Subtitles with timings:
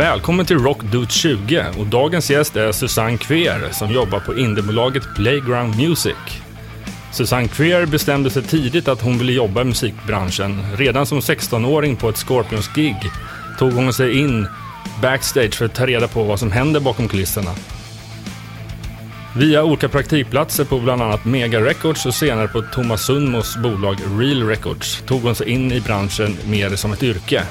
[0.00, 5.02] Välkommen till Rock Dude 20 och dagens gäst är Susanne Kver som jobbar på indiebolaget
[5.16, 6.16] Playground Music.
[7.12, 10.62] Susanne Kver bestämde sig tidigt att hon ville jobba i musikbranschen.
[10.76, 12.96] Redan som 16-åring på ett Scorpions-gig
[13.58, 14.46] tog hon sig in
[15.02, 17.50] backstage för att ta reda på vad som händer bakom kulisserna.
[19.36, 24.42] Via olika praktikplatser på bland annat Mega Records och senare på Thomas Sundmos bolag Real
[24.42, 27.42] Records tog hon sig in i branschen mer som ett yrke.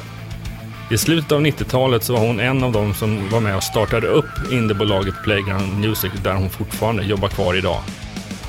[0.91, 4.07] I slutet av 90-talet så var hon en av dem som var med och startade
[4.07, 7.81] upp indiebolaget Playground Music där hon fortfarande jobbar kvar idag.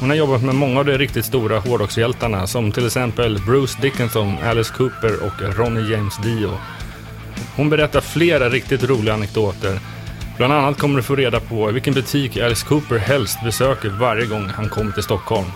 [0.00, 4.36] Hon har jobbat med många av de riktigt stora hårdrockshjältarna som till exempel Bruce Dickinson,
[4.44, 6.50] Alice Cooper och Ronnie James Dio.
[7.56, 9.80] Hon berättar flera riktigt roliga anekdoter.
[10.36, 14.48] Bland annat kommer du få reda på vilken butik Alice Cooper helst besöker varje gång
[14.48, 15.48] han kommer till Stockholm.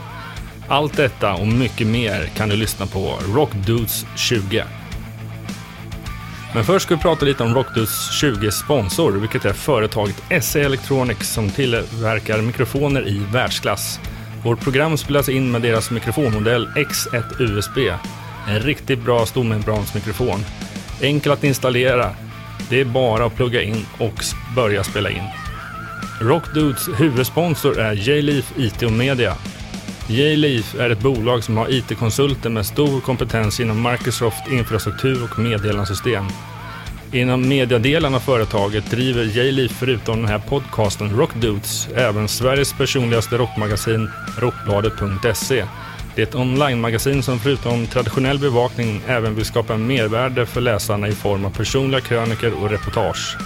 [0.69, 4.65] Allt detta och mycket mer kan du lyssna på Rock Dudes 20.
[6.55, 11.33] Men först ska vi prata lite om Rockdudes 20 sponsor, vilket är företaget SE Electronics
[11.33, 14.01] som tillverkar mikrofoner i världsklass.
[14.45, 17.79] Vårt program spelas in med deras mikrofonmodell X1 USB.
[18.49, 20.45] En riktigt bra stormembransmikrofon.
[21.01, 22.11] Enkel att installera.
[22.69, 24.25] Det är bara att plugga in och
[24.57, 25.25] börja spela in.
[26.21, 29.35] Rockdudes huvudsponsor är J-Leaf IT och Media.
[30.07, 36.25] J-Leaf är ett bolag som har IT-konsulter med stor kompetens inom Microsoft infrastruktur och meddelandesystem.
[37.13, 44.11] Inom mediadelen av företaget driver J-Leaf förutom den här podcasten Rockdudes även Sveriges personligaste rockmagasin
[44.39, 45.65] Rockbladet.se.
[46.15, 51.13] Det är ett online-magasin som förutom traditionell bevakning även vill skapa mervärde för läsarna i
[51.13, 53.37] form av personliga kröniker och reportage.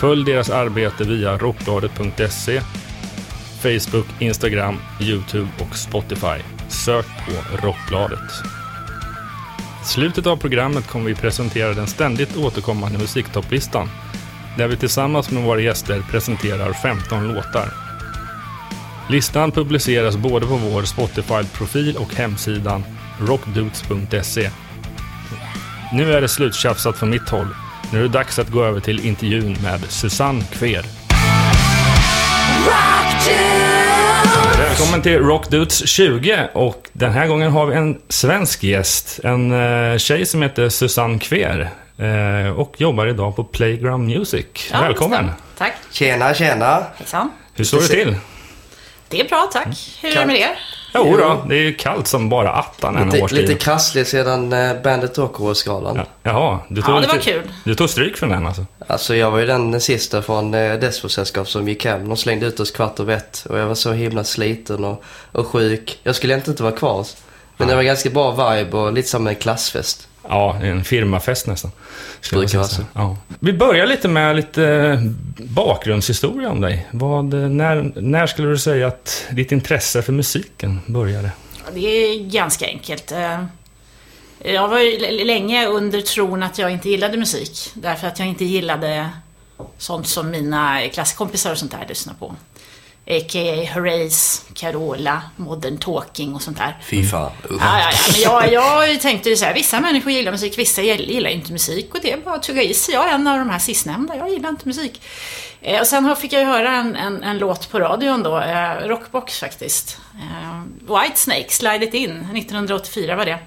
[0.00, 2.60] Följ deras arbete via rockbladet.se
[3.66, 6.42] Facebook, Instagram, Youtube och Spotify.
[6.68, 8.30] Sök på Rockbladet.
[9.82, 13.88] I slutet av programmet kommer vi presentera den ständigt återkommande musiktopplistan
[14.58, 17.68] där vi tillsammans med våra gäster presenterar 15 låtar.
[19.08, 22.84] Listan publiceras både på vår Spotify-profil och hemsidan
[23.20, 24.50] rockdudes.se.
[25.92, 27.48] Nu är det sluttjafsat från mitt håll.
[27.92, 30.84] Nu är det dags att gå över till intervjun med Susanne Kver.
[34.78, 39.20] Välkommen till Rock Dudes 20 och den här gången har vi en svensk gäst.
[39.24, 41.70] En uh, tjej som heter Susanne Kver
[42.00, 44.46] uh, och jobbar idag på Playground Music.
[44.72, 45.30] Ja, Välkommen!
[45.58, 45.72] Tack.
[45.90, 46.82] Tjena, tjena.
[46.96, 47.30] Hejsan.
[47.54, 48.16] Hur står det till?
[49.08, 49.98] Det är bra, tack.
[50.02, 50.58] Hur är det med er?
[50.96, 53.40] Jo då, det är ju kallt som bara attan en Lite, årstid.
[53.40, 55.96] lite krasslig sedan eh, Bandet Rock'n'Roll-skalan.
[55.96, 57.42] Ja, jaha, du tog, Ja, det var lite- kul.
[57.64, 58.66] du tog stryk från den alltså?
[58.86, 62.08] Alltså jag var ju den sista från eh, Despo-sällskap som gick hem.
[62.08, 65.02] De slängde ut oss kvart över ett och jag var så himla sliten och,
[65.32, 65.98] och sjuk.
[66.02, 67.06] Jag skulle egentligen inte vara kvar.
[67.56, 70.08] Men det var ganska bra vibe och lite som en klassfest.
[70.28, 71.70] Ja, en firmafest nästan.
[72.20, 73.16] Skulle jag Brukar säga vara så.
[73.28, 73.36] Ja.
[73.40, 74.98] Vi börjar lite med lite
[75.38, 76.86] bakgrundshistoria om dig.
[76.90, 81.30] Vad, när, när skulle du säga att ditt intresse för musiken började?
[81.74, 83.12] Det är ganska enkelt.
[83.12, 83.44] Eh,
[84.44, 87.70] Jag var ju länge under tron att jag inte gillade musik.
[87.74, 89.10] Därför att jag inte gillade
[89.78, 92.34] sånt som mina klasskompisar och sånt där lyssnar på.
[93.08, 93.74] A.k.a.
[93.74, 96.76] Horace, Carola, Modern Talking och sånt där.
[96.82, 97.30] Fy fan.
[97.50, 98.40] Ja, ja, ja.
[98.40, 101.94] Men jag, jag tänkte ju så här, vissa människor gillar musik, vissa gillar inte musik
[101.94, 102.94] och det är bara att tugga i sig.
[102.94, 105.02] Jag är en av de här sistnämnda, jag gillar inte musik.
[105.60, 108.88] Eh, och sen fick jag ju höra en, en, en låt på radion då, eh,
[108.88, 109.98] Rockbox faktiskt.
[110.14, 110.62] Eh,
[111.02, 113.38] Whitesnake, Slide It In, 1984 var det.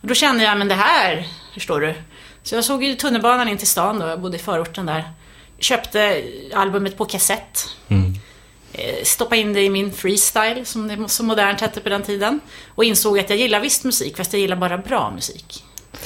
[0.00, 1.94] Och då kände jag, men det här, förstår du.
[2.42, 5.10] Så jag såg ju tunnelbanan in till stan då, jag bodde i förorten där.
[5.58, 6.22] Köpte
[6.54, 7.68] albumet på kassett.
[7.88, 7.96] Eh,
[9.04, 12.40] stoppa in det i min freestyle, som det så modernt hette på den tiden.
[12.74, 15.64] Och insåg att jag gillar visst musik, fast jag gillar bara bra musik.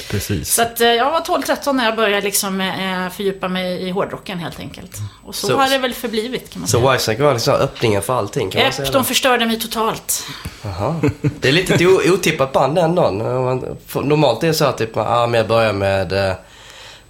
[0.09, 0.53] Precis.
[0.53, 4.37] Så att eh, jag var 12-13 när jag började liksom eh, fördjupa mig i hårdrocken
[4.39, 4.97] helt enkelt.
[5.25, 6.91] Och så, Så- har det väl förblivit kan man Så säga.
[6.91, 8.91] Whitesnake var liksom öppningen för allting kan man säga.
[8.91, 10.23] de förstörde mig totalt.
[10.63, 10.95] Jaha.
[11.39, 13.09] Det är lite ett otippat band ändå.
[13.93, 16.35] Normalt är det så att typ, ah, men jag börjar med, eh,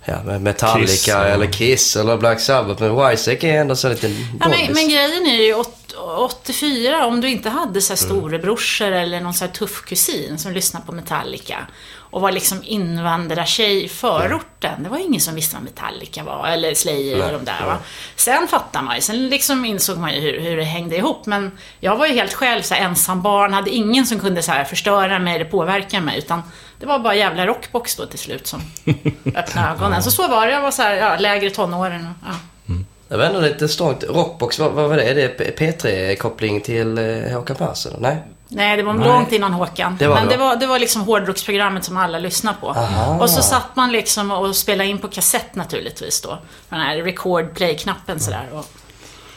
[0.08, 1.24] ja, med Metallica Kiss, ja.
[1.24, 2.82] eller Kiss eller Black Sabbath.
[2.82, 5.74] Men Whitesnake är ändå så lite Ja, men, men grejen är ju åt-
[6.18, 10.52] 84, om du inte hade så här storebrorsor eller någon så här tuff kusin som
[10.52, 11.68] lyssnade på Metallica
[12.12, 14.84] och var liksom invandrartjej i förorten.
[14.84, 17.78] Det var ingen som visste vad Metallica var, eller Slayer eller de där va.
[18.16, 21.26] Sen fattar man ju, sen liksom insåg man ju hur, hur det hängde ihop.
[21.26, 24.52] Men jag var ju helt själv så här, ensam barn, hade ingen som kunde så
[24.52, 26.18] här förstöra mig eller påverka mig.
[26.18, 26.42] Utan
[26.80, 28.62] det var bara jävla rockbox då till slut som
[29.36, 30.04] öppnade ögonen.
[30.04, 32.02] Så så var det, jag var så här, ja, lägre tonåren.
[32.22, 32.34] och, Ja.
[33.10, 34.04] Det var ändå lite strångt.
[34.04, 35.04] Rockbox, vad, vad var det?
[35.04, 37.94] Är det P- P3-koppling till eh, Håkan Persson?
[38.00, 38.18] Nej?
[38.50, 39.08] Nej, det var Nej.
[39.08, 39.98] långt innan Håkan.
[40.00, 40.46] Det Men det, det va?
[40.46, 42.70] var, det var liksom hårdrocksprogrammet som alla lyssnade på.
[42.70, 43.22] Aha.
[43.22, 46.38] Och så satt man liksom och spelade in på kassett naturligtvis då.
[46.70, 48.46] Den här record play-knappen sådär.
[48.54, 48.66] Och,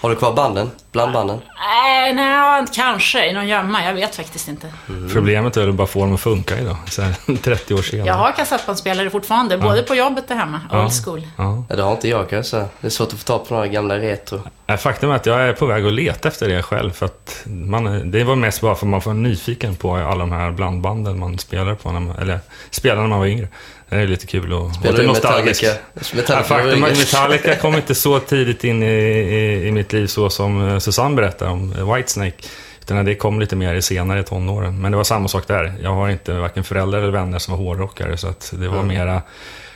[0.00, 0.70] Har du kvar banden?
[0.92, 1.40] Blandbanden?
[1.58, 3.84] nej, nej, kanske i någon gömma.
[3.84, 4.72] Jag vet faktiskt inte.
[5.12, 8.06] Problemet är att bara få dem att funka idag, så här, 30 år senare.
[8.06, 10.60] Jag har kassettbandspelare fortfarande, både på jobbet och hemma.
[10.70, 10.82] Ja.
[10.84, 11.26] Old school.
[11.38, 11.64] Ja.
[11.68, 12.66] Ja, det har inte jag kan jag säga.
[12.80, 14.40] Det är svårt att få tag på några gamla retro.
[14.66, 16.90] Nej, Faktum är att jag är på väg att leta efter det själv.
[16.90, 20.32] För att man, det var mest bara för att man var nyfiken på alla de
[20.32, 22.38] här blandbanden man spelade på, när man, eller
[22.70, 23.48] spelade när man var yngre.
[23.90, 25.62] Det är lite kul och, Spelar du nostalgiskt.
[25.62, 25.82] Metallica?
[25.94, 26.98] Ja, Metallica faktum att.
[26.98, 31.16] Metallica kom inte så tidigt in i, i, i mitt liv så som eh, Susanne
[31.16, 32.36] berättar om eh, Whitesnake.
[32.80, 34.80] Utan det kom lite mer i senare tonåren.
[34.80, 35.74] Men det var samma sak där.
[35.82, 38.16] Jag har inte varken föräldrar eller vänner som var hårdrockare.
[38.16, 39.22] Så att det var mera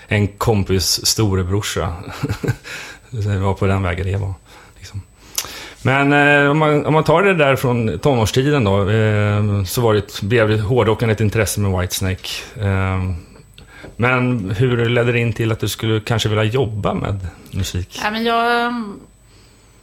[0.08, 1.92] en kompis storebrorsa.
[3.10, 4.34] det var på den vägen det var.
[4.76, 5.02] Liksom.
[5.82, 9.94] Men eh, om, man, om man tar det där från tonårstiden då, eh, så var
[9.94, 12.28] det, blev hårdrocken ett intresse med Whitesnake.
[12.60, 13.00] Eh,
[13.96, 18.00] men hur ledde det in till att du skulle kanske vilja jobba med musik?
[18.02, 19.00] Ja, men jag, mm,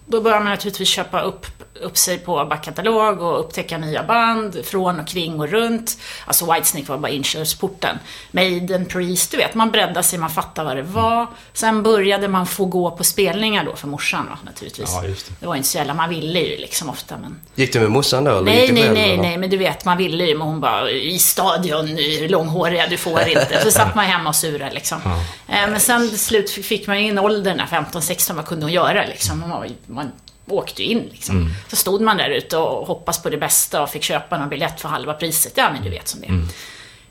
[0.06, 1.46] då började man naturligtvis köpa upp,
[1.82, 5.98] upp sig på backkatalog och upptäcka nya band från och kring och runt.
[6.26, 8.00] Alltså Whitesnake var bara inkörsporten.
[8.32, 11.28] Maiden, Priest, du vet, man breddade sig, man fattade vad det var.
[11.54, 14.90] Sen började man få gå på spelningar då för morsan då, naturligtvis.
[14.96, 15.16] Ja, det.
[15.40, 17.40] Det var inte så jävla, man ville ju liksom ofta men...
[17.56, 18.32] Gick du med morsan då?
[18.32, 19.24] eller Nej, nej, nej, eller?
[19.24, 21.98] nej, men du vet, man ville ju, men hon bara, i stadion,
[22.28, 23.62] långhåriga, du får inte.
[23.64, 24.98] Så satt man hemma och surade liksom.
[25.06, 25.12] Ja.
[25.56, 28.74] Eh, Men sen till slut fick man in åldern, när 15, 16, vad kunde hon
[28.74, 29.40] göra liksom?
[29.40, 30.12] Man, var- man
[30.48, 31.54] åkte in liksom.
[31.68, 34.82] Så stod man där ute och hoppas på det bästa och fick köpa någon biljett
[34.82, 35.54] för halva priset.
[35.56, 36.32] Ja, men du vet som det är.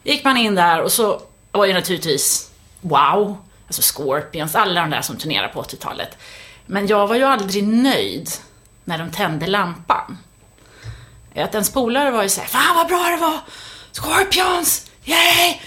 [0.02, 1.22] gick man in där och så
[1.52, 2.50] var ju naturligtvis
[2.80, 3.36] Wow,
[3.66, 6.18] alltså Scorpions, alla de där som turnerade på 80-talet.
[6.66, 8.30] Men jag var ju aldrig nöjd
[8.84, 10.18] när de tände lampan.
[11.36, 13.40] Att ens polare var ju såhär, fan vad bra det var!
[13.92, 14.90] Scorpions!
[15.04, 15.60] Yay!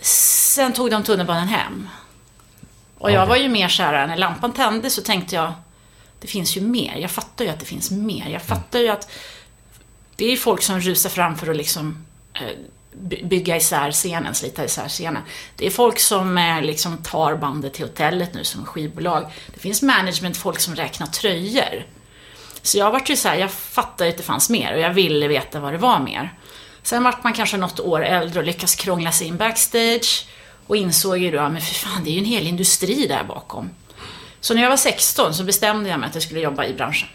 [0.00, 1.88] Sen tog de tunnelbanan hem.
[2.98, 5.52] Och jag var ju mer såhär, när lampan tändes så tänkte jag,
[6.20, 6.96] det finns ju mer.
[6.96, 8.28] Jag fattar ju att det finns mer.
[8.28, 9.10] Jag fattar ju att
[10.16, 12.04] det är folk som rusar fram för att liksom
[12.34, 12.56] eh,
[12.92, 15.22] by- bygga isär scenen, slita isär scenen.
[15.56, 19.30] Det är folk som eh, liksom tar bandet till hotellet nu som skivbolag.
[19.54, 21.86] Det finns management-folk som räknar tröjor.
[22.62, 25.28] Så jag vart ju så här, jag fattade att det fanns mer och jag ville
[25.28, 26.34] veta vad det var mer.
[26.82, 30.26] Sen vart man kanske något år äldre och lyckas krångla sig in backstage
[30.66, 33.70] och insåg ju då, men för fan, det är ju en hel industri där bakom.
[34.40, 37.08] Så när jag var 16 så bestämde jag mig att jag skulle jobba i branschen.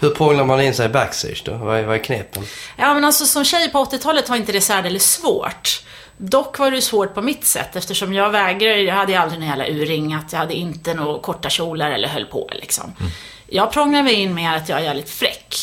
[0.00, 1.52] Hur prånglar man in sig backstage då?
[1.52, 2.42] Vad är, vad är knepen?
[2.76, 5.82] Ja, men alltså som tjej på 80-talet var inte det särdeles svårt.
[6.16, 9.68] Dock var det svårt på mitt sätt eftersom jag vägrade, jag hade aldrig någon jävla
[9.68, 12.92] urringat, jag hade inte några korta kjolar eller höll på liksom.
[13.46, 15.54] Jag prånglade mig in med att jag är jävligt fräck.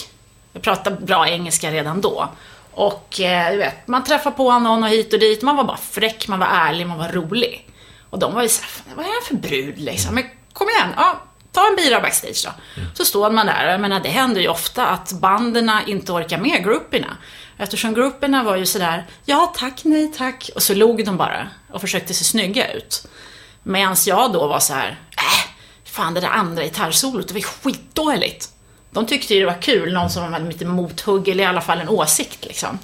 [0.54, 2.30] Jag pratade bra engelska redan då.
[2.72, 5.78] Och eh, du vet, man träffade på någon och hit och dit, man var bara
[5.78, 7.68] fräck, man var ärlig, man var rolig.
[8.10, 10.16] Och de var ju såhär, vad är det för brud liksom?
[10.16, 10.24] Men
[10.56, 11.22] kom igen, ja,
[11.52, 12.52] ta en bira backstage då.
[12.94, 16.64] Så står man där, jag menar det händer ju ofta att banderna inte orkar med
[16.64, 17.18] grupperna.
[17.58, 20.50] Eftersom grupperna var ju sådär, ja tack, nej tack.
[20.56, 23.08] Och så log de bara och försökte se snygga ut.
[23.64, 25.50] Medan jag då var så här, äh,
[25.86, 28.50] fan det där andra gitarrsolot, det var ju skitdåligt.
[28.92, 31.80] De tyckte ju det var kul, någon som hade lite mothugg eller i alla fall
[31.80, 32.80] en åsikt liksom.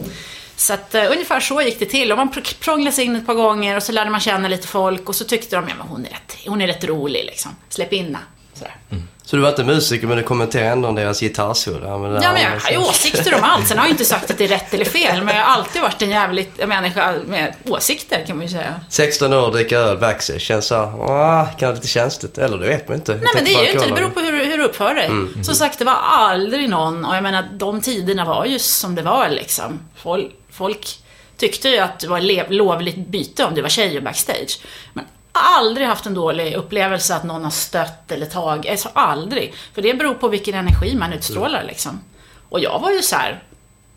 [0.61, 2.11] Så att uh, ungefär så gick det till.
[2.11, 4.67] Och man pr- prånglade sig in ett par gånger och så lärde man känna lite
[4.67, 7.51] folk och så tyckte de, ja men hon är rätt, hon är rätt rolig liksom.
[7.69, 8.17] Släpp in.
[8.53, 8.75] Sådär.
[9.23, 11.87] Så du var inte musiker men du kommenterar ändå deras gitarrsolo?
[11.87, 13.67] Ja, men jag har ju åsikter om allt.
[13.67, 15.81] Sen har jag inte sagt att det är rätt eller fel, men jag har alltid
[15.81, 18.79] varit en jävligt människa med åsikter, kan man ju säga.
[18.89, 20.41] 16 år, dricka öl backstage.
[20.41, 22.37] Känns så här, ah, kan vara lite känsligt.
[22.37, 23.11] Eller det vet man inte.
[23.13, 25.09] Nej, men det är ju inte, det beror på hur, hur du uppför dig.
[25.43, 29.01] Som sagt, det var aldrig någon, och jag menar, de tiderna var ju som det
[29.01, 29.79] var liksom.
[29.95, 30.99] Folk, folk
[31.37, 34.59] tyckte ju att det var lovligt byte om du var tjej och backstage.
[34.93, 39.53] Men aldrig haft en dålig upplevelse att någon har stött eller tagit, alltså aldrig.
[39.73, 42.01] För det beror på vilken energi man utstrålar liksom.
[42.49, 43.43] Och jag var ju så här,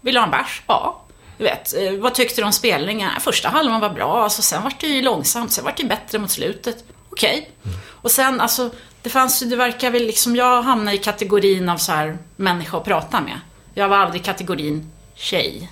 [0.00, 0.62] vill du ha en bärs?
[0.66, 1.00] Ja.
[1.38, 3.10] Du vet, eh, vad tyckte du om spelningen?
[3.20, 6.18] Första halvan var bra, alltså, sen var det ju långsamt, sen var det ju bättre
[6.18, 6.84] mot slutet.
[7.10, 7.50] Okej.
[7.88, 8.70] Och sen, alltså,
[9.02, 12.76] det fanns ju, det verkar väl liksom, jag hamnade i kategorin av så här människa
[12.76, 13.40] att prata med.
[13.74, 15.70] Jag var aldrig i kategorin tjej.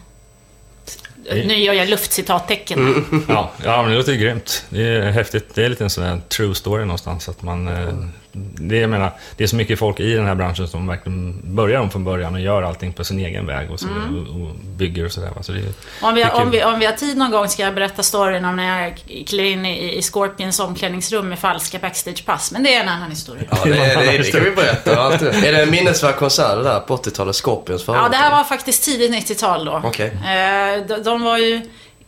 [1.30, 3.04] Nu gör jag luftcitattecken.
[3.28, 4.64] Ja, ja, men det låter ju grymt.
[4.68, 5.54] Det är häftigt.
[5.54, 7.28] Det är lite en sån här true story någonstans.
[7.28, 7.94] Att man eh,
[8.34, 11.80] det, jag menar, det är så mycket folk i den här branschen som verkligen börjar
[11.80, 14.26] om från början och gör allting på sin egen väg och, så, Mm.
[14.26, 15.30] och, och bygger och sådär.
[15.40, 15.52] Så
[16.00, 18.44] Om vi, är om, vi, om vi har tid någon gång ska jag berätta storyn
[18.44, 22.52] om när jag klev in i, i Scorpions omklädningsrum med falska backstagepass.
[22.52, 23.44] Men det är en annan historia.
[23.50, 25.00] Ja, det, det, det kan vi berätta.
[25.00, 25.22] Allt.
[25.22, 27.36] Är det en minnesvärd konsert det där på 80-talet?
[27.36, 29.80] Scorpions för Ja, det här var faktiskt tidigt 90-tal då.
[29.84, 30.06] Okej.
[30.06, 31.60] Eh, de, de var ju...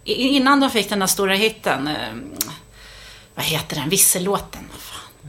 [0.04, 1.86] Innan de fick den där stora hitten...
[1.88, 1.94] Eh,
[3.34, 3.88] vad heter den?
[3.88, 4.60] Vissellåten?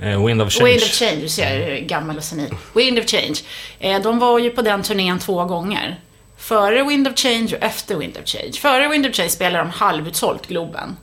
[0.01, 0.69] Eh, Wind of Change.
[0.69, 2.55] Wind of Change, du ser, är gammal och senil.
[2.73, 3.35] Wind of Change.
[3.79, 5.99] Eh, de var ju på den turnén två gånger.
[6.37, 8.53] Före Wind of Change och efter Wind of Change.
[8.53, 10.97] Före Wind of Change spelade de halvutsålt Globen.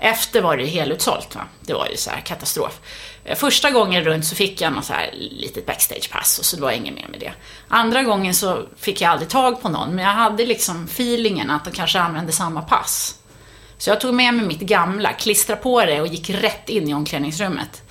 [0.00, 1.34] Efter var det helutsålt.
[1.34, 1.40] Va?
[1.60, 2.80] Det var ju så här katastrof.
[3.24, 6.62] Eh, Första gången runt så fick jag något så här litet backstagepass och så det
[6.62, 7.32] var inget mer med det.
[7.68, 11.64] Andra gången så fick jag aldrig tag på någon, men jag hade liksom feelingen att
[11.64, 13.14] de kanske använde samma pass.
[13.78, 16.94] Så jag tog med mig mitt gamla, klistrade på det och gick rätt in i
[16.94, 17.82] omklädningsrummet.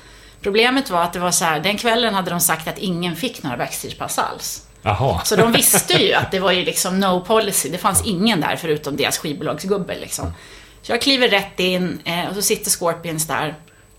[0.47, 3.43] Problemet var att det var så här, den kvällen hade de sagt att ingen fick
[3.43, 4.67] några backstagepass alls.
[4.81, 5.21] Jaha.
[5.23, 7.69] Så de visste ju att det var ju liksom no policy.
[7.69, 10.33] Det fanns ingen där förutom deras skivbolagsgubbe liksom.
[10.81, 13.55] Så jag kliver rätt in eh, och så sitter Scorpions där.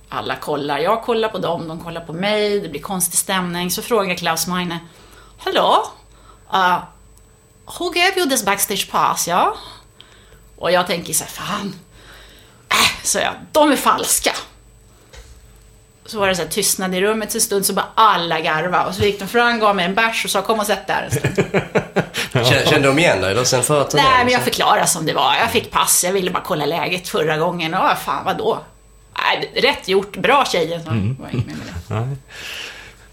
[0.09, 0.79] Alla kollar.
[0.79, 2.61] Jag kollar på dem, de kollar på mig.
[2.61, 3.71] Det blir konstig stämning.
[3.71, 4.79] Så frågar Klaus Meine.
[5.39, 5.85] Hello?
[6.53, 6.79] Uh,
[7.79, 9.29] who gave you this backstage pass?
[9.29, 9.55] Ja?
[10.57, 11.75] Och jag tänker så här, fan.
[12.69, 14.33] Äh, så jag, de är falska.
[16.09, 18.95] Så var det så här tystnad i rummet en stund, så bara alla garva Och
[18.95, 21.11] så gick de fram, gav mig en bärs och sa kom och sätt där en
[21.11, 21.47] stund.
[22.47, 24.13] Kände, kände de igen dig då sen förra turneringen?
[24.17, 25.35] Nej, men jag förklarade som det var.
[25.41, 27.75] Jag fick pass, jag ville bara kolla läget förra gången.
[27.75, 28.59] Och fan, vadå?
[29.19, 30.83] Nej, rätt gjort, bra tjejen.
[30.85, 31.17] Så Mm.
[31.21, 31.55] var inget mer
[31.89, 32.17] med det.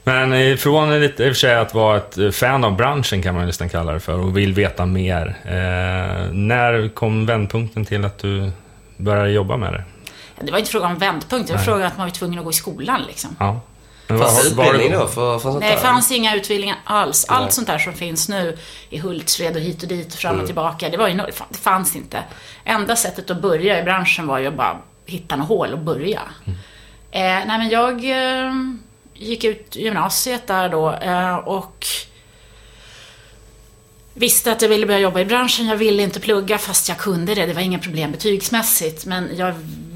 [0.04, 3.36] Men ifrån lite, i och för sig att vara ett eh, fan av branschen kan
[3.36, 5.36] man nästan kalla det för och vill veta mer.
[5.46, 8.52] Eh, när kom vändpunkten till att du
[8.98, 9.84] började jobba med det?
[10.42, 12.46] Det var inte fråga om vändpunkt, det var fråga om att man var tvungen att
[12.46, 13.36] gå i skolan liksom.
[13.40, 13.62] Ja.
[14.08, 17.26] Men Fanns det utbildning det- då för, för sånt Nej, det fanns inga utbildningar alls.
[17.30, 17.52] Allt Nej.
[17.52, 18.58] sånt där som finns nu
[18.90, 20.46] i Hultsfred och hit och dit och fram och Mm.
[20.46, 21.16] tillbaka, det, var ju,
[21.50, 22.24] det fanns inte.
[22.64, 26.22] Enda sättet att börja i branschen var ju att bara hitta något hål och börja.
[26.46, 26.60] Mm.
[27.12, 27.94] Eh, nej, men jag
[28.46, 28.52] eh,
[29.14, 31.86] gick ut gymnasiet där då eh, och
[34.14, 35.68] visste att jag ville börja jobba i branschen.
[35.68, 37.46] Jag ville inte plugga fast jag kunde det.
[37.46, 39.06] Det var inga problem betygsmässigt.
[39.06, 39.54] Men jag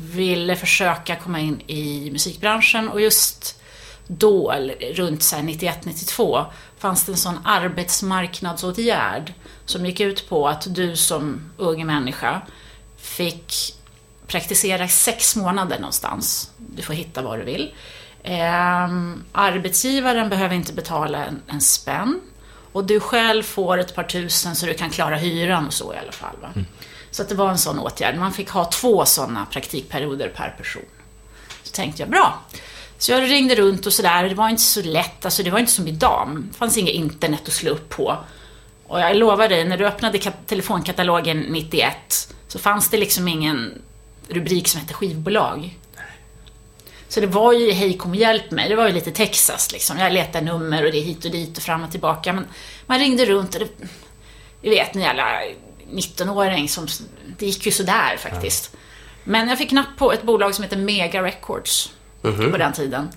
[0.10, 3.62] ville försöka komma in i musikbranschen och just
[4.08, 4.54] då,
[4.94, 6.46] runt 91-92,
[6.78, 9.34] fanns det en sån arbetsmarknadsåtgärd
[9.66, 12.42] som gick ut på att du som ung människa
[12.98, 13.76] fick
[14.28, 16.52] praktisera i sex månader någonstans.
[16.58, 17.74] Du får hitta vad du vill.
[18.24, 18.90] Eh,
[19.32, 22.22] arbetsgivaren behöver inte betala en, en spänn.
[22.72, 25.98] Och du själv får ett par tusen så du kan klara hyran och så i
[25.98, 26.36] alla fall.
[26.42, 26.50] Va?
[26.56, 26.68] Mm.
[27.12, 28.16] Så att det var en sån åtgärd.
[28.16, 30.86] Man fick ha två sådana praktikperioder per person.
[31.64, 32.40] Så tänkte jag, bra.
[32.98, 34.30] Så jag ringde runt och sådär.
[34.30, 35.26] Det var inte så lätt.
[35.26, 36.44] Alltså det var inte som idag.
[36.52, 38.18] Det fanns inget internet att slå upp på.
[38.88, 43.82] Och jag lovar dig, när du öppnade telefonkatalogen 91 så fanns det liksom ingen
[44.28, 45.78] rubrik som hette skivbolag.
[47.08, 48.70] Så det var ju hej kom och hjälp mig.
[48.70, 49.98] Det var ju lite Texas liksom.
[49.98, 52.34] Jag letade nummer och det är hit och dit och fram och tillbaka.
[52.34, 52.48] Men
[52.86, 53.86] man ringde runt och det...
[54.62, 55.42] Ni vet, ni alla
[55.92, 56.88] 19-åring som...
[57.38, 58.76] Det gick ju sådär faktiskt.
[59.24, 61.92] Men jag fick napp på ett bolag som heter Mega Records
[62.22, 63.10] på den tiden.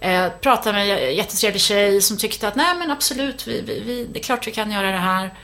[0.00, 4.04] Eh, pratade med en jättetrevlig tjej som tyckte att nej men absolut, vi, vi, vi,
[4.12, 5.34] det är klart vi kan göra det här.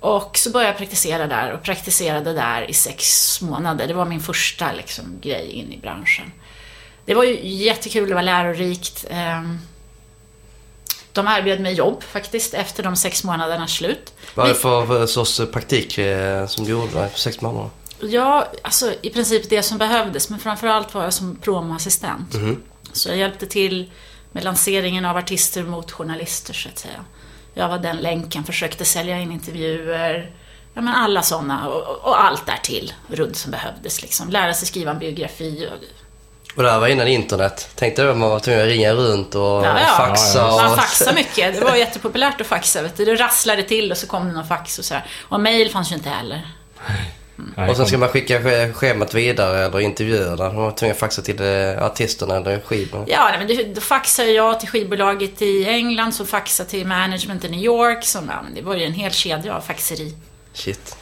[0.00, 3.86] Och så började jag praktisera där och praktiserade där i sex månader.
[3.86, 6.32] Det var min första liksom, grej in i branschen.
[7.04, 9.04] Det var ju jättekul, det var lärorikt.
[9.10, 9.58] Ehm,
[11.12, 14.12] De erbjöd mig jobb faktiskt efter de sex månadernas slut.
[14.34, 17.70] Vad är det för, för sorts praktik eh, som du gjorde för sex månader?
[18.00, 22.36] Ja, alltså i princip det som behövdes, men framförallt var jag som promoassistent.
[22.92, 23.90] Så jag hjälpte till
[24.32, 27.04] med lanseringen av artister mot journalister, så att säga.
[27.54, 30.30] Jag var den länken, försökte sälja in intervjuer,
[30.74, 34.30] ja men alla sådana och, och allt därtill runt som behövdes liksom.
[34.30, 35.84] Lära sig skriva en biografi och
[36.56, 37.68] Och det här var innan internet.
[37.74, 39.94] Tänkte du man var tvungen att ringa runt och Ja, ja.
[39.96, 40.62] faxa Ja, och...
[40.62, 41.54] Man faxade mycket.
[41.58, 42.82] Det var jättepopulärt att faxa.
[42.82, 43.04] Vet du.
[43.04, 45.04] Det rasslade till och så kom det någon fax och så här.
[45.28, 46.46] Och mail fanns ju inte heller.
[47.56, 50.36] Nej, Och sen ska man skicka sch- schemat vidare eller intervjuerna.
[50.44, 53.04] Man var tvungen att faxa till eh, artisterna eller skivorna.
[53.08, 57.44] Ja, nej, men det- då faxade jag till skivbolaget i England som faxade till management
[57.44, 58.04] i New York.
[58.04, 60.14] Som, ja, det var ju en hel kedja av faxeri.
[60.54, 60.96] Shit.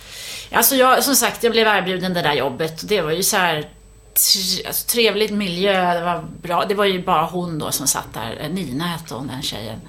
[0.53, 2.89] Alltså jag, som sagt, jag blev erbjuden det där jobbet.
[2.89, 3.69] Det var ju så här
[4.67, 6.65] alltså, trevligt miljö, det var bra.
[6.65, 8.49] Det var ju bara hon då som satt där.
[8.49, 9.81] Nina hette hon, den tjejen.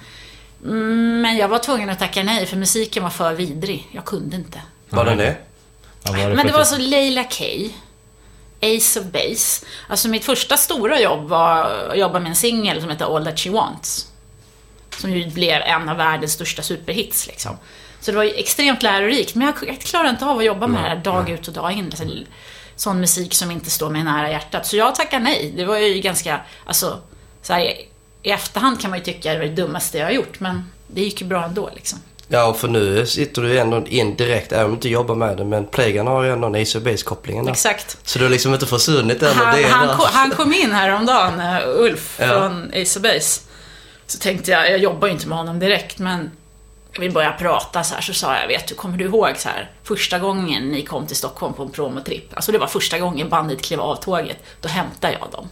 [0.63, 3.87] Mm, Men jag var tvungen att tacka nej, för musiken var för vidrig.
[3.91, 4.61] Jag kunde inte.
[4.89, 5.35] Var den det?
[6.03, 7.45] Vad var det Men det var så Leila K.
[8.61, 9.65] Ace of Base.
[9.87, 13.39] Alltså mitt första stora jobb var att jobba med en singel som heter All That
[13.39, 14.07] She Wants.
[14.97, 17.57] Som ju blev en av världens största superhits liksom.
[17.99, 20.89] Så det var ju extremt lärorikt, men jag, klarar inte av att jobba med det
[20.89, 21.91] här dag ut och dag in.
[22.81, 24.65] Sån musik som inte står mig nära hjärtat.
[24.65, 25.53] Så jag tackar nej.
[25.57, 26.99] Det var ju ganska, alltså,
[27.41, 27.61] så här,
[28.23, 31.01] i efterhand kan man ju tycka det var det dummaste jag har gjort, men det
[31.01, 31.99] gick ju bra ändå liksom.
[32.27, 35.65] Ja, för nu sitter du ändå indirekt, även om du inte jobbar med det, men
[35.65, 36.55] Playgun har ju ändå en
[37.45, 37.51] där.
[37.51, 37.97] Exakt.
[38.03, 39.33] Så du har liksom inte försvunnit än.
[39.33, 42.27] Han, han, kom, han kom in häromdagen, uh, Ulf Ja.
[42.27, 43.41] från Base.
[44.07, 46.31] Så tänkte jag, jag jobbar ju inte med honom direkt, men
[46.99, 49.69] vi började prata så här, så sa jag, vet du, kommer du ihåg så här,
[49.83, 52.33] första gången ni kom till Stockholm på en promotripp?
[52.35, 55.49] Alltså det var första gången bandet klev av tåget, då hämtade jag dem.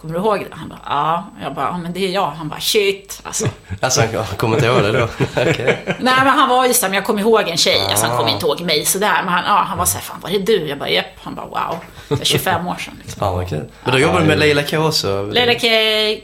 [0.00, 0.56] Kommer du ihåg det?
[0.56, 1.30] Han bara, ja.
[1.42, 2.26] Jag bara, ja men det är jag.
[2.26, 3.20] Han bara, shit.
[3.22, 3.46] Alltså.
[3.80, 5.08] Alltså, jag kommer inte ihåg det då.
[5.36, 5.82] Okej.
[5.86, 8.28] Nej men han var ju såhär, men jag kommer ihåg en tjej, alltså han kom
[8.28, 9.22] inte ihåg mig sådär.
[9.24, 10.68] Men han, ja, han var såhär, fan var det du?
[10.68, 11.06] Jag bara, japp.
[11.22, 11.76] Han bara, wow.
[12.08, 13.20] Så här 25 år sedan liksom.
[13.20, 13.70] Fan vad kul.
[13.84, 15.22] Men då jobbar du med Leila K också?
[15.22, 15.66] Leila K,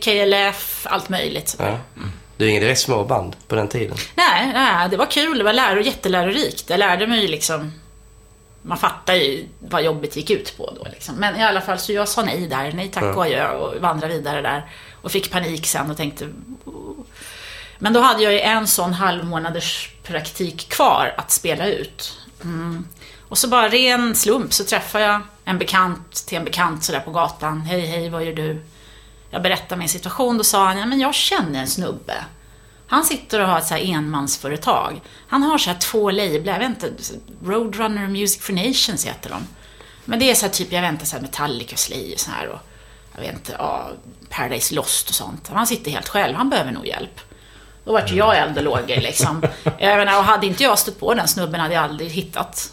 [0.03, 1.49] KLF, allt möjligt.
[1.49, 1.79] sådär.
[1.95, 2.03] Ja.
[2.39, 3.97] Det är inga direkt små band på den tiden.
[4.15, 5.39] Nej, nej, det var kul.
[5.39, 6.71] Det var lär jättelärorikt.
[6.71, 7.73] Jag lärde mig ju liksom...
[8.63, 11.15] Man fattar ju vad jobbet gick ut på då liksom.
[11.15, 12.73] Men i alla fall, så jag sa nej där.
[12.73, 14.71] Nej tack och adjö och vandrade vidare där.
[15.03, 16.29] Och fick panik sen och tänkte...
[17.79, 22.19] Men då hade jag ju en sån halvmånaders praktik kvar att spela ut.
[22.45, 22.89] Mm.
[23.29, 27.11] Och så bara ren slump så träffade jag en bekant till en bekant sådär på
[27.11, 27.61] gatan.
[27.61, 28.63] Hej, hej, vad gör du?
[29.31, 30.39] Jag berättade min situation.
[30.39, 32.15] Då sa han, ja men jag känner en snubbe.
[32.87, 35.01] Han sitter och har ett så här enmansföretag.
[35.29, 36.93] Han har så här två lablar, jag vet inte,
[37.45, 39.47] Roadrunner och Music for Nations heter de.
[40.05, 42.49] Men det är så här typ, jag inte, så här Metallica, Slayer och så här
[42.49, 42.59] och
[43.15, 43.91] jag vet inte, ja,
[44.29, 45.51] Paradise Lost och sånt.
[45.53, 47.21] Han sitter helt själv, han behöver nog hjälp.
[47.85, 49.43] Då vart ju jag eld och lågor liksom.
[49.65, 52.73] Jag menar, och hade inte jag stött på den snubben hade jag aldrig hittat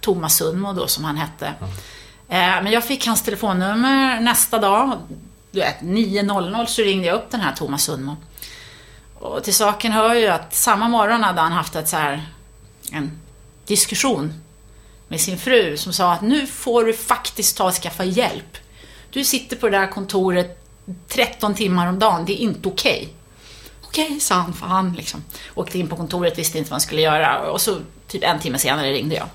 [0.00, 1.46] Thomas Sundmo då, som han hette.
[2.28, 4.98] Eh, Men jag fick hans telefonnummer nästa dag.
[5.50, 8.16] Du vet, 9.00 så ringde jag upp den här Thomas Sundman.
[9.18, 12.28] Och till saken hör ju att samma morgon hade han haft ett så här,
[12.92, 13.20] en
[13.66, 14.32] diskussion
[15.08, 18.58] med sin fru som sa att nu får du faktiskt ta och skaffa hjälp.
[19.10, 20.64] Du sitter på det där kontoret
[21.08, 23.08] 13 timmar om dagen, det är inte okej.
[23.82, 25.24] Okej, sa han, för han liksom.
[25.54, 27.78] Åkte in på kontoret, visste inte vad han skulle göra och så
[28.08, 29.26] typ en timme senare ringde jag.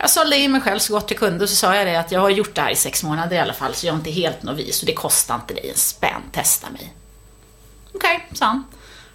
[0.00, 2.12] Jag sålde in mig själv så gott jag kunde och så sa jag det att
[2.12, 4.10] jag har gjort det här i sex månader i alla fall så jag är inte
[4.10, 6.92] helt novis och det kostar inte dig en spänn, testa mig.
[7.94, 8.64] Okej, sa han.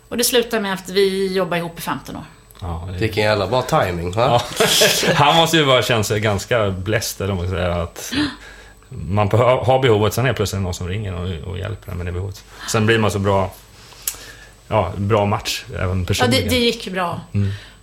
[0.09, 2.23] Och det slutade med att vi jobbade ihop i 15 år.
[2.61, 4.41] Ja, det- Vilken jävla bra timing va?
[4.59, 4.65] Ja.
[5.15, 7.73] Han måste ju bara känna sig ganska bläst, eller man säga.
[7.83, 8.13] Att
[8.89, 12.05] man har behovet, sen är det plötsligt någon som ringer och, och hjälper en med
[12.05, 12.43] det behovet.
[12.71, 13.51] Sen blir man så bra,
[14.67, 16.43] ja, bra match, även Ja, personligen.
[16.43, 17.21] det, det gick ju bra.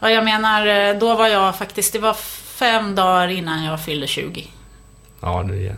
[0.00, 2.16] Ja, jag menar, eh, då var jag faktiskt, det var
[2.60, 4.46] fem dagar innan jag fyllde 20.
[5.20, 5.76] Ja, det är,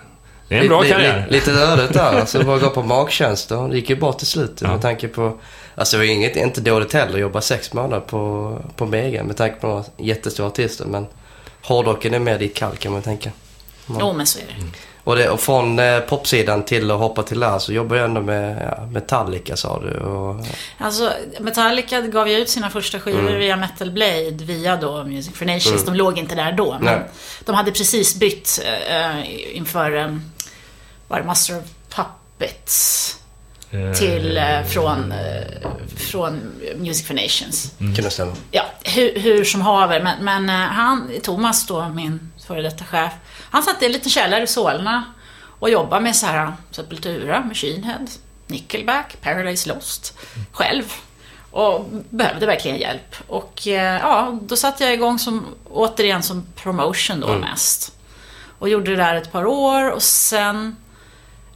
[0.48, 1.26] det är en bra karriär.
[1.30, 2.20] Lite, lite rödigt där.
[2.20, 3.68] Alltså bara gå på magtjänster.
[3.68, 4.68] Det gick ju bra till slut Ja.
[4.68, 5.38] med tanke på...
[5.74, 9.36] Alltså det var inget, inte dåligt heller att jobba sex månader på, på Mega med
[9.36, 10.84] tanke på några jättestora artister.
[10.84, 11.06] Men
[11.62, 13.30] hårdrocken är mer ditt kall kan man tänka.
[14.00, 14.64] Jo, men så är det.
[15.04, 18.20] Och, det, och från eh, popsidan till att hoppa till där så jobbar jag ändå
[18.20, 19.90] med ja, Metallica sa du.
[20.00, 20.46] Och,
[20.78, 25.44] Alltså, Metallica gav ju ut sina första skivor via Metal Blade, via då Music for
[25.46, 25.84] Nations.
[25.84, 27.08] De låg inte där då, men Nej.
[27.44, 28.60] de hade precis bytt
[28.90, 30.16] eh, inför, eh,
[31.08, 31.64] var det Master of
[32.38, 33.16] Puppets?
[33.70, 36.40] Eh, Till, eh, från, eh, från
[36.76, 37.72] Music for Nations.
[37.78, 38.32] Kunde stämma.
[38.50, 40.00] Ja, hur, hur som haver.
[40.02, 43.12] Men, men eh, han, Thomas då, min före detta chef,
[43.52, 45.04] han satt i en liten källare i Solna
[45.58, 48.06] och jobbade med så här Sepultura, Machine Head,
[48.46, 50.18] Nickelback, Paradise Lost,
[50.52, 50.92] själv.
[51.50, 53.16] Och behövde verkligen hjälp.
[53.28, 57.96] Och eh, ja, då satte jag igång som, återigen som promotion då mest.
[58.58, 60.76] Och gjorde det där ett par år och sen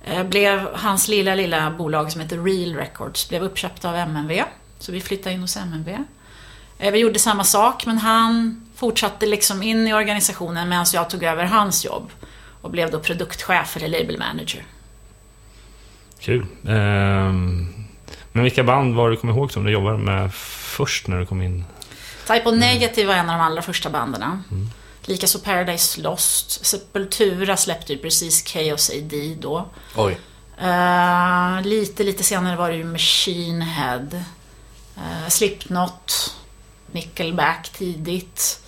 [0.04, 4.42] eh, blev hans lilla, lilla bolag som heter Real Records blev uppköpt av MNV.
[4.78, 5.88] Så vi flyttade in hos MNV.
[6.78, 11.22] Eh, Vi gjorde samma sak, men han fortsatte liksom in i organisationen medan jag tog
[11.22, 12.10] över hans jobb
[12.60, 14.64] och blev då produktchef eller label manager.
[16.18, 16.46] Kul.
[16.68, 17.74] Ehm,
[18.32, 21.42] men vilka band var du kommer ihåg som du jobbade med först när du kom
[21.42, 21.64] in?
[22.26, 24.42] Type O Negative var en av de allra första banden.
[25.04, 26.66] Likaså Paradise Lost.
[26.66, 29.68] Sepultura släppte ju precis Chaos AD då.
[29.96, 30.18] Oj.
[30.58, 34.08] Eh, lite, lite senare var det ju Machine Head.
[34.96, 36.34] Uh, Slipknot.
[36.92, 38.65] Nickelback tidigt.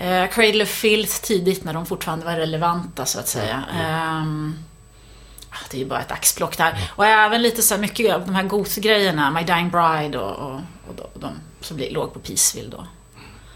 [0.00, 3.64] Uh, Cradle of Filth tidigt när de fortfarande var relevanta så att säga.
[3.80, 4.58] Ehm,
[5.50, 6.90] ah, det är ju bara ett axplock där.
[6.96, 9.30] Och även lite så här mycket av de här goth-grejerna.
[9.30, 11.28] My Dying Bride och, och, och, de, och de
[11.60, 12.86] som låg på Peaceville då.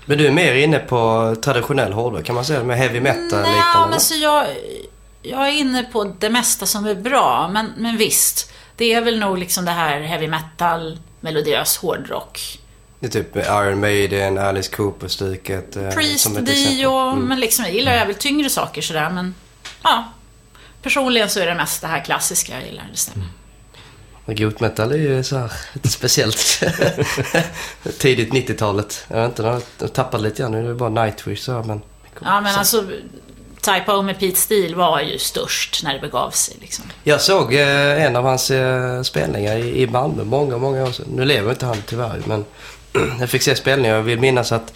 [0.04, 2.64] Men du är mer inne på traditionell hårdrock kan man säga?
[2.64, 3.90] Med heavy metal Nej, liknande?
[3.90, 4.46] men så jag...
[5.22, 8.52] jag är inne på det mesta som är bra, men, men visst.
[8.76, 12.58] Det är väl nog liksom det här heavy metal, melodiös hårdrock.
[13.00, 15.76] Det är typ Iron Maiden, Alice Cooper-stuket.
[15.76, 16.90] eh, Priest, Dio.
[16.90, 17.24] Mm.
[17.24, 19.34] men liksom jag gillar väl tyngre saker sådär, men
[19.82, 20.04] ja.
[20.82, 23.26] Personligen så är det mest det här klassiska jag gillar, det stämmer.
[24.24, 26.62] Och Goat metal är ju så här lite speciellt.
[27.98, 29.04] Tidigt 90-talet.
[29.08, 30.62] Jag vet inte, de har tappat lite grann nu.
[30.62, 31.82] Det är bara Nightwish så här, men...
[32.24, 32.58] Ja, men så.
[32.58, 32.84] alltså
[33.60, 36.84] Type O med Pete Steele var ju störst när det begav sig liksom.
[37.02, 41.06] Jag såg eh, en av hans eh, spelningar i, i Malmö många, många år sedan.
[41.14, 42.44] Nu lever inte han tyvärr, men
[43.20, 43.96] jag fick se spelningar.
[43.96, 44.72] Jag vill minnas att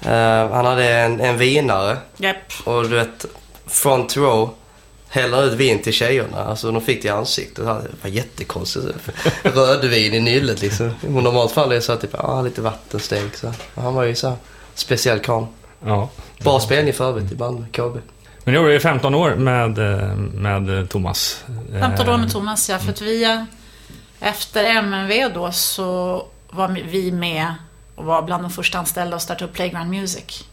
[0.00, 2.52] eh, han hade en, en vinare Japp.
[2.64, 3.26] och du vet,
[3.66, 4.50] front row
[5.08, 6.44] häller ut vin till tjejerna.
[6.44, 7.56] Alltså de fick det i ansiktet.
[7.56, 7.62] Det
[8.02, 8.86] var jättekonstigt.
[9.42, 10.94] Rödvin i nyllet liksom.
[11.02, 13.36] I normalt fall är det så att typ, ah, lite vattenstänk.
[13.36, 13.52] Så.
[13.74, 14.36] Och Han var ju så här,
[14.74, 15.44] speciell karl.
[15.84, 16.08] Ja.
[16.38, 17.98] Bra spelning för övrigt i Malmö, KB.
[18.44, 21.44] Men nu är det 15 år med, eh, med Thomas.
[21.80, 22.78] 15 år Eh, med Thomas, ja.
[22.78, 23.46] För att vi,
[24.20, 27.54] efter MNV då så var vi med
[27.94, 30.44] och var bland de första anställda och startade upp Playground Music.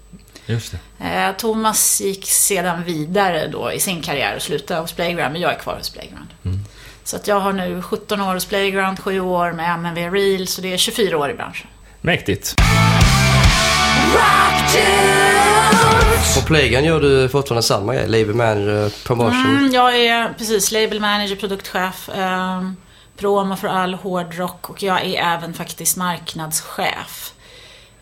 [0.45, 1.05] Just det.
[1.05, 5.53] Eh, Thomas gick sedan vidare då i sin karriär och slutade hos Playground, men jag
[5.53, 6.27] är kvar hos Playground.
[7.03, 10.61] Så att jag har nu 17 år hos Playground, 7 år med MNV Reel, så
[10.61, 11.67] det är 24 år i branschen.
[12.01, 12.55] Mäktigt.
[16.35, 18.07] På Playgun gör du fortfarande samma grej.
[18.07, 19.45] Label manager, promotion.
[19.45, 22.61] Mm, jag är precis label manager, produktchef, eh,
[23.17, 27.33] promo för all hårdrock och jag är även faktiskt marknadschef.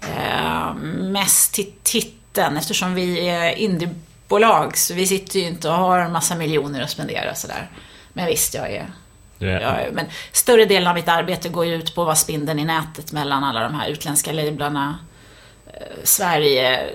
[0.02, 5.99] Eh, mest till titeln eftersom vi är indiebolag så vi sitter ju inte och har
[5.99, 7.69] en massa miljoner att spendera och sådär.
[8.13, 8.89] Men visst, jag är,
[9.38, 9.89] jag är...
[9.91, 13.12] Men större delen av mitt arbete går ju ut på att vara spindeln i nätet
[13.12, 14.99] mellan alla de här utländska lablarna.
[15.67, 16.89] Eh, Sverige,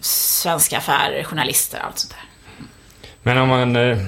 [0.00, 2.28] svenska affärer, journalister, allt sånt där.
[3.22, 3.98] Men om man eh,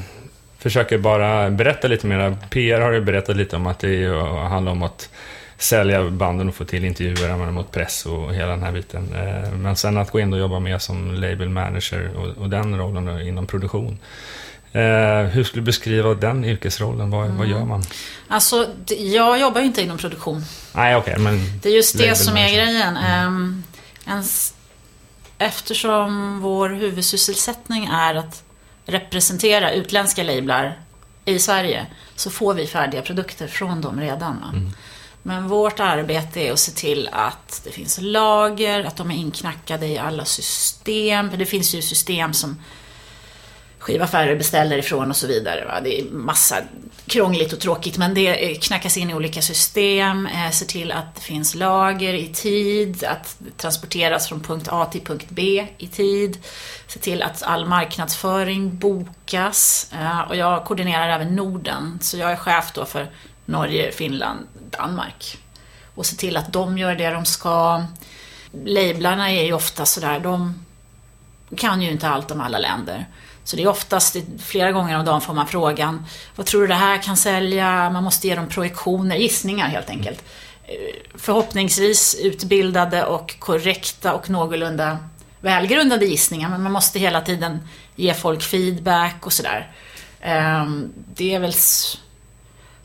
[0.64, 2.36] försöker bara berätta lite mer.
[2.50, 4.06] PR har ju berättat lite om att det
[4.48, 5.10] handlar om att
[5.58, 9.14] sälja banden och få till intervjuer använda mot press och hela den här biten.
[9.14, 12.78] Eh, men sen att gå in och jobba med som label manager och, och den
[12.78, 13.98] rollen inom produktion.
[14.72, 17.10] Eh, hur skulle du beskriva den yrkesrollen?
[17.10, 17.82] Vad, vad gör man?
[18.28, 20.44] Alltså, jag jobbar ju inte inom produktion.
[20.74, 21.60] Nej, okej, men...
[21.62, 22.96] Det är just det som är grejen.
[22.96, 23.62] Ehm,
[24.06, 24.54] ens,
[25.38, 28.43] eftersom vår huvudsysselsättning är att
[28.86, 30.78] representera utländska lablar
[31.24, 34.40] i Sverige så får vi färdiga produkter från dem redan.
[34.40, 34.70] Va?
[35.26, 39.86] Men vårt arbete är att se till att det finns lager, att de är inknackade
[39.86, 41.30] i alla system.
[41.30, 42.56] För det finns ju system som
[43.84, 45.64] skivaffärer beställer ifrån och så vidare.
[45.64, 45.80] Va?
[45.80, 46.56] Det är massa
[47.06, 50.26] krångligt och tråkigt men det knackas in i olika system.
[50.26, 54.84] Eh, ser till att det finns lager i tid, att det transporteras från punkt A
[54.92, 56.38] till punkt B i tid.
[56.86, 59.90] Se till att all marknadsföring bokas.
[59.92, 63.10] Eh, och jag koordinerar även Norden, så jag är chef då för
[63.44, 65.38] Norge, Finland, Danmark.
[65.94, 67.84] Och se till att de gör det de ska.
[68.64, 70.64] Lablarna är ju ofta sådär, de
[71.56, 73.06] kan ju inte allt om alla länder.
[73.44, 76.74] Så det är oftast, flera gånger om dagen får man frågan, vad tror du det
[76.74, 77.90] här kan sälja?
[77.90, 80.24] Man måste ge dem projektioner, gissningar helt enkelt.
[80.64, 80.74] Eh,
[81.14, 84.98] Förhoppningsvis utbildade och korrekta och någorlunda
[85.40, 89.72] välgrundade gissningar, men man måste hela tiden ge folk feedback och sådär.
[90.20, 91.52] Ehm, Det är väl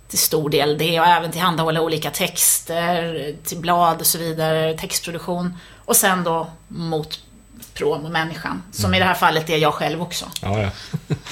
[0.08, 5.54] till stor del det och även tillhandahålla olika texter till blad och så vidare, textproduktion.
[5.86, 7.20] Och sen då mot
[7.80, 10.26] promo-människan, som i det här fallet är jag själv också.
[10.42, 10.70] Ja, ja.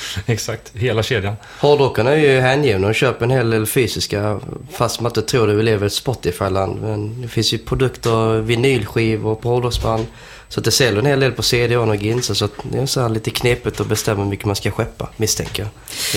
[0.26, 0.72] Exakt.
[0.76, 1.36] Hela kedjan.
[1.60, 4.40] Hårdrockarna är ju hängivna och köper en hel del fysiska
[4.72, 5.54] fast man inte tror det.
[5.56, 6.82] Vi lever i ett Spotify-land.
[6.82, 10.06] Men det finns ju produkter, vinylskivor på hårdrocksband.
[10.50, 12.36] Så att det säljer en hel del på CD och Ginsa.
[12.36, 15.10] Så att det är så här lite knepigt att bestämma hur mycket man ska skeppa,
[15.18, 15.70] misstänker jag.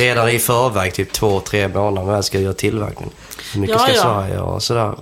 [0.04, 3.10] Redan i förväg, typ två, tre månader, när ska jag göra tillverkning.
[3.54, 4.02] Hur mycket Ja, ska ja.
[4.02, 4.94] Sverige och sådär.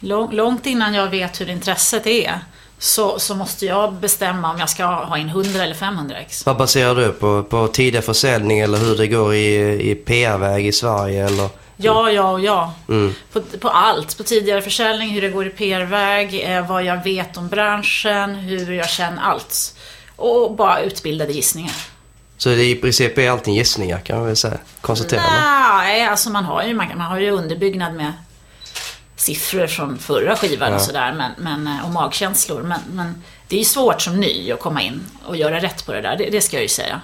[0.00, 2.38] Lång- Långt innan jag vet hur intresset är
[2.78, 6.46] så, så måste jag bestämma om jag ska ha in 100 eller 500 ex.
[6.46, 7.42] Vad baserar du på?
[7.42, 9.56] På tidig försäljning eller hur det går i,
[9.90, 11.48] i PR-väg i Sverige eller?
[11.76, 12.74] Ja, ja och ja.
[12.88, 13.14] Mm.
[13.32, 14.16] På, på allt.
[14.16, 18.72] På tidigare försäljning, hur det går i PR-väg, eh, vad jag vet om branschen, hur
[18.72, 19.74] jag känner allt.
[20.16, 21.74] Och bara utbildade gissningar.
[22.36, 24.58] Så det är i princip är allting gissningar kan man väl säga.
[24.80, 25.20] Konstatera.
[25.20, 25.40] eller?
[25.40, 28.12] Nej, alltså man har ju, man, man har ju underbyggnad med
[29.20, 30.84] siffror från förra skivan och Ja.
[30.84, 32.62] sådär, men, men, eh, och magkänslor.
[32.62, 35.92] Men, men det är ju svårt som ny att komma in och göra rätt på
[35.92, 37.00] det där, det, det ska jag ju säga.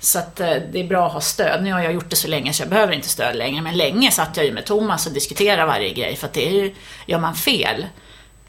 [0.00, 1.62] Så att eh, det är bra att ha stöd.
[1.62, 4.10] Nu har jag gjort det så länge så jag behöver inte stöd längre, men länge
[4.10, 6.74] satt jag ju med Thomas och diskuterade varje grej, för att det är ju,
[7.06, 7.86] gör man fel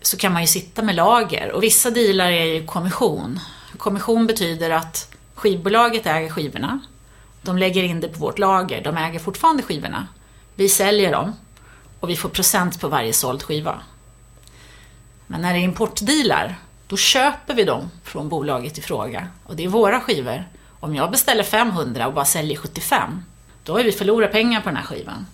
[0.02, 1.52] så kan man ju sitta med lager.
[1.52, 3.40] Och vissa dealar är ju kommission.
[3.78, 6.80] Kommission betyder att skivbolaget äger skivorna
[7.42, 8.82] De lägger in det på vårt lager.
[8.84, 10.08] De äger fortfarande skivorna.
[10.56, 11.34] Vi säljer dem
[12.02, 13.80] och vi får procent på varje såld skiva.
[15.28, 16.56] Men när det är importdealar,
[16.88, 19.28] då köper vi dem från bolaget i fråga.
[19.44, 20.44] Och det är våra skivor.
[20.80, 23.24] Om jag beställer 500 och bara säljer 75,
[23.64, 25.26] då har vi förlorat pengar på den här skivan.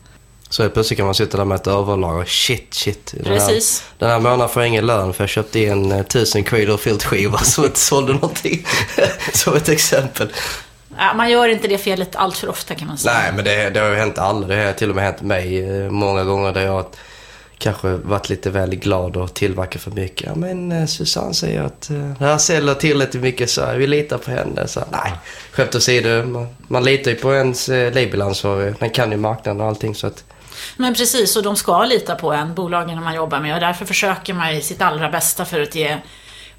[0.50, 2.26] Så helt plötsligt kan man sitta där med ett överlager.
[2.26, 3.14] Shit, shit.
[3.16, 3.82] Den Precis.
[3.82, 6.78] Här, den här månaden får jag ingen lön för jag köpte in eh, tusen Cradle
[6.78, 8.66] Field skivor som inte sålde någonting.
[9.34, 10.34] som ett exempel.
[11.16, 13.14] Man gör inte det felet allt för ofta kan man säga.
[13.14, 14.48] Nej, men det, det har ju hänt alla.
[14.48, 16.86] Det har till och med hänt mig eh, många gånger där jag
[17.58, 20.28] kanske varit lite väl glad och tillverkat för mycket.
[20.28, 24.18] Ja, men eh, Susanne säger att eh, det här säljer tillräckligt mycket så vi litar
[24.18, 24.68] på henne.
[24.68, 25.14] Så, nej,
[25.52, 26.26] skämt åsido.
[26.26, 28.76] Man, man litar ju på ens eh, labelansvarig.
[28.80, 30.24] Den kan ju marknaden och allting så att
[30.78, 33.54] Men precis, och de ska lita på en, bolagen man jobbar med.
[33.54, 35.98] Och därför försöker man ju sitt allra bästa för att ge...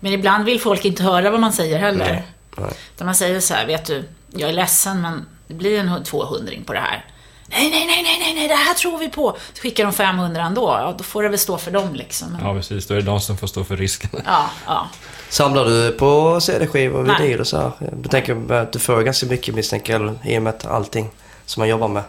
[0.01, 2.13] Men ibland vill folk inte höra vad man säger heller.
[2.13, 2.23] Nej,
[2.57, 2.71] nej.
[2.95, 6.53] Utan man säger så här, vet du, jag är ledsen men det blir en 200
[6.67, 7.05] på det här.
[7.51, 9.37] Nej, nej, nej, nej, nej, nej, det här tror vi på.
[9.55, 12.33] Så skickar de 500 ändå, ja, då får det väl stå för dem liksom.
[12.33, 12.87] Men, Ja, precis.
[12.87, 14.11] Då är det de som får stå för risken.
[14.27, 14.89] ja, ja.
[15.29, 17.73] Samlar du på CD-skivor och vinyl och så här?
[18.03, 21.11] Jag tänker att du får ganska mycket misstänker jag, i och med att allting
[21.47, 22.03] som man jobbar med.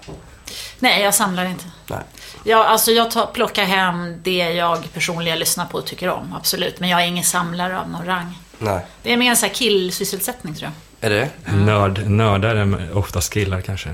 [0.79, 1.65] Nej, jag samlar inte.
[1.87, 1.99] Nej.
[2.43, 6.79] Jag, alltså jag tar, plockar hem det jag personligen lyssnar på och tycker om, absolut.
[6.79, 8.37] Men jag är ingen samlare av någon rang.
[8.57, 8.85] Nej.
[9.03, 10.88] Det är mer en sån här killsysselsättning tror jag.
[11.01, 11.29] Är det?
[11.53, 13.89] Nörd, nördar är oftast killar kanske.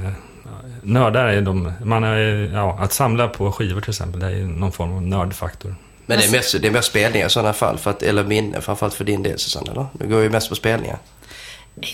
[0.81, 1.73] Nördar är de...
[1.83, 5.75] Man är, ja, att samla på skivor till exempel, det är någon form av nördfaktor.
[6.05, 8.61] Men det är mest, det är mest spelningar i sådana fall, för att, eller minne,
[8.61, 9.85] framförallt för din del Susanne, eller?
[9.93, 10.97] Du går ju mest på spelningar.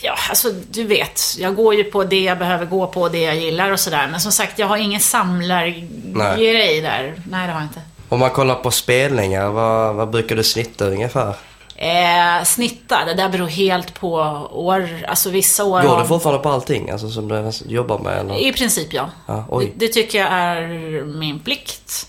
[0.02, 1.22] Ja, alltså du vet.
[1.40, 4.08] Jag går ju på det jag behöver gå på, det jag gillar och sådär.
[4.12, 7.16] Men som sagt, jag har ingen samlargrej där.
[7.30, 7.82] Nej, det har jag inte.
[8.10, 11.36] Om man kollar på spelningar, vad, vad brukar du snitta ungefär?
[11.76, 14.14] Eh, snitta, det där beror helt på
[14.52, 14.90] år.
[15.08, 15.82] Alltså vissa år...
[15.82, 18.18] Går du fortfarande på allting, alltså som du jobbar med?
[18.18, 18.36] Eller?
[18.36, 19.10] I princip ja.
[19.28, 19.74] Ja, oj.
[19.76, 20.68] det, det tycker jag är
[21.06, 22.08] min plikt.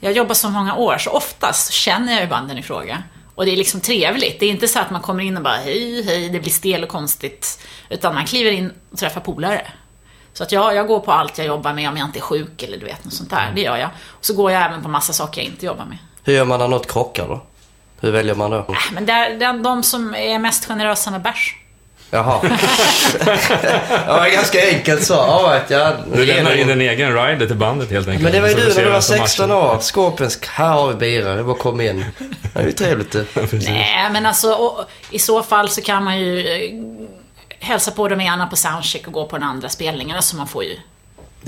[0.00, 3.02] Jag jobbar så många år, så oftast känner jag ju banden i fråga.
[3.34, 4.40] Och det är liksom trevligt.
[4.40, 6.82] Det är inte så att man kommer in och bara hej, hej, det blir stel
[6.82, 7.60] och konstigt.
[7.88, 9.66] Utan man kliver in och träffar polare.
[10.32, 12.62] Så att jag, jag går på allt jag jobbar med om jag inte är sjuk
[12.62, 13.52] eller du vet, något sånt där.
[13.54, 13.90] Det gör jag.
[14.08, 15.98] Och så går jag även på massa saker jag inte jobbar med.
[16.22, 17.40] Hur gör man när något krockar då?
[18.00, 18.56] Hur väljer man då?
[18.58, 21.56] Äh, men där, den, de som är mest generösa med bärs.
[22.10, 22.40] Jaha.
[24.06, 25.20] ja, ganska enkelt så.
[25.20, 25.92] All right, ja.
[26.14, 28.22] Du lämnar in en egen rider till bandet helt enkelt.
[28.22, 29.74] Men det var ju du när du var vem som 16 matchar.
[29.74, 29.78] år.
[29.78, 31.34] Scorpions, här har vi bira.
[31.34, 32.04] Det var kom in.
[32.54, 33.26] Det är ju trevligt det.
[33.52, 36.70] Nej, men alltså och, i så fall så kan man ju eh,
[37.60, 40.16] hälsa på dem gärna på soundcheck och gå på den andra spelningen.
[40.16, 40.76] Alltså man får ju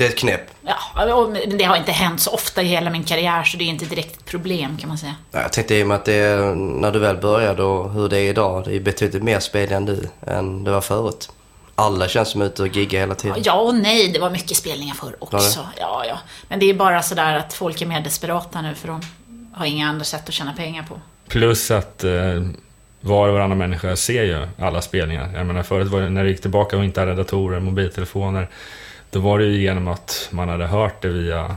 [0.01, 0.41] Det är ett knep.
[0.63, 3.69] Ja, men det har inte hänt så ofta i hela min karriär så det är
[3.69, 5.15] inte direkt ett problem kan man säga.
[5.31, 8.09] Ja, Jag tänkte i och med att det är, när du väl började och hur
[8.09, 8.65] det är idag.
[8.65, 11.31] Det är betydligt mer spelning än du, än det var förut.
[11.75, 13.37] Alla känns som ute och giggar hela tiden.
[13.45, 15.61] Ja och nej, det var mycket spelningar förr också.
[15.79, 16.19] Ja, ja.
[16.49, 19.01] Men det är bara sådär att folk är mer desperata nu för de
[19.55, 21.01] har inga andra sätt att tjäna pengar på.
[21.29, 22.13] Plus att eh,
[23.01, 25.31] var och varannan människa ser ju alla spelningar.
[25.35, 28.49] Jag menar förut var det, när det gick tillbaka och inte hade datorer, mobiltelefoner.
[29.11, 31.57] Då var det ju genom att man hade hört det via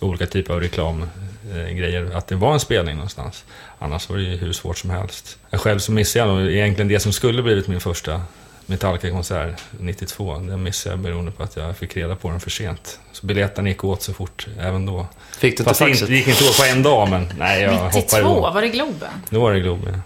[0.00, 3.44] olika typer av reklamgrejer, att det var en spelning någonstans.
[3.78, 5.38] Annars var det ju hur svårt som helst.
[5.50, 8.22] Jag själv så missade jag nog egentligen det som skulle blivit min första
[8.66, 10.34] Metallica-konsert 92.
[10.38, 13.00] Den missade jag beroende på att jag fick reda på den för sent.
[13.12, 15.06] Så biljetterna gick åt så fort även då.
[15.32, 16.08] Fick du inte Fast det inte- faxet?
[16.08, 18.40] det gick inte åt på en dag, men nej, jag hoppade 92, igång.
[18.40, 19.10] var det Globen?
[19.30, 20.00] Då var det Globen, ja.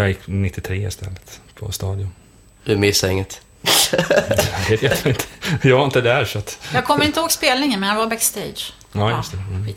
[0.00, 2.10] Jag gick 93 istället på Stadion.
[2.64, 3.40] Du missade inget.
[4.68, 5.24] Det vet jag inte.
[5.62, 6.58] Jag var inte där så att...
[6.74, 8.72] Jag kommer inte ihåg spelningen men jag var backstage.
[8.92, 9.38] Ja, just det.
[9.38, 9.74] Mm.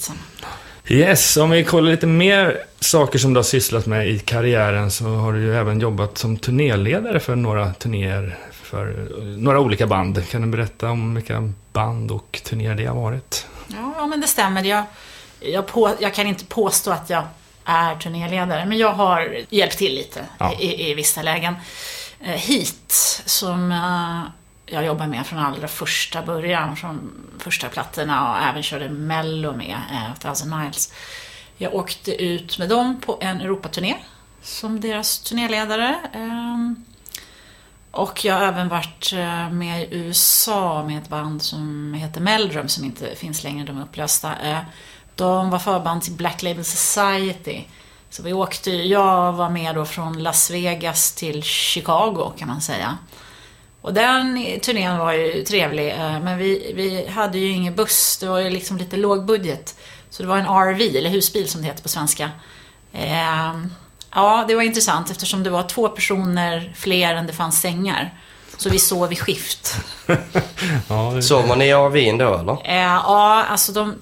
[0.88, 5.06] Yes, om vi kollar lite mer saker som du har sysslat med i karriären så
[5.06, 10.30] har du ju även jobbat som turnéledare för några turnéer för några olika band.
[10.30, 13.48] Kan du berätta om vilka band och turnéer det har varit?
[13.68, 14.64] Ja, men det stämmer.
[14.64, 14.84] Jag,
[15.40, 17.24] jag, på, jag kan inte påstå att jag
[17.66, 20.54] är turnéledare, men jag har hjälpt till lite Ja.
[20.60, 21.56] i, i vissa lägen.
[22.22, 22.92] Eh, Heat,
[23.26, 24.32] som eh,
[24.66, 29.78] jag jobbar med från allra första början, från första plattorna och även körde Mello med,
[29.92, 30.94] eh, Thousand Miles.
[31.58, 33.96] Jag åkte ut med dem på en Europaturné
[34.42, 36.00] som deras turnéledare.
[36.14, 36.86] Ehm,
[37.92, 42.68] och jag har även varit eh, med i USA med ett band som heter Meldrum
[42.68, 44.34] som inte finns längre, de är upplösta.
[45.16, 47.64] De var förband till Black Label Society.
[48.10, 52.98] Så vi åkte, jag var med då från Las Vegas till Chicago kan man säga.
[53.82, 58.28] Och den turnén var ju trevlig, eh, men vi, vi hade ju ingen buss, det
[58.28, 59.76] var ju liksom lite låg budget.
[60.10, 62.32] Så det var en RV, eller husbil som det heter på svenska.
[62.94, 63.54] Eh,
[64.16, 68.14] Ja, det var intressant eftersom det var två personer fler än det fanns sängar.
[68.58, 69.76] Så vi sov i skift.
[70.90, 72.54] Ja, det- Sov man i AWn då eller?
[72.66, 74.02] Eh, ja, alltså de...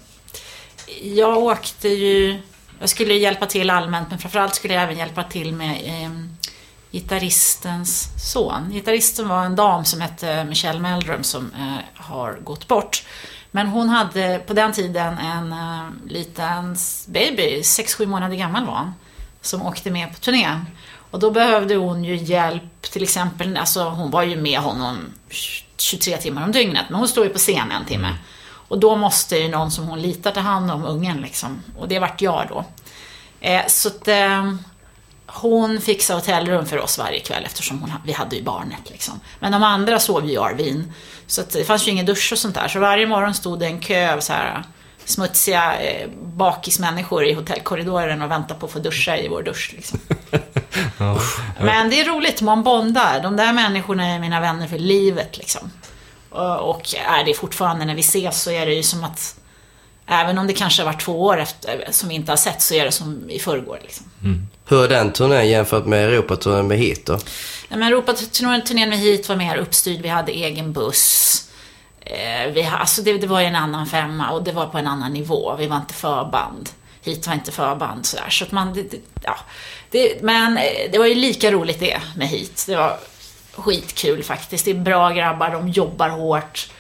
[1.02, 2.42] Jag åkte ju...
[2.80, 6.12] Jag skulle hjälpa till allmänt, men framförallt skulle jag även hjälpa till med eh,
[6.92, 8.70] gitarristens son.
[8.72, 13.04] Gitarristen var en dam som hette Michelle Meldrum som eh, har gått bort.
[13.52, 16.76] Men hon hade på den tiden en eh, liten
[17.08, 18.94] baby, 6-7 månader gammal var han,
[19.42, 20.66] som åkte med på turnén.
[21.12, 24.98] Och då behövde hon ju hjälp, till exempel, alltså hon var ju med honom
[25.78, 28.14] 23 timmar om dygnet, men hon stod ju på scen en timme.
[28.68, 31.64] Och då måste ju någon som hon litar ta hand om ungen liksom.
[31.78, 32.66] Och det vart jag då.
[33.42, 34.54] Eh, så att eh,
[35.28, 39.20] hon fixade hotellrum för oss varje kväll eftersom hon, vi hade ju barnet liksom.
[39.40, 40.94] Men de andra sov ju i Arvin.
[41.28, 42.68] Så att det fanns ju ingen dusch och sånt där.
[42.68, 44.64] Så varje morgon stod det en kö av så här
[45.06, 49.74] smutsiga eh, bakismänniskor i hotellkorridoren och väntade på att få duscha i vår dusch.
[49.76, 50.00] Liksom.
[51.60, 53.20] Men det är roligt, man bondar.
[53.24, 55.72] De där människorna är mina vänner för livet liksom.
[56.38, 59.40] Och, och är det fortfarande när vi ses så är det ju som att
[60.10, 62.74] Även om det kanske har varit två år efter, som vi inte har sett så
[62.74, 63.80] är det som i förrgår.
[63.82, 64.06] Liksom.
[64.66, 67.14] Hur är den turnén jämfört med Europaturnén med hit då?
[67.14, 71.44] Nej, men Europaturnén med hit var mer uppstyrd, vi hade egen buss.
[72.02, 74.88] Eh, vi, alltså det, det var ju en annan femma och det var på en
[74.88, 75.56] annan nivå.
[75.60, 76.70] Vi var inte förband.
[77.02, 78.30] Hit var inte förband sådär.
[78.30, 79.38] Så att man, det, det, ja.
[80.22, 82.64] men eh, det var ju lika roligt det med hit.
[82.68, 82.98] Det var
[83.58, 84.66] skitkul faktiskt.
[84.66, 86.72] Det är bra grabbar, de jobbar hårt.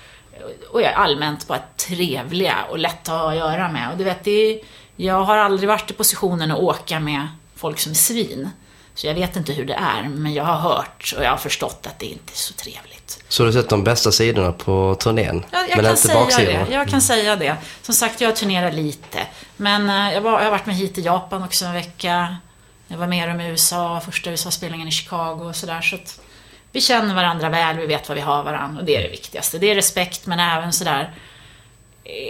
[0.71, 3.91] Och är allmänt bara trevliga och lätta att ha att göra med.
[3.91, 4.59] Och du vet, det är,
[4.95, 8.49] jag har aldrig varit i positionen att åka med folk som är svin.
[8.95, 11.87] Så jag vet inte hur det är, men jag har hört och jag har förstått
[11.87, 13.23] att det inte är så trevligt.
[13.27, 15.45] Så du har sett de bästa sidorna på turnén?
[15.51, 16.65] Jag, jag men kan inte baksidorna?
[16.65, 16.73] det.
[16.73, 17.55] Jag kan säga det.
[17.81, 19.19] Som sagt, jag turnerar lite.
[19.57, 22.37] Men eh, jag, var, jag har varit med hit i Japan också en vecka.
[22.87, 25.81] Jag var med dem i USA, första USA-spelningen i Chicago och sådär.
[25.81, 26.19] Så att
[26.71, 29.57] vi känner varandra väl, vi vet vad vi har varandra och det är det viktigaste.
[29.57, 31.13] Det är respekt, men även sådär...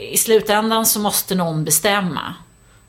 [0.10, 2.34] I slutändan så måste någon bestämma.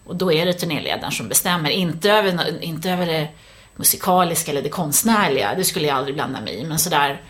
[0.04, 1.70] Och då är det turnéledaren som bestämmer.
[1.70, 3.28] Inte över, inte över det
[3.76, 6.64] musikaliska eller det konstnärliga, det skulle jag aldrig blanda mig i.
[6.64, 7.22] Men sådär,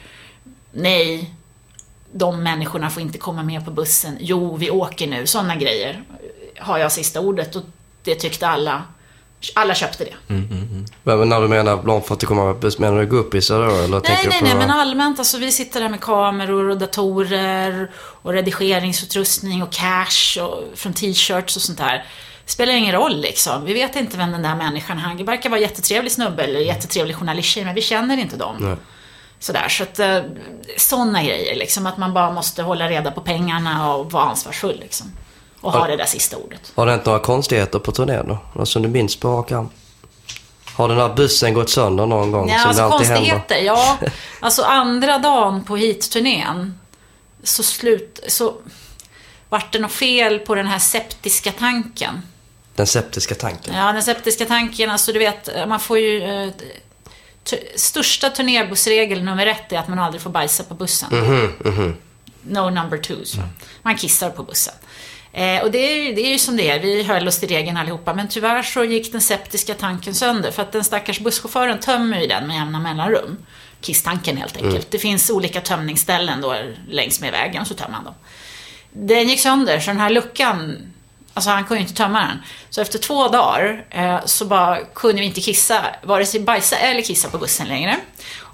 [0.73, 1.35] nej,
[2.13, 4.17] de människorna får inte komma med på bussen.
[4.21, 5.27] Jo, vi åker nu.
[5.27, 6.03] Sådana grejer
[6.59, 7.63] har jag sista ordet och
[8.03, 8.83] det tyckte alla.
[9.55, 10.15] Alla köpte det.
[11.03, 11.83] Men men när du menar
[12.35, 13.75] med buss, menar du guppisar då?
[13.75, 15.19] Eller Nej, nej, nej, men allmänt.
[15.19, 21.57] Alltså, vi sitter där med kameror och datorer och redigeringsutrustning och cash och från t-shirts
[21.57, 22.05] och sånt där.
[22.45, 23.65] Det spelar ingen roll liksom.
[23.65, 25.03] Vi vet inte vem den där människan är.
[25.03, 28.57] Han verkar vara jättetrevlig snubbe eller jättetrevlig journalisttjej, men vi känner inte dem.
[28.61, 28.77] Nej.
[29.41, 30.21] Sådär, så att eh,
[30.77, 31.87] sådana grejer liksom.
[31.87, 35.13] Att man bara måste hålla reda på pengarna och vara ansvarsfull liksom.
[35.61, 35.91] Och ha Ja.
[35.91, 36.73] det där sista ordet.
[36.75, 38.39] Har det hänt några konstigheter på turnén då?
[38.55, 39.69] Något som du minns på rak arm?
[40.75, 42.49] Har den här bussen gått sönder någon gång?
[42.49, 43.31] Ja, som alltså alltid händer?
[43.31, 43.65] konstigheter.
[43.67, 43.99] Ja,
[44.41, 46.79] alltså andra dagen på hit-turnén
[47.43, 48.21] så slut...
[48.29, 48.55] Så
[49.49, 52.23] vart det något fel på den här septiska tanken.
[52.75, 53.75] Den septiska tanken?
[53.75, 56.43] Ja, den septiska tanken, alltså du vet, man får ju...
[56.45, 56.49] Eh,
[57.77, 61.09] största turnébussregel nummer ett är att man aldrig får bajsa på bussen.
[62.43, 63.25] No number two.
[63.25, 63.39] Så.
[63.83, 64.75] Man kissar på bussen.
[65.39, 67.77] Eh, och det är, det är ju som det är, vi höll oss till regeln
[67.77, 68.15] allihopa.
[68.15, 70.51] Men tyvärr så gick den septiska tanken sönder.
[70.51, 73.37] För att den stackars busschauffören tömmer ju den med jämna mellanrum.
[73.81, 74.91] Kisstanken helt enkelt.
[74.91, 76.57] Det finns olika tömningsställen då
[76.89, 78.15] längs med vägen, så tömmer man dem.
[78.93, 80.77] Den gick sönder, så den här luckan,
[81.35, 82.43] alltså han kunde ju inte tömma den.
[82.71, 87.03] Så efter två dagar eh, så bara kunde vi inte kissa, vare sig bajsa eller
[87.03, 87.97] kissa på bussen längre.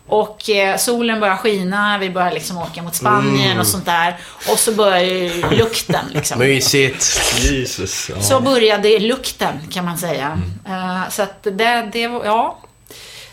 [0.07, 4.17] Och eh, solen började skina, vi började liksom åka mot Spanien och sånt där.
[4.53, 6.38] Och så började ju lukten liksom.
[6.38, 7.21] Mysigt!
[7.40, 8.11] Jesus.
[8.14, 8.23] Ja.
[8.23, 10.40] Så började lukten kan man säga.
[10.69, 12.59] Eh, så att det, det var, ja.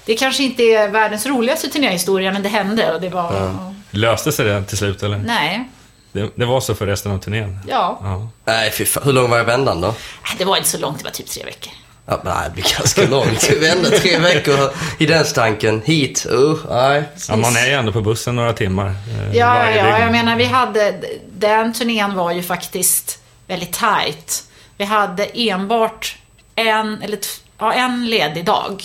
[0.06, 3.56] Det kanske inte är världens roligaste turnéhistoria, men det hände och det var...
[3.92, 5.18] Löste sig det till slut eller?
[5.18, 5.70] Nej,
[6.12, 7.60] Det, det var så för resten av turnén?
[7.68, 8.00] ja.
[8.04, 8.30] Ja.
[8.46, 9.04] Nej, fy fan.
[9.06, 9.88] Hur lång var vändan då?
[9.88, 11.74] Nej, Det var inte så långt, det var typ tre veckor.
[12.12, 13.50] Ja, nej, det blir ganska långt.
[13.62, 15.82] Vända tre veckor i den stanken.
[15.86, 17.04] Hit, uh, nej.
[17.30, 18.88] ja, man är ju ändå på bussen några timmar.
[18.88, 20.02] eh, Ja, ja, dygn.
[20.02, 21.02] jag menar vi hade,
[21.34, 24.44] den turnén var ju faktiskt väldigt tight.
[24.78, 26.18] Vi hade enbart
[26.56, 27.20] en, eller
[27.60, 28.84] ja, en ledig dag.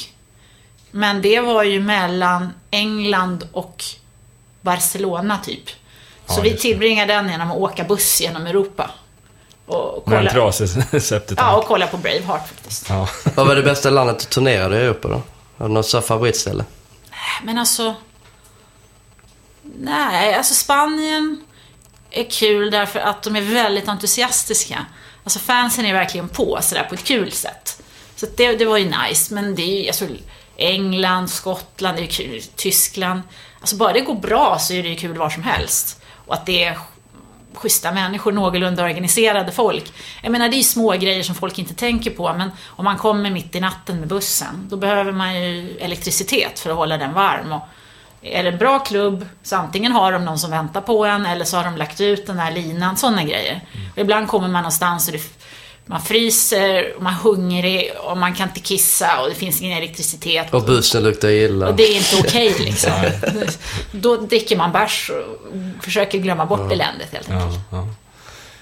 [0.90, 3.84] Men det var ju mellan England och
[4.60, 5.68] Barcelona typ.
[6.26, 8.90] Så Ja, vi tillbringade den genom att åka buss genom Europa.
[9.66, 10.68] Och Med en kolla, trasig
[11.02, 11.48] septetank.
[11.48, 12.86] ja, och kolla på Braveheart faktiskt.
[12.88, 13.08] Ja.
[13.34, 15.22] Vad var det bästa landet du turnerade i Europa då?
[15.58, 16.64] Har du något favoritställe?
[17.42, 17.94] Men alltså...
[19.78, 21.44] Nej, alltså Spanien
[22.10, 24.86] är kul därför att de är väldigt entusiastiska.
[25.24, 27.82] Alltså fansen är verkligen på sådär på ett kul sätt.
[28.16, 30.04] Så det, det var ju nice, men det är ju, alltså,
[30.56, 33.22] England, Skottland, det är kul, Tyskland.
[33.60, 36.00] Alltså bara det går bra så är det ju kul var som helst.
[36.26, 36.78] Och att det är
[37.58, 39.92] schyssta människor, någorlunda organiserade folk.
[40.22, 43.30] Jag menar det är små grejer som folk inte tänker på men om man kommer
[43.30, 47.52] mitt i natten med bussen då behöver man ju elektricitet för att hålla den varm.
[47.52, 47.62] Och
[48.22, 51.44] är det en bra klubb så antingen har de någon som väntar på en eller
[51.44, 53.60] så har de lagt ut den här linan, sådana grejer.
[53.92, 55.20] Och ibland kommer man någonstans och det,
[55.86, 59.78] man fryser, och man är hungrig och man kan inte kissa och det finns ingen
[59.78, 60.54] elektricitet.
[60.54, 61.68] Och bussen luktar illa.
[61.68, 62.92] Och det är inte okej okay, liksom.
[63.92, 66.72] Då dricker man bärs och försöker glömma bort ja.
[66.72, 67.60] eländet helt enkelt.
[67.70, 67.88] Ja, ja.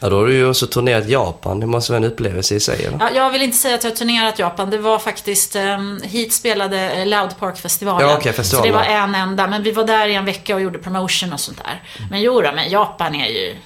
[0.05, 1.61] Ja, då har du ju också turnerat Japan.
[1.61, 2.99] Det måste vara en upplevelse i sig, eller?
[3.01, 4.70] Ja, jag vill inte säga att jag har turnerat Japan.
[4.70, 8.09] Det var faktiskt, um, hit spelade Loud Park-festivalen.
[8.09, 8.72] Ja, okay, festivalen.
[8.72, 9.47] Så det var en enda.
[9.47, 11.83] Men vi var där i en vecka och gjorde promotion och sånt där.
[12.11, 13.57] Men jo då, men Japan är ju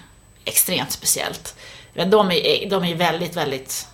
[0.45, 1.55] extremt speciellt.
[2.05, 3.89] De är, de är väldigt, väldigt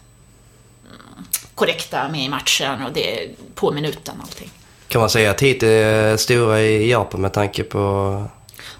[0.84, 4.50] mm, korrekta med i matchen och det är på minuten allting.
[4.88, 8.24] Kan man säga att hit är stora i Japan med tanke på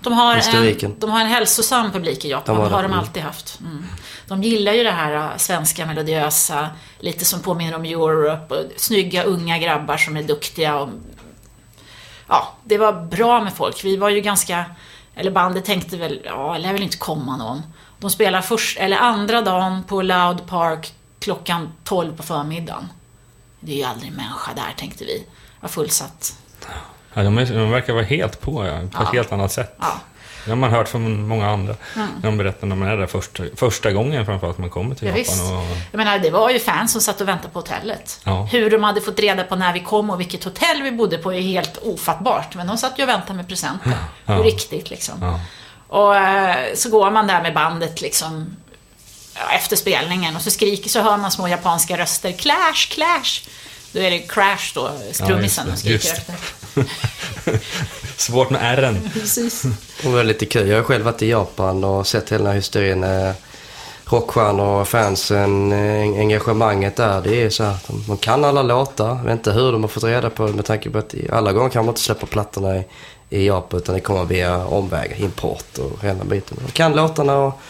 [0.05, 3.22] de har, en, de har en hälsosam publik i Japan, de det har de alltid
[3.22, 3.61] haft.
[3.61, 3.85] Mm.
[4.29, 6.68] De gillar ju det här äh, svenska melodiösa,
[6.99, 10.79] lite som påminner om Europe, och snygga unga grabbar som är duktiga.
[10.79, 10.89] Och,
[12.29, 13.85] ja, det var bra med folk.
[13.85, 14.64] Vi var ju ganska,
[15.14, 17.62] eller bandet tänkte väl, ja, det lär väl inte komma någon.
[18.05, 22.88] De spelar först, eller andra dagen på Loud Park klockan 12 på förmiddagen.
[23.61, 25.18] Det är ju aldrig en människa där, tänkte vi.
[25.18, 25.26] Det
[25.61, 26.36] var fullsatt.
[27.14, 29.02] Ja, de, är, de verkar vara helt på, ja, på ja.
[29.02, 29.76] ett helt annat sätt.
[29.80, 30.00] Ja.
[30.44, 31.76] Det har man hört från många andra.
[31.96, 32.09] Mm.
[32.16, 35.16] När de berättar när man är där första, första gången framförallt man kommer till ja,
[35.16, 35.57] Japan.
[35.57, 35.76] Och...
[35.90, 38.20] Jag menar, det var ju fans som satt och väntade på hotellet.
[38.24, 38.48] Ja.
[38.52, 41.32] Hur de hade fått reda på när vi kom och vilket hotell vi bodde på
[41.32, 42.55] är helt ofattbart.
[42.55, 43.96] Men de satt ju och väntade med presenter.
[44.26, 44.36] Ja.
[44.36, 45.38] På riktigt liksom.
[45.95, 48.57] Och eh, så går man där med bandet liksom
[49.55, 52.32] efter spelningen och så skriker så hör man små japanska röster.
[52.32, 53.49] Clash, clash!
[53.92, 56.34] Då är det Crash då, trummisen, ja, skriker efter.
[58.16, 59.11] Svårt med R'n.
[59.20, 59.62] Precis.
[60.03, 60.68] Det var lite kul.
[60.68, 63.05] Jag har själv varit i Japan och sett hela hysterin.
[64.07, 65.72] Rockstjärnor och fansen,
[66.18, 67.20] engagemanget där.
[67.20, 69.09] Det är så här, de, de kan alla låtar.
[69.09, 71.52] Jag vet inte hur de har fått reda på det med tanke på att alla
[71.52, 72.84] gånger kan man inte släppa plattorna i,
[73.30, 76.59] i Japan utan det kommer via omvägar, import och hela biten.
[76.66, 77.61] De kan låtarna och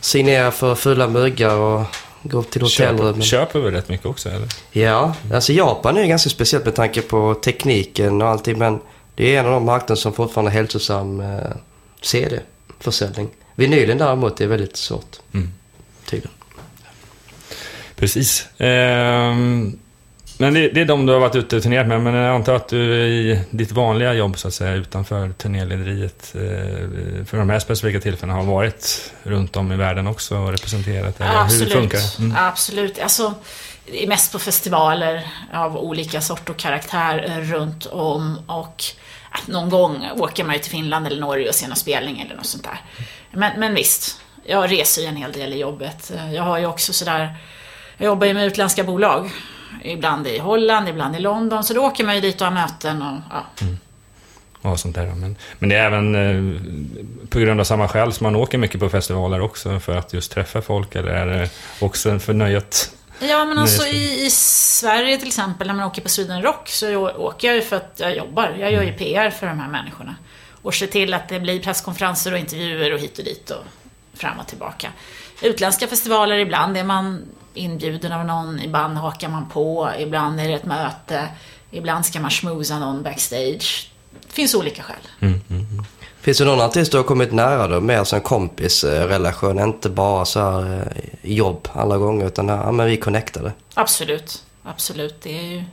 [0.00, 1.82] signerar för fulla muggar och
[2.26, 3.22] Gå till hotellrum.
[3.22, 4.48] Köp, köper vi rätt mycket också eller?
[4.70, 8.58] Ja, alltså Japan är ganska speciellt med tanke på tekniken och allting.
[8.58, 8.80] Men
[9.14, 11.38] det är en av de marknader som fortfarande har hälsosam eh,
[12.02, 13.28] CD-försäljning.
[13.54, 15.16] Vinylen däremot är väldigt svårt.
[15.34, 15.52] Mm.
[16.06, 16.30] Tydligen.
[17.96, 18.48] Precis.
[18.58, 19.78] Ehm,
[20.38, 22.54] men det, det, är de du har varit ute och turnerat med, men jag antar
[22.54, 27.58] att du i ditt vanliga jobb så att säga utanför turnélederiet eh, för de här
[27.58, 31.20] specifika tillfällena har varit runt om i världen också och representerat?
[31.20, 31.74] Eller Absolut.
[31.74, 32.18] Hur funkar det?
[32.18, 32.36] Mm.
[32.38, 32.98] Absolut.
[32.98, 33.34] Alltså,
[34.06, 38.84] mest på festivaler av olika sort och karaktär runt om och
[39.46, 42.46] någon gång åker man ju till Finland eller Norge och ser någon spelning eller något
[42.46, 42.80] sånt där.
[43.32, 46.12] Men, men visst, jag reser ju en hel del i jobbet.
[46.32, 47.36] Jag har ju också sådär,
[47.96, 49.30] jag jobbar ju med utländska bolag
[49.82, 51.64] ibland i Holland, ibland i London.
[51.64, 53.46] Så då åker man ju dit och har möten och ja.
[53.60, 53.78] Mm.
[54.60, 55.06] Och sånt där.
[55.06, 58.80] Men, men det är även eh, på grund av samma skäl som man åker mycket
[58.80, 62.90] på festivaler också för att just träffa folk eller är det också för nöjet?
[63.20, 67.10] Ja, men alltså i, i, Sverige till exempel när man åker på Sweden Rock så
[67.10, 68.56] åker jag ju för att jag jobbar.
[68.58, 68.98] Jag gör ju mm.
[68.98, 70.16] PR för de här människorna.
[70.62, 73.64] Och ser till att det blir presskonferenser och intervjuer och hit och dit och
[74.14, 74.92] fram och tillbaka.
[75.42, 77.22] Utländska festivaler, ibland är man
[77.54, 81.28] inbjuden av någon, ibland hakar man på, ibland är det ett möte,
[81.70, 83.90] ibland ska man schmooza någon backstage.
[84.26, 84.96] Det finns olika skäl.
[85.20, 85.84] Mm, mm, mm.
[86.20, 90.40] Finns det någon artist du har kommit nära då, mer som kompisrelation, inte bara så
[90.40, 93.52] här eh, jobb alla gånger, utan ja, men vi connectade?
[93.74, 95.22] Absolut, absolut.
[95.22, 95.64] Det är ju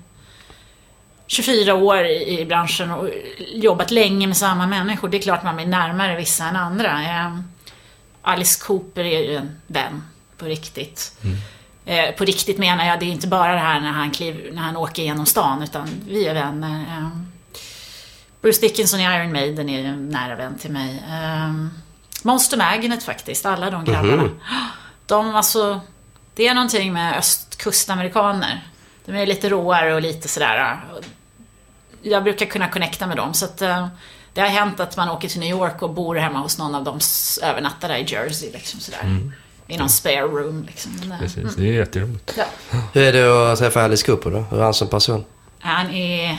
[1.28, 3.10] 24 år i branschen och
[3.54, 5.10] jobbat länge med samma människor.
[5.10, 7.02] Det är klart man blir närmare vissa än andra.
[8.22, 10.04] Alice Cooper är ju en vän
[10.38, 11.18] på riktigt.
[11.24, 11.38] Mm.
[11.86, 14.62] Eh, på riktigt menar jag, det är inte bara det här när han, kliv, när
[14.62, 16.80] han åker genom stan, utan vi är vänner.
[16.80, 17.10] Eh,
[18.42, 21.04] Bruce Dickinson i Iron Maiden är en nära vän till mig.
[21.10, 21.54] Eh,
[22.24, 24.14] Monster Magnet faktiskt, alla de grabbarna.
[24.14, 24.40] Mm.
[25.06, 25.82] De, alltså,
[26.36, 28.68] det är någonting med östkustamerikaner.
[29.06, 30.80] De är lite råare och lite sådär.
[32.02, 33.88] Jag brukar kunna connecta med dem, så att eh,
[34.34, 36.84] det har hänt att man åker till New York och bor hemma hos någon av
[36.84, 37.00] dem
[37.44, 38.52] övernattade i Jersey.
[38.52, 39.02] Liksom sådär.
[39.04, 39.32] Mm
[39.72, 40.64] i någon spare room.
[40.68, 40.92] Liksom.
[41.20, 41.54] Precis, mm.
[41.58, 42.34] det är jätteroligt.
[42.38, 42.46] Ja.
[42.94, 44.40] Hur är det att träffa Alice Cooper då?
[44.40, 45.26] Hur är han som person?
[45.60, 46.38] Han är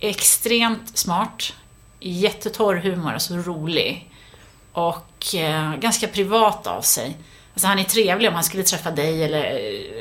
[0.00, 1.52] extremt smart,
[2.00, 4.10] jättetorr humor, alltså rolig.
[4.72, 7.16] Och eh, ganska privat av sig.
[7.54, 9.44] Alltså han är trevlig om han skulle träffa dig eller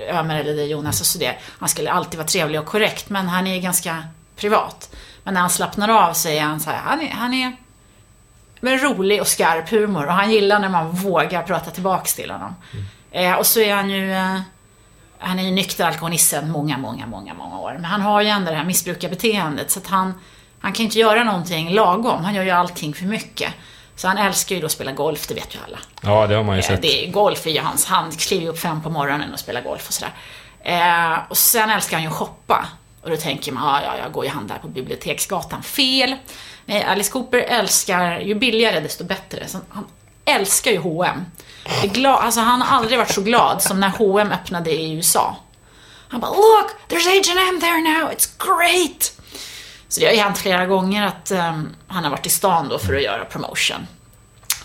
[0.10, 1.36] eh, Ömer eller dig Jonas och så det.
[1.60, 4.04] Han skulle alltid vara trevlig och korrekt, men han är ganska
[4.42, 4.96] privat.
[5.24, 7.56] Men när han slappnar av så är han så här, han är, han är
[8.60, 12.56] med rolig och skarp humor och han gillar när man vågar prata tillbaks till honom.
[13.12, 14.39] Eh, och så är han ju, eh,
[15.20, 17.72] han är ju nykter alkoholist sedan många, många, många, många år.
[17.74, 20.14] Men han har ju ändå det här missbrukarbeteendet så att han,
[20.60, 22.24] han kan inte göra någonting lagom.
[22.24, 23.54] Han gör ju allting för mycket.
[23.96, 25.80] Så han älskar ju då att spela golf, det vet ju alla.
[26.02, 26.82] Ja, det har man ju Eh, sett.
[26.82, 29.88] Det är, golf är ju hans, han kliver upp fem på morgonen och spelar golf
[29.88, 30.14] och sådär.
[30.64, 32.66] Eh, och sen älskar han ju att shoppa.
[33.02, 35.64] Och då tänker man, ja, ja, jag går ju handlar på Biblioteksgatan.
[35.64, 36.16] Fel!
[36.66, 39.47] Nej, Alice Cooper älskar, ju billigare desto bättre.
[39.47, 39.88] Så han
[40.26, 41.26] älskar ju H&M.
[42.06, 45.36] Alltså, han har aldrig varit så glad som när H&M öppnade i USA.
[46.08, 46.72] Han bara, look!
[46.88, 49.12] There's H&M there now, it's great!
[49.88, 52.80] Så det har ju hänt flera gånger att ehm, han har varit i stan då
[52.80, 53.88] för att göra promotion.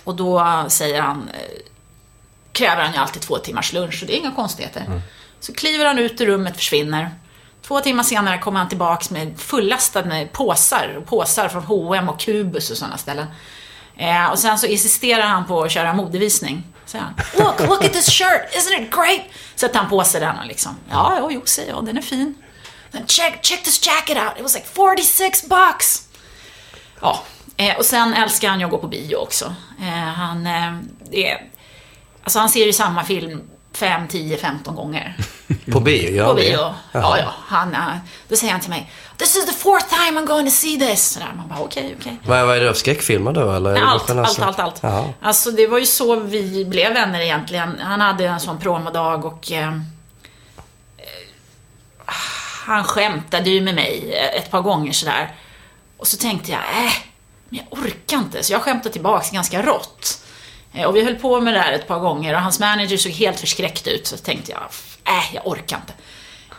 [0.05, 1.63] Och då säger han, eh,
[2.53, 5.03] kräver han ju alltid två timmars lunch och det är inga konstigheter.
[5.41, 7.11] Så kliver han ut ur rummet, försvinner.
[7.67, 10.97] Två timmar senare kommer han tillbaks med fullastad med påsar.
[10.99, 13.27] Och påsar från H&M och Kubus och sådana ställen.
[13.97, 16.63] Eh, och sen så insisterar han på att köra modevisning.
[16.85, 17.15] Säger han.
[17.39, 19.21] Look, look at this shirt, isn't it great?
[19.55, 22.35] Sätter han på sig den och liksom, ja, jo, jo, säger jag, den är fin.
[22.93, 26.09] Then check, check this jacket out, it was like 46 bucks.
[27.01, 27.23] Ja,
[27.57, 29.55] eh, och sen älskar han ju att gå på bio också.
[29.81, 30.75] Eh, han, eh,
[31.11, 31.51] är,
[32.23, 35.17] alltså han ser ju samma film 5, 10, 15 gånger.
[35.73, 36.41] På bio gör På det?
[36.41, 36.75] bio.
[36.93, 37.33] Ja, ja.
[37.47, 37.81] Han, eh,
[38.29, 41.13] då säger han till mig This is the fourth time I'm going to see this.
[41.13, 42.19] Sådär, man bara okej, okej.
[42.27, 43.53] Vad, vad är det skräckfilmer då?
[43.53, 43.75] Eller?
[43.75, 44.79] det Allt, allt, allt, allt.
[44.83, 45.13] Jaha.
[45.23, 47.79] Alltså det var ju så vi blev vänner egentligen.
[47.81, 49.75] Han hade en sån promodag och eh, eh,
[52.67, 55.35] han skämtade ju med mig ett par gånger sådär.
[55.99, 56.93] Och så tänkte jag, äh,
[57.49, 58.43] men jag orkar inte.
[58.43, 60.23] Så jag skämtade tillbaks ganska rått.
[60.77, 63.13] Eh, Och vi höll på med det här ett par gånger och hans manager såg
[63.13, 64.07] helt förskräckt ut.
[64.07, 64.63] Så tänkte jag,
[65.17, 65.93] äh, jag orkar inte.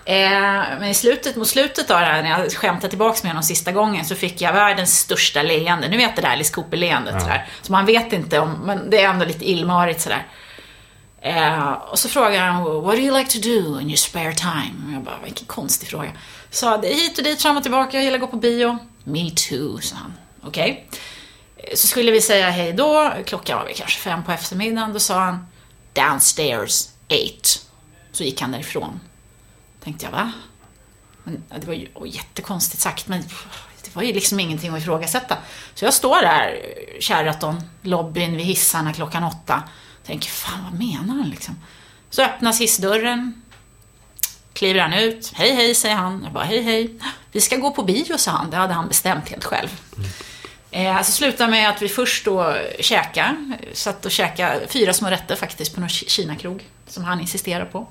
[0.05, 3.43] Eh, men i slutet, mot slutet av det här, när jag skämtade tillbaks med honom
[3.43, 5.88] sista gången, så fick jag världens största leende.
[5.88, 7.47] Nu vet det där Alice Cooper-leendet sådär.
[7.61, 10.26] Så man vet inte om, men det är ändå lite illmarigt sådär.
[11.22, 14.74] Eh, och så frågar han, what do you like to do in your spare time?
[14.88, 16.09] Och jag bara, vilken konstig fråga.
[16.49, 18.78] Sa, hit och dit, fram och tillbaka, jag gillar att gå på bio.
[19.03, 20.13] Me too, sa han.
[20.43, 20.88] Okej.
[20.91, 20.97] Eh,
[21.76, 25.20] så skulle vi säga hej då, klockan var väl kanske fem på eftermiddagen, då sa
[25.20, 25.47] han,
[25.93, 27.65] downstairs, eight.
[28.11, 28.99] Så gick han därifrån.
[29.84, 30.32] Tänkte jag, va?
[31.24, 33.24] Men, det var ju oh, jättekonstigt sagt, men
[33.84, 35.38] det var ju liksom ingenting att ifrågasätta.
[35.74, 36.61] Så jag står där,
[37.01, 39.63] Sheraton, lobbyn vid hissarna klockan åtta.
[40.05, 41.55] Tänker, fan vad menar han liksom?
[42.09, 43.41] Så öppnas hissdörren.
[44.53, 45.32] Kliver han ut.
[45.36, 46.22] Hej, hej, säger han.
[46.24, 46.99] Jag bara, hej, hej.
[47.32, 48.49] Vi ska gå på bio, sa han.
[48.49, 49.70] Det hade han bestämt helt själv.
[49.97, 50.09] Mm.
[50.78, 53.36] Eh, alltså, så slutade med att vi först då käka.
[53.73, 57.88] Satt och käkade fyra små rätter faktiskt på någon kinakrog Som han insisterade på.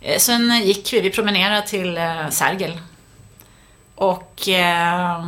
[0.00, 2.78] Eh, sen gick vi, vi promenerade till eh, Sergel.
[3.94, 5.24] Och eh,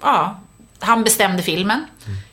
[0.00, 0.40] ja,
[0.78, 1.86] han bestämde filmen.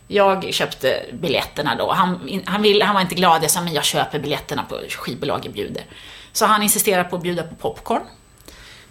[0.07, 1.91] Jag köpte biljetterna då.
[1.91, 5.53] Han, han, vill, han var inte glad, jag sa men jag köper biljetterna på skivbolaget
[5.53, 5.84] bjuder.
[6.32, 8.01] Så han insisterade på att bjuda på popcorn.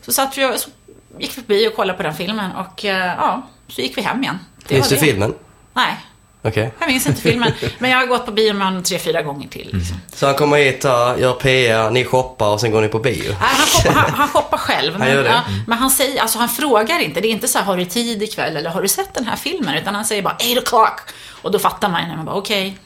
[0.03, 0.71] Så satt vi och så
[1.19, 4.23] gick vi förbi och kollade på den filmen och eh, ja, så gick vi hem
[4.23, 4.39] igen.
[4.69, 5.01] Det Minns du det.
[5.01, 5.35] filmen?
[5.75, 5.97] Nej,
[6.43, 6.73] Okej.
[6.81, 7.53] jag minns inte filmen.
[7.79, 9.71] Men jag har gått på bio med honom tre, fyra gånger till.
[9.73, 9.97] Liksom.
[10.15, 13.29] Så han kommer hit, gör PR, ni shoppar och sen går ni på bio?
[13.29, 14.93] Nej, han, shoppar, han, han shoppar själv.
[14.93, 15.29] Men Han gör det?
[15.31, 17.21] ja, men han säger, alltså han frågar inte.
[17.21, 19.37] Det är inte så här, har du tid ikväll eller har du sett den här
[19.37, 19.75] filmen?
[19.75, 20.99] Utan han säger bara 8 o'clock.
[21.43, 22.79] Och då fattar man ju när man bara okej.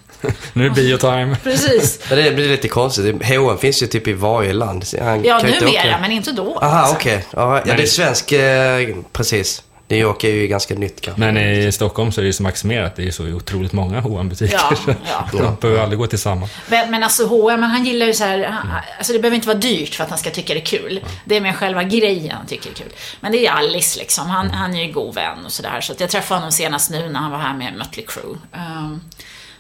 [0.52, 1.36] Nu är det biotime.
[1.42, 2.00] Precis.
[2.08, 3.22] Men det blir lite konstigt.
[3.26, 4.84] H&M finns ju typ i varje land.
[5.00, 6.58] Han Ja, numera, men inte då.
[6.58, 6.94] Aha, alltså.
[6.96, 7.24] okej.
[7.30, 8.32] Ja, ja, det är svensk...
[8.32, 9.62] Eh, precis.
[9.92, 11.20] New York är ju ganska nytt kanske.
[11.20, 12.96] Men i Stockholm så är det ju så maximerat.
[12.96, 15.28] Det är så otroligt många hm butiker Ja, ja.
[15.38, 16.48] De behöver aldrig gå till samma.
[16.68, 19.58] Men, men alltså H&M, han gillar ju så här, han, alltså det behöver inte vara
[19.58, 21.00] dyrt för att han ska tycka det är kul.
[21.24, 22.92] Det är mer själva grejen han tycker är kul.
[23.20, 25.80] Men det är Alice liksom, han, han är ju god vän och sådär.
[25.80, 28.36] Så att jag träffade honom senast nu när han var här med Mötley Crüe.
[28.52, 29.00] Um,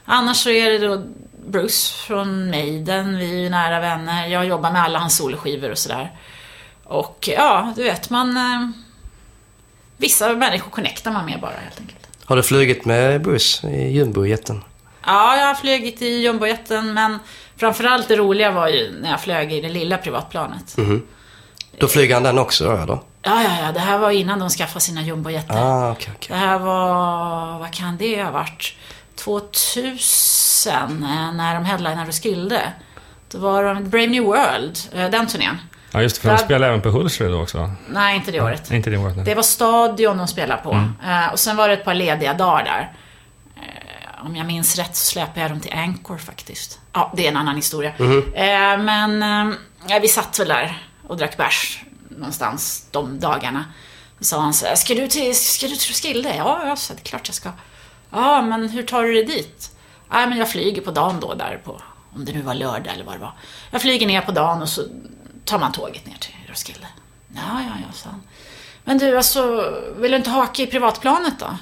[0.04, 1.02] annars så är det då
[1.46, 4.26] Bruce från Maiden, vi är ju nära vänner.
[4.26, 6.12] Jag jobbar med alla hans soloskivor och sådär.
[6.84, 8.38] Och ja, du vet man...
[10.02, 12.08] Vissa människor connectar man med bara helt enkelt.
[12.24, 14.64] Har du flugit med buss i jumbojeten?
[15.06, 17.18] Ja, jag har flugit i jumbojeten, men
[17.56, 20.76] framförallt det roliga var ju när jag flög i det lilla privatplanet.
[21.78, 22.98] Då flyger han den också då, eller?
[23.22, 25.54] Ja, ja, ja, det här var innan de skaffade sina jumbojeter.
[25.54, 26.28] Ah, okej, okej.
[26.28, 28.74] Det här var, vad kan det ha varit?
[29.16, 30.72] 2000,
[31.02, 32.72] eh, när de headlinade Roskilde.
[33.30, 35.58] Då var de Brave New World, eh, den turnén.
[35.92, 37.70] Ja, just det, för de spelar även på Hultsfred då också.
[37.88, 38.66] Nej, inte det året.
[38.70, 39.16] Nej, inte det året.
[39.16, 39.24] nej.
[39.24, 40.72] Det var Stadion de spelade på.
[41.06, 42.92] Eh, och sen var det ett par lediga dagar där.
[43.56, 46.80] Eh, om jag minns rätt så släpade jag dem till Anchor faktiskt.
[46.92, 47.92] Ja, det är en annan historia.
[48.34, 49.22] Eh, men
[49.88, 53.64] ja, vi satt väl där och drack bärs någonstans de dagarna.
[54.18, 56.34] Så sa han så här, ska du till, ska du till Roskilde?
[56.36, 57.50] Ja, ja, så det är klart jag ska.
[58.10, 59.70] Ja, men hur tar du dig dit?
[60.12, 61.80] Nej, men jag flyger på dagen då där på,
[62.14, 63.32] om det nu var lördag eller vad det var.
[63.70, 64.82] Jag flyger ner på dagen och så
[65.52, 66.86] tar man tåget ner till Roskilde.
[67.34, 68.22] Ja, ja, ja, sa han.
[68.84, 71.56] Men du, alltså, vill du inte haka i privatplanet då?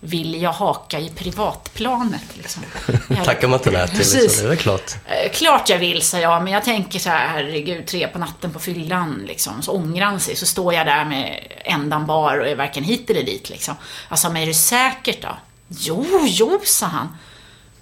[0.00, 2.62] Vill jag haka i privatplanet liksom?
[3.24, 4.94] Tackar man inte nej till liksom, det är väl klart.
[5.06, 8.52] Eh, klart jag vill, sa jag, men jag tänker så här, herregud, tre på natten
[8.52, 9.62] på fyllan, liksom.
[9.62, 13.10] Så ångrar han sig, så står jag där med ändan bar och är varken hit
[13.10, 13.74] eller dit, liksom.
[14.14, 15.36] Sa, men är det säkert då?
[15.68, 17.16] Jo, jo, sa han.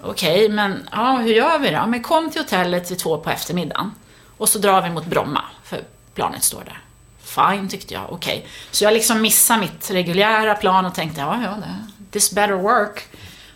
[0.03, 1.87] Okej, men ja, hur gör vi då?
[1.87, 3.93] Men kom till hotellet vid två på eftermiddagen.
[4.37, 6.81] Och så drar vi mot Bromma, för planet står där.
[7.23, 8.13] Fine, tyckte jag.
[8.13, 8.37] Okej.
[8.37, 8.51] Okay.
[8.71, 11.57] Så jag liksom missade mitt reguljära plan och tänkte, ja, ja,
[12.11, 13.03] this better work.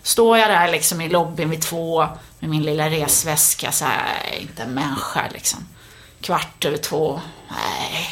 [0.02, 2.06] Står jag där liksom i lobbyn vid två
[2.38, 5.68] med min lilla resväska, så här, inte en människa liksom.
[6.20, 8.08] Kvart över två, nej.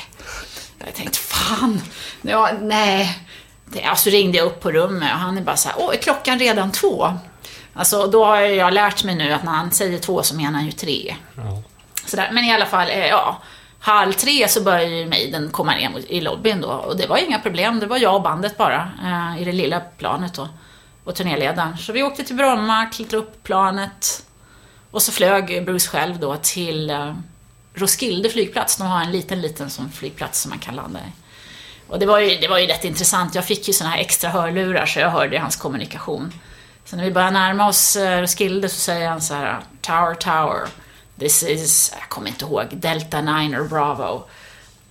[0.78, 1.82] Jag tänkte, fan,
[2.22, 3.18] ja, nej.
[3.64, 5.98] Det, alltså ringde jag upp på rummet och han är bara så här, åh, är
[5.98, 7.14] klockan redan två?
[7.74, 10.66] Alltså, då har jag lärt mig nu att när han säger två så menar han
[10.66, 11.16] ju tre.
[11.36, 11.62] Ja.
[12.06, 12.30] Sådär.
[12.32, 13.42] Men i alla fall, eh, ja.
[13.78, 16.68] Halv tre så började ju Maiden komma ner i lobbyn då.
[16.68, 17.80] Och det var inga problem.
[17.80, 20.48] Det var jag och bandet bara eh, i det lilla planet då.
[21.04, 21.78] Och turnéledaren.
[21.78, 24.24] Så vi åkte till Bromma, klättrade upp planet.
[24.90, 27.14] Och så flög Bruce själv då till eh,
[27.74, 28.76] Roskilde flygplats.
[28.76, 31.12] De har en liten, liten sån flygplats som man kan landa i.
[31.88, 33.34] Och det var ju, det var ju rätt intressant.
[33.34, 36.32] Jag fick ju såna här extra hörlurar så jag hörde hans kommunikation.
[36.84, 40.68] Så när vi börjar närma oss eh, Roskilde så säger han så här Tower, Tower.
[41.18, 44.24] This is, jag kommer inte ihåg, Delta 9 or Bravo.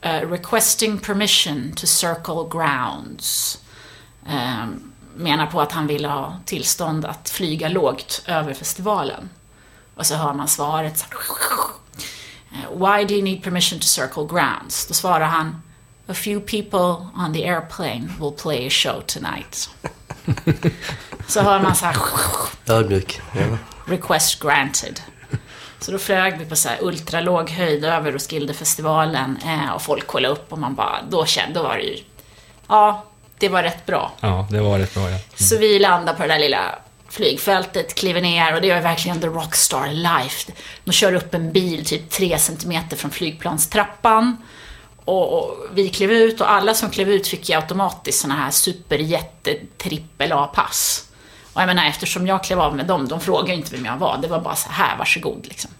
[0.05, 3.59] Uh, requesting permission to circle grounds.
[4.26, 9.30] Um, menar på att han vill ha tillstånd att flyga lågt över festivalen.
[9.95, 11.05] Och så hör man svaret så
[12.51, 14.88] uh, Why do you need permission to circle grounds?
[14.88, 15.61] Då svarar han
[16.07, 19.69] A few people on the airplane will play a show tonight.
[21.28, 21.95] så hör man så här...
[22.67, 23.21] Ödmjuk.
[23.34, 23.57] Ja.
[23.86, 25.01] Request granted.
[25.86, 30.33] Så då flög vi på så här ultralåg höjd över Roskildefestivalen eh, och folk kollade
[30.33, 31.97] upp och man bara, då kände, då var det ju,
[32.67, 33.05] ja,
[33.39, 34.11] det var rätt bra.
[34.19, 35.07] Ja, det var rätt bra ja.
[35.07, 35.19] Mm.
[35.36, 36.75] Så vi landade på det där lilla
[37.09, 40.51] flygfältet, kliver ner och det är verkligen the rockstar life.
[40.83, 44.38] De kör upp en bil typ tre centimeter från flygplanstrappan.
[45.05, 48.51] Och, och, vi klev ut och alla som klev ut fick ju automatiskt såna här
[48.51, 51.04] superjätte trippel A-pass.
[51.55, 54.17] Och jag menar, eftersom jag klev av med dem, de frågade inte vem jag var.
[54.21, 55.71] Det var bara så här, varsågod liksom.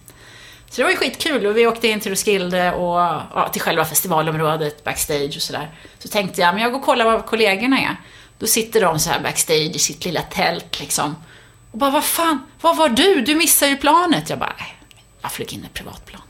[0.70, 2.98] Så det var ju skitkul och vi åkte in till Roskilde och
[3.34, 5.70] ja, till själva festivalområdet, backstage och sådär.
[5.98, 7.96] Så tänkte jag, men jag går och kollar var kollegorna är.
[8.38, 11.16] Då sitter de så här backstage i sitt lilla tält liksom.
[11.70, 13.20] Och bara, vad fan, var var du?
[13.20, 14.30] Du missade ju planet.
[14.30, 14.76] Jag bara, nej,
[15.22, 16.22] jag flög in i privatplan.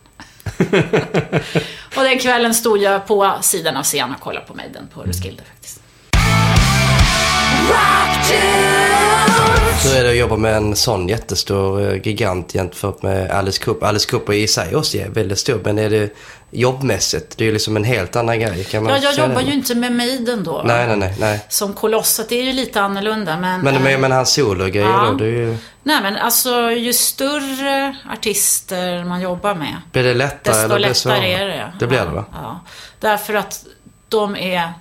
[1.96, 5.42] och den kvällen stod jag på sidan av scenen och kollade på Maiden på Roskilde
[5.42, 5.82] faktiskt.
[9.84, 13.86] Hur är det att jobba med en sån jättestor eh, gigant jämfört med Alice Cooper?
[13.86, 16.16] Alice Cooper i sig också är väldigt stor, men är det
[16.50, 17.38] jobbmässigt?
[17.38, 18.64] Det är ju liksom en helt annan grej.
[18.64, 19.46] Kan man ja, jag jobbar det?
[19.46, 20.62] ju inte med Maiden då.
[20.64, 21.14] Nej, nej, nej.
[21.18, 21.46] nej.
[21.48, 23.36] Som Kolosset, det är ju lite annorlunda.
[23.36, 25.08] Men, men, men, men hans sologrejer ja.
[25.10, 25.14] då?
[25.14, 25.56] Det är ju...
[25.82, 29.76] Nej, men alltså ju större artister man jobbar med.
[29.92, 31.72] Blir det lättare desto eller lättare är det.
[31.78, 32.24] Det blir det va?
[32.32, 32.60] Ja.
[33.00, 33.64] Därför att
[34.08, 34.72] de är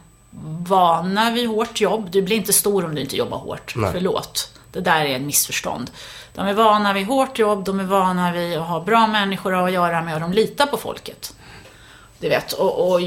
[0.67, 2.11] vana vid hårt jobb.
[2.11, 3.73] Du blir inte stor om du inte jobbar hårt.
[3.75, 3.89] Nej.
[3.93, 4.51] Förlåt.
[4.75, 5.91] Det där är ett missförstånd.
[6.33, 9.71] De är vana vid hårt jobb, de är vana vid att ha bra människor att
[9.71, 11.35] göra med och de litar på folket.
[12.19, 12.99] Du vet, och, och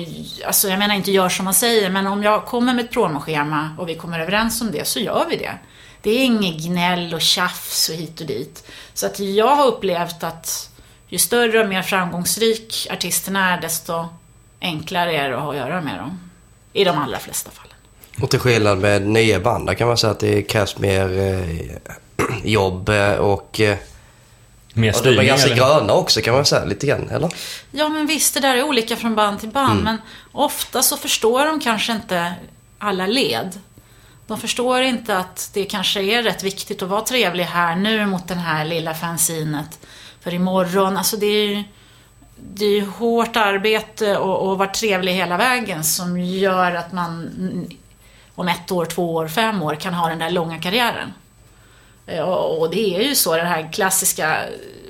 [0.47, 3.71] alltså jag menar inte gör som man säger, men om jag kommer med ett promoschema
[3.79, 5.55] och vi kommer överens om det så gör vi det.
[6.03, 8.71] Det är inget gnäll och tjafs och hit och dit.
[8.95, 10.71] Så att jag har upplevt att
[11.09, 14.07] ju större och mer framgångsrik artisterna är, desto
[14.61, 16.31] enklare är det att ha att göra med dem.
[16.73, 17.68] I de allra flesta fall.
[18.23, 22.27] Och till skillnad med nya band, där kan man säga att det krävs mer eh,
[22.45, 23.61] jobb eh, och...
[23.61, 23.77] Eh,
[24.73, 25.57] mer styrning, och de är ganska eller?
[25.57, 27.31] gröna också kan man säga lite grann, eller?
[27.71, 29.73] Ja, men visst, det där är olika från band till band.
[29.73, 29.85] Mm.
[29.85, 29.99] Men
[30.33, 32.33] ofta så förstår de kanske inte
[32.79, 33.61] alla led.
[34.27, 38.29] De förstår inte att det kanske är rätt viktigt att vara trevlig här nu mot
[38.29, 39.79] det här lilla fanzinet.
[40.21, 41.65] För imorgon, alltså det är ju
[42.55, 47.31] det är hårt arbete och, och vara trevlig hela vägen som gör att man
[48.39, 51.13] om ett år, två år, fem år kan ha den där långa karriären.
[52.07, 54.41] Eh, och, det är ju så, det här klassiska,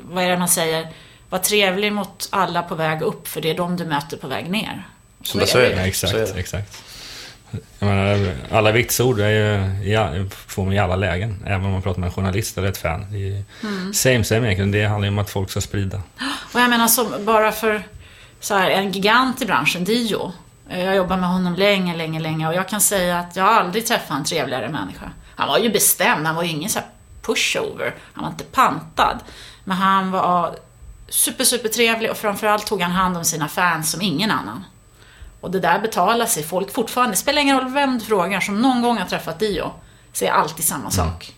[0.02, 0.88] vad är det man säger,
[1.28, 4.50] var trevlig mot alla på väg upp för det är de du möter på väg
[4.50, 4.88] ner.
[5.22, 5.76] Så, så är det.
[5.76, 6.82] Ja, exakt, exakt.
[7.78, 12.06] Menar, alla vitsord är ju, får man i alla lägen, även om man pratar med
[12.06, 13.06] en journalist eller ett fan.
[13.12, 13.94] Det är mm.
[13.94, 14.70] same, same egentligen.
[14.70, 16.02] Det handlar ju om att folk ska sprida.
[16.52, 17.82] Och jag menar, så, bara för
[18.40, 20.32] så här, en gigant i branschen, Dio,
[20.68, 23.86] Eh, jag jobbar med honom länge, länge, länge och jag kan säga att jag aldrig
[23.86, 25.10] träffat en trevligare människa.
[25.36, 26.88] Han var ju bestämd, han var ju ingen så här
[27.22, 27.94] pushover.
[28.12, 29.18] Han var inte pantad.
[29.64, 30.56] Men han var
[31.08, 34.64] super, super trevlig och framförallt tog han hand om sina fans som ingen annan.
[35.40, 36.42] Och det där betalar sig.
[36.42, 39.72] Folk fortfarande, det spelar ingen roll vem du frågar, som någon gång har träffat Dio,
[40.12, 41.34] säger alltid samma sak.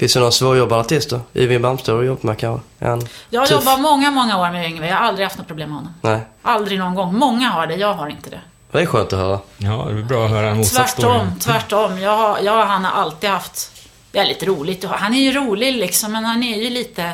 [0.00, 1.20] Finns det någon svårjobbad artist då?
[1.34, 2.66] Yngwie Malmsteen har du jobbat med kanske?
[2.80, 3.56] Han Jag har tuff?
[3.64, 4.88] jobbat många, många år med Yngwie.
[4.90, 5.94] Jag har aldrig haft något problem med honom.
[6.02, 6.20] Nej.
[6.42, 7.14] Aldrig någon gång.
[7.18, 8.40] Många har det, jag har inte det.
[8.72, 9.38] Det är skönt att höra.
[9.58, 11.18] Ja, det är bra att höra en motsatt story.
[11.18, 11.98] Tvärtom, tvärtom.
[12.00, 13.70] Jag, har- jag och han har alltid haft...
[14.12, 14.84] Det är lite roligt.
[14.84, 17.12] Han är ju rolig liksom, men han är ju lite...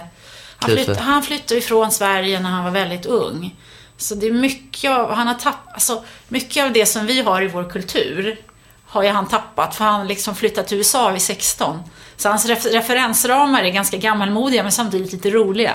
[0.56, 3.54] Han, flytt, han flyttade ifrån Sverige när han var väldigt ung.
[3.96, 5.12] Så det är mycket av...
[5.12, 5.72] Han har tappat...
[5.74, 8.38] Alltså, mycket av det som vi har i vår kultur
[8.96, 11.80] har ju han tappat, för han liksom flyttat till USA vid 16.
[12.16, 15.72] Så hans ref, referensramar är ganska gammalmodiga, men samtidigt lite roliga.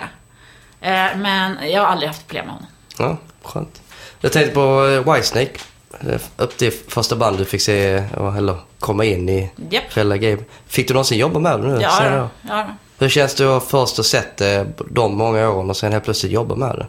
[0.82, 2.68] Eh, men jag har aldrig haft problem med honom.
[2.98, 3.82] Ja, skönt.
[4.22, 5.52] Jag tänkte på eh, Whitesnake.
[6.00, 9.94] Eh, Upp till första band du fick se, eh, eller komma in i Japp.
[9.94, 10.38] själva game.
[10.68, 11.82] Fick du någonsin jobba med dem nu?
[11.82, 12.66] Ja, ja.
[13.00, 16.32] Hur känns det att först ha sett eh, de många åren och sen helt plötsligt
[16.32, 16.88] jobba med det?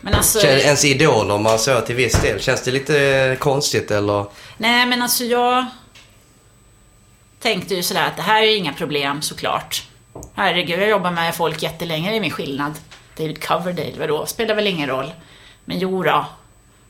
[0.00, 0.40] Men alltså...
[0.40, 2.40] Känns ens idol om man så till viss del.
[2.40, 4.24] Känns det lite konstigt eller?
[4.60, 5.66] Nej, men alltså jag
[7.40, 9.82] tänkte ju sådär att det här är inga problem såklart.
[10.34, 12.72] Herregud, jag jobbar med folk jättelänge, det är min skillnad.
[13.16, 14.26] David Coverdale, vadå?
[14.26, 15.12] Spelar väl ingen roll.
[15.64, 16.26] Men jo då.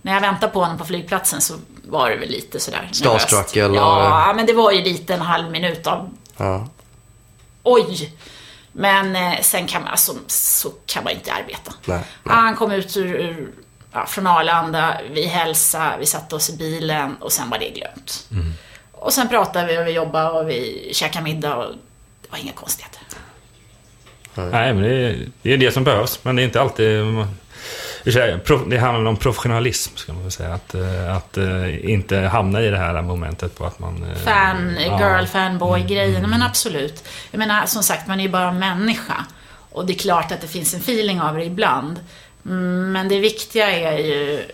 [0.03, 1.55] När jag väntade på honom på flygplatsen så
[1.85, 3.75] var det väl lite sådär Starstruck, eller?
[3.75, 6.69] Ja, men det var ju lite en halv minut av Ja.
[7.63, 8.13] oj.
[8.73, 11.73] Men eh, sen kan man, alltså, så kan man inte arbeta.
[11.85, 12.01] Nej.
[12.25, 13.53] Han kom ut ur, ur,
[13.93, 18.29] ja, från Arlanda, vi hälsade, vi satte oss i bilen och sen var det glömt.
[18.93, 21.75] Och sen pratade vi och vi jobbade och vi käkade middag och
[22.23, 23.01] det var inga konstigheter.
[24.35, 26.19] Nej, men det är, det är det som behövs.
[26.23, 27.05] Men det är inte alltid...
[28.67, 30.55] Det handlar om professionalism, ska man väl säga.
[30.55, 34.03] Att, eh, att eh, inte hamna i det här momentet på att man...
[34.11, 34.99] eh, Fan, ja.
[35.01, 37.05] girl, fanboy grejen men absolut.
[37.31, 39.25] Jag menar, som sagt, man är ju bara människa.
[39.73, 42.01] Och det är klart att det finns en feeling av det ibland.
[42.47, 44.45] Mm, men det viktiga är ju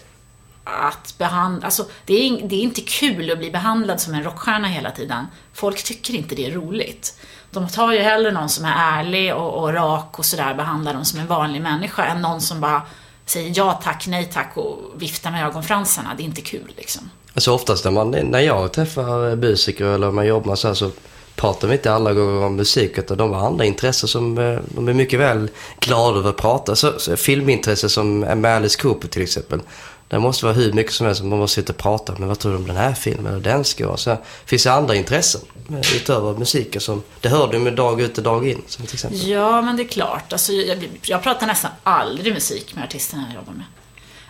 [0.65, 4.69] att behandla, alltså det är, det är inte kul att bli behandlad som en rockstjärna
[4.69, 5.27] hela tiden.
[5.53, 7.19] Folk tycker inte det är roligt.
[7.51, 11.05] De tar ju hellre någon som är ärlig och, och rak och sådär, behandlar dem
[11.05, 12.83] som en vanlig människa, än någon som bara
[13.27, 16.15] säger ja tack, nej tack och viftar med ögonfransarna.
[16.17, 17.11] Det är inte kul liksom.
[17.35, 20.91] Alltså oftast när, man, när jag träffar musiker eller man jobbar så här så
[21.37, 24.89] pratar vi inte alla gånger om musik utan de har andra intressen som eh, de
[24.89, 26.77] är mycket väl glada över att prata.
[26.77, 29.61] Så, så filmintresse som med Alice Cooper till exempel.
[30.09, 32.39] Det måste vara hur mycket som helst som man måste sitta och prata men vad
[32.39, 33.97] tror du om den här filmen och den ska vara.
[33.97, 38.19] Så finns det andra intressen eh, utöver musiken som det hör du med dag ut
[38.19, 38.63] och dag in.
[38.67, 39.29] Som till exempel.
[39.29, 40.33] Ja, men det är klart.
[40.33, 43.65] Alltså, jag, jag pratar nästan aldrig musik med artisterna jag jobbar med.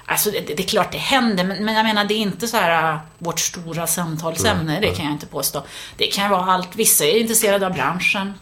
[0.09, 2.57] Alltså, det, det är klart det händer, men, men jag menar det är inte så
[2.57, 5.63] här äh, vårt stora samtalsämne, det kan jag inte påstå.
[5.97, 6.77] Det kan vara allt.
[6.77, 8.35] Vissa är intresserade av branschen.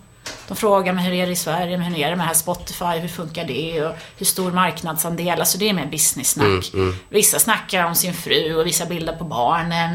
[0.48, 3.08] De frågar mig hur är det i Sverige, hur är det med här Spotify, hur
[3.08, 6.72] funkar det och hur stor marknadsandel, alltså det är mer business-snack.
[7.08, 9.94] Vissa snackar om sin fru och vissa bilder på barnen.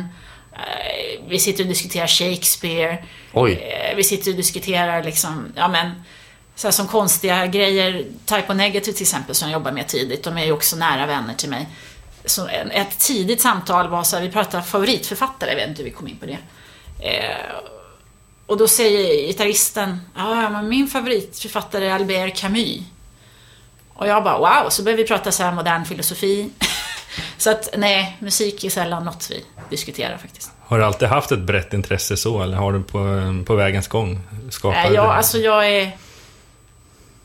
[0.53, 3.05] Eh, Vi sitter och diskuterar Shakespeare.
[3.33, 3.51] Oj.
[3.53, 6.03] Eh, Vi sitter och diskuterar liksom, ja men,
[6.59, 8.05] så här som konstiga grejer.
[8.25, 11.05] Type O Negative till exempel, som jag jobbar med tidigt, de är ju också nära
[11.05, 11.67] vänner till mig.
[12.25, 15.95] Så ett tidigt samtal var så här, vi pratade favoritförfattare, jag vet inte hur vi
[15.95, 16.37] kom in på det.
[16.99, 17.55] Eh,
[18.45, 22.79] och då säger gitarristen, ja ja, men min favoritförfattare är Albert Camus.
[23.93, 26.49] Och jag bara, wow, så började vi prata så här modern filosofi.
[27.37, 30.51] så att nej, musik är sällan något vi diskuterar faktiskt.
[30.61, 32.99] Har du alltid haft ett brett intresse så, eller har du på,
[33.45, 35.13] på vägens gång skapat Nej, jag, det?
[35.13, 35.91] alltså jag är...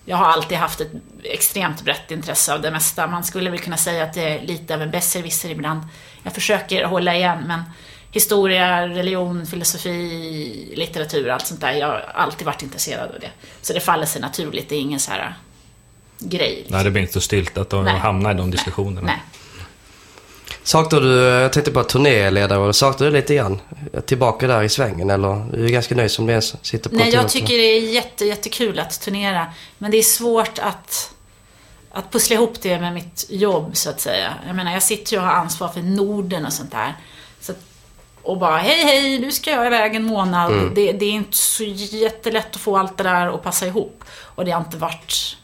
[0.04, 0.92] Jag har alltid haft ett
[1.22, 3.06] extremt brett intresse av det mesta.
[3.06, 5.80] Man skulle väl kunna säga att det är lite av en besserwisser ibland.
[6.22, 7.62] Jag försöker hålla igen, men
[8.10, 11.72] historia, religion, filosofi, litteratur, allt sånt där.
[11.72, 13.30] Jag har alltid varit intresserad av det.
[13.62, 14.68] Så det faller sig naturligt.
[14.68, 15.34] Det är ingen så här
[16.18, 16.54] grej.
[16.56, 16.76] Liksom.
[16.76, 19.06] Nej, det blir inte så styltat att hamna i de diskussionerna.
[19.06, 19.22] Nej.
[20.64, 23.60] Saknar du, jag tänkte på turnéledare, saknar du lite grann
[24.06, 26.40] tillbaka där i svängen eller är du ganska nöjd som det är?
[26.40, 29.46] så- Sitter på Nej, jag tycker det är jätte, jättekul att turnera.
[29.78, 31.10] Men det är svårt att,
[31.92, 34.34] att pussla ihop det med mitt jobb, så att säga.
[34.46, 36.94] Jag menar, jag sitter ju och har ansvar för Norden och sånt där.
[37.40, 37.58] Så att,
[38.22, 40.52] och bara, hej, hej, nu ska jag iväg en månad.
[40.74, 44.04] Det, det är inte så jättelätt att få allt det där att passa ihop.
[44.20, 45.36] Och det har inte varit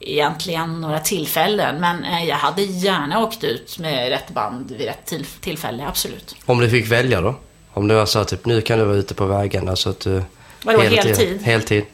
[0.00, 1.80] egentligen några tillfällen.
[1.80, 6.34] Men eh, jag hade gärna åkt ut med rätt band vid rätt till, tillfälle, absolut.
[6.46, 7.34] Om du fick välja då?
[7.72, 10.00] Om du var så här, typ nu kan du vara ute på vägarna så att
[10.00, 10.22] du...
[10.62, 11.42] Vadå, hela tiden- heltid?
[11.42, 11.84] Heltid.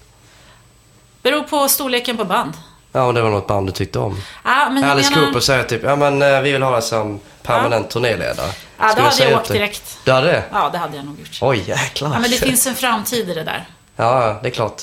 [1.23, 2.53] Beror på storleken på band.
[2.93, 4.23] Ja, och det var något band du tyckte om.
[4.45, 6.83] Ja, men jag Alice menar, Cooper säger typ, ja men eh, vi vill ha dig
[6.83, 8.51] som permanent turnéledare.
[8.79, 9.55] Ja, då hade jag åkt det?
[9.55, 9.99] direkt.
[10.05, 10.45] Du hade det?
[10.53, 11.39] Ja, det hade jag nog gjort.
[11.41, 12.13] Oj, jäklar.
[12.13, 13.67] Ja, men det finns en framtid i det där.
[13.97, 14.83] Ja, ja, det är klart.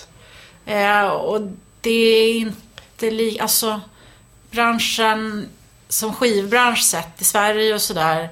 [0.66, 1.42] Eh, och
[1.82, 2.73] det är inte
[3.12, 3.40] li...
[3.40, 3.82] Alltså,
[4.52, 5.50] branschen
[5.90, 8.30] som skivbransch sett i Sverige och sådär.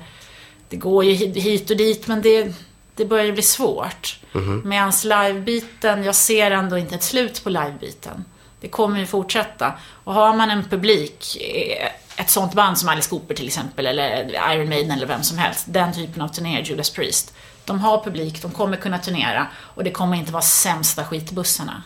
[0.70, 2.54] Det går ju hit- och dit, men det,
[2.96, 4.20] det börjar ju bli svårt.
[4.32, 4.62] Mhm.
[4.66, 8.26] Medans livebiten, jag ser ändå inte ett slut på livebiten.
[8.62, 9.74] Det kommer ju fortsätta.
[10.04, 11.88] Och har man en publik, eh,
[12.22, 15.66] ett sånt band som Alice Cooper till exempel, eller Iron Maiden eller vem som helst,
[15.70, 17.34] den typen av turnéer, Judas Priest.
[17.66, 21.84] De har publik, de kommer kunna turnera och det kommer inte vara sämsta skitbussarna.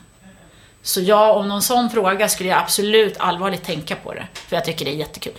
[0.85, 4.27] Så ja, om någon sån fråga skulle jag absolut allvarligt tänka på det.
[4.33, 5.33] För jag tycker det är jättekul.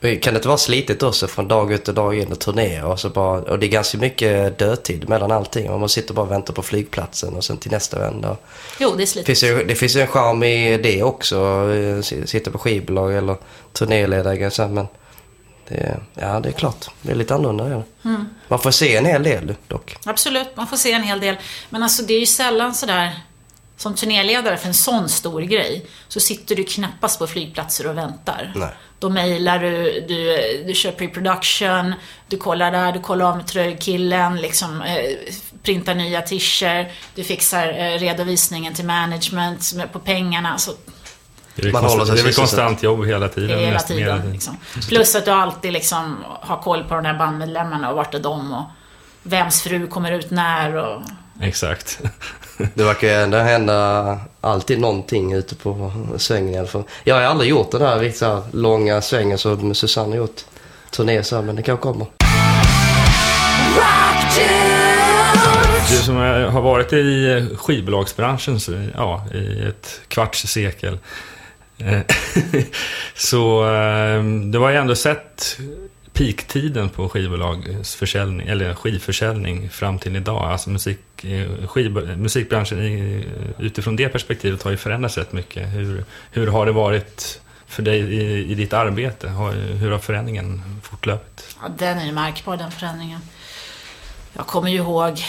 [0.00, 3.00] Kan det inte vara slitigt också från dag ut och dag in och turnera och
[3.00, 5.80] så bara, och det är ganska mycket dödtid mellan allting.
[5.80, 8.36] Man sitter bara och väntar på flygplatsen och sen till nästa vända.
[8.78, 9.26] Jo, det är slitigt.
[9.26, 11.68] finns ju, det finns ju en charm i det också,
[12.26, 13.36] sitta på skivbolag eller
[13.72, 14.86] turnéledare men
[15.68, 17.68] det, ja det är klart, det är lite annorlunda.
[17.68, 18.10] Ja.
[18.10, 18.28] Mm.
[18.48, 19.96] Man får se en hel del dock.
[20.04, 21.36] Absolut, man får se en hel del.
[21.70, 23.12] Men alltså det är ju sällan sådär,
[23.76, 28.52] som turnéledare för en sån stor grej, så sitter du knappast på flygplatser och väntar.
[28.54, 28.68] Nej.
[28.98, 31.94] Då mejlar du, du, du kör pre-production,
[32.28, 35.04] du kollar där, du kollar av med tröjkillen, liksom, eh,
[35.62, 40.58] printar nya t-shirts, du fixar eh, redovisningen till management på pengarna.
[40.58, 40.72] Så
[41.54, 43.58] Det är Man konstant, håller sig det är konstant jobb hela tiden.
[43.58, 44.32] hela tiden.
[44.32, 44.56] Liksom.
[44.88, 48.52] Plus att du alltid liksom har koll på de där bandmedlemmarna och vart är de
[48.52, 48.64] och
[49.22, 51.02] vems fru kommer ut när och
[51.42, 52.00] Exakt.
[52.74, 56.82] Det verkar ju ändå hända alltid någonting ute på svängen i alla fall.
[57.04, 60.40] Jag har aldrig gjort den här riktigt så här långa svängen som Susanne har gjort.
[60.90, 62.06] Turné så här, men det kanske kommer.
[65.90, 70.98] Du som har varit i skivbolagsbranschen så, ja, i ett kvarts sekel.
[71.78, 72.00] eh,
[73.14, 75.58] Så eh, du har ju ändå sett
[76.12, 80.44] peaktiden på skivbolagsförsäljning, eller skivförsäljning fram till idag.
[80.44, 83.24] Alltså musik, eh, skiv, musikbranschen i,
[83.58, 85.68] utifrån det perspektivet har ju förändrats rätt mycket.
[85.68, 89.28] Hur, hur har det varit för dig i, i ditt arbete?
[89.28, 91.56] Har, hur har förändringen fortlöpt?
[91.62, 93.20] Ja, den är ju märkbar den förändringen.
[94.32, 95.24] Jag kommer ju ihåg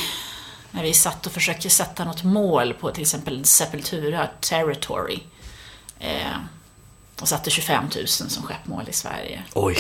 [0.71, 5.19] när vi satt och försökte sätta något mål på till exempel Sepultura Territory.
[5.99, 6.37] Eh,
[7.23, 9.43] och satte 25 000 som skeppmål i Sverige.
[9.53, 9.77] Oj.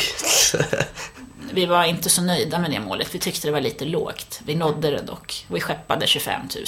[1.51, 3.15] Vi var inte så nöjda med det målet.
[3.15, 4.41] Vi tyckte det var lite lågt.
[4.45, 5.45] Vi nådde det dock.
[5.49, 6.65] Vi skeppade 25 000.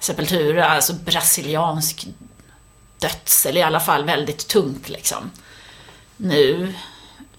[0.00, 2.06] Sepultura, alltså brasiliansk
[2.98, 5.30] döds, eller i alla fall väldigt tungt liksom.
[6.16, 6.74] Nu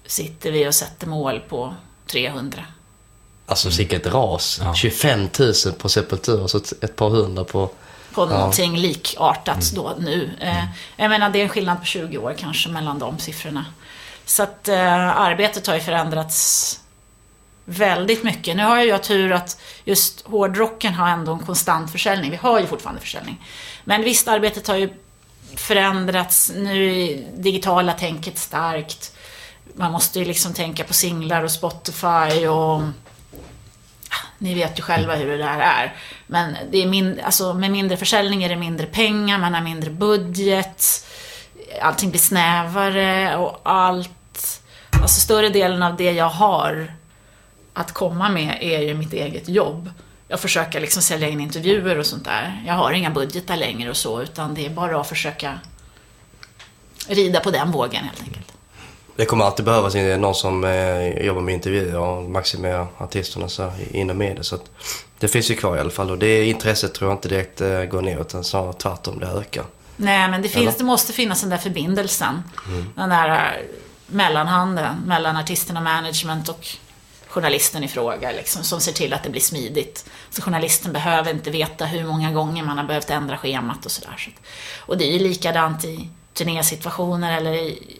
[0.06, 1.74] sitter vi och sätter mål på
[2.06, 2.64] 300.
[3.46, 4.60] Alltså vilket ras.
[4.62, 4.74] Ja.
[4.74, 7.70] 25 000 på Sepultura så ett par hundra på...
[8.14, 10.30] På någonting likartat då nu.
[10.40, 10.64] Eh,
[10.96, 13.64] jag menar det är en skillnad på 20 år kanske mellan de siffrorna.
[14.24, 16.80] Så att eh, arbetet har ju förändrats
[17.64, 18.56] väldigt mycket.
[18.56, 22.30] Nu har jag ju tur att just hårdrocken har ändå en konstant försäljning.
[22.30, 23.44] Vi har ju fortfarande försäljning.
[23.84, 24.90] Men visst, arbetet har ju
[25.56, 26.52] förändrats.
[26.56, 29.12] Nu är digitala tänket starkt.
[29.74, 32.82] Man måste ju liksom tänka på singlar och Spotify och
[34.44, 35.94] ni vet ju själva hur det där är.
[36.26, 39.90] Men det är min, alltså med mindre försäljning är det mindre pengar, man har mindre
[39.90, 41.06] budget.
[41.82, 44.62] Allting blir snävare och allt.
[45.02, 46.92] Alltså större delen av det jag har
[47.74, 49.90] att komma med är ju mitt eget jobb.
[50.28, 52.62] Jag försöker liksom sälja in intervjuer och sånt där.
[52.66, 55.58] Jag har inga budgetar längre och så, utan det är bara att försöka
[57.08, 58.53] rida på den vågen helt enkelt.
[59.16, 64.18] Det kommer alltid behövas någon som eh, jobbar med intervjuer och maximerar artisterna så, inom
[64.18, 64.42] media.
[64.42, 64.70] Så att
[65.18, 67.84] det finns ju kvar i alla fall och det intresset tror jag inte direkt eh,
[67.84, 69.64] går ner utan snarare tvärtom, det ökar.
[69.96, 70.78] Nej, men det, finns, Eller?
[70.78, 72.42] det måste finnas den där förbindelsen.
[72.94, 73.64] Den där eh,
[74.06, 76.66] mellanhanden mellan artisten och management och
[77.28, 80.04] journalisten i fråga, liksom, som ser till att det blir smidigt.
[80.30, 84.14] Så journalisten behöver inte veta hur många gånger man har behövt ändra schemat och sådär.
[84.18, 84.30] Så
[84.78, 87.98] och det är ju likadant i turnésituationer eller i,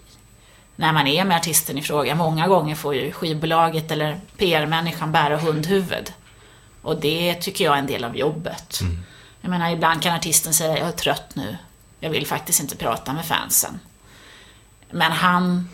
[0.77, 2.15] när man är med artisten i fråga.
[2.15, 6.13] Många gånger får ju skivbolaget eller PR-människan bära hundhuvud.
[6.83, 8.81] Och det tycker jag är en del av jobbet.
[9.41, 11.57] Jag menar, ibland kan artisten säga jag är trött nu.
[12.01, 13.81] Jag vill faktiskt inte prata med fansen.
[14.91, 15.69] Men han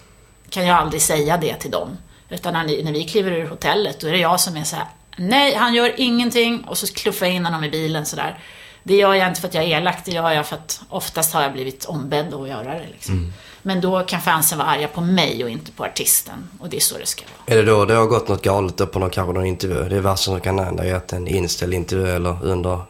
[0.51, 1.99] kan ju aldrig säga det till dem.
[2.29, 4.87] Utan när, vi kliver ur hotellet, då är det jag som är så här.
[5.17, 6.65] Nej, han gör ingenting.
[6.65, 8.39] Och så knuffar jag in honom i bilen sådär.
[8.83, 11.35] Det gör jag inte för att jag är elak, det gör jag för att oftast
[11.35, 12.87] har jag blivit ombedd att göra det.
[12.87, 13.33] Liksom.
[13.63, 16.49] Men då kan fansen vara arga på mig och inte på artisten.
[16.59, 17.59] Och det är så det ska vara.
[17.59, 19.89] Är det då det har gått något galet då på någon, kanske någon intervju?
[19.89, 22.83] Det är värsta som kan hända är att en inställd intervju eller under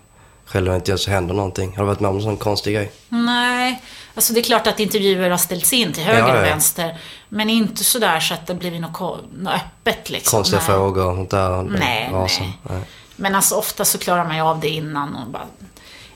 [0.44, 1.76] själva intervjun så händer någonting.
[1.76, 2.92] Har du varit med om en sån konstig grej?
[3.08, 3.82] Nej,
[4.14, 6.98] Alltså det är klart att intervjuer har ställts in till höger Ja, ja, och vänster.
[7.28, 10.36] Men inte sådär så att det blivit något, öppet liksom.
[10.38, 10.66] Konstiga Nej.
[10.66, 11.62] frågor och sånt där.
[11.62, 12.58] Nej, nej.
[12.62, 12.80] nej.
[13.16, 15.46] Men alltså ofta så klarar man ju av det innan och bara...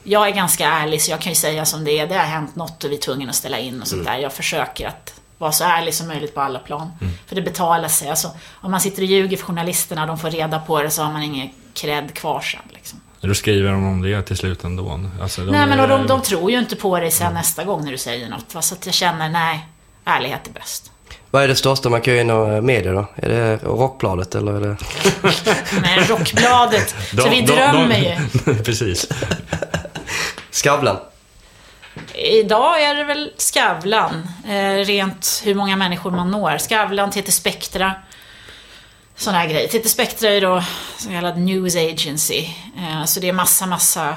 [0.05, 2.07] Jag är ganska ärlig så jag kan ju säga som det är.
[2.07, 4.19] Det har hänt något och vi är tvungna att ställa in och sånt där.
[4.19, 6.93] Jag försöker att vara så ärlig som möjligt på alla plan.
[7.27, 8.09] För det betalar sig.
[8.09, 11.03] Alltså, om man sitter och ljuger för journalisterna och de får reda på det så
[11.03, 12.61] har man ingen cred kvar sen.
[12.71, 13.01] Liksom.
[13.21, 15.01] Du skriver de om det till slut ändå?
[15.23, 17.85] Alltså, de nej men och de, de tror ju inte på dig sen nästa gång
[17.85, 18.55] när du säger något.
[18.55, 18.63] Va?
[18.63, 19.67] Så att jag känner, nej,
[20.05, 20.91] ärlighet är bäst.
[21.31, 23.07] Vad är det största man kan göra inom media då?
[23.17, 24.77] Är det Rockbladet eller är det...
[25.83, 28.63] Men Rockbladet, De- så vi de- drömmer de- ju.
[28.65, 29.09] Precis.
[30.55, 30.97] Skavlan?
[32.15, 36.59] Idag är det väl Skavlan, eh, rent hur många människor man når.
[36.59, 37.95] Skavlan, TT Spektra,
[39.17, 39.69] sådana här grejer.
[39.69, 40.63] TT Spektra är då
[40.99, 42.47] så kallad news agency.
[42.79, 44.17] Eh, så det är massa, massa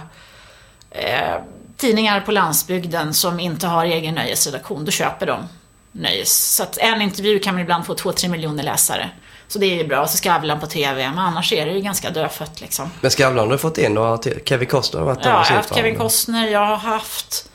[0.92, 1.36] eh,
[1.78, 4.86] tidningar på landsbygden som inte har egen nöjesredaktion.
[4.86, 5.48] Då köper de
[5.92, 6.56] nöjes.
[6.56, 9.10] Så att en intervju kan man ibland få 2-3 miljoner läsare.
[9.48, 10.08] Så det är ju bra.
[10.08, 11.10] Så Skavlan på TV.
[11.10, 12.92] Men annars är det ju ganska dödfött liksom.
[13.02, 14.40] Men Skavlan har du fått in några till?
[14.46, 15.76] Kevin Costner har varit där Ja, jag har haft?
[15.76, 17.50] Kevin Costner, jag har haft...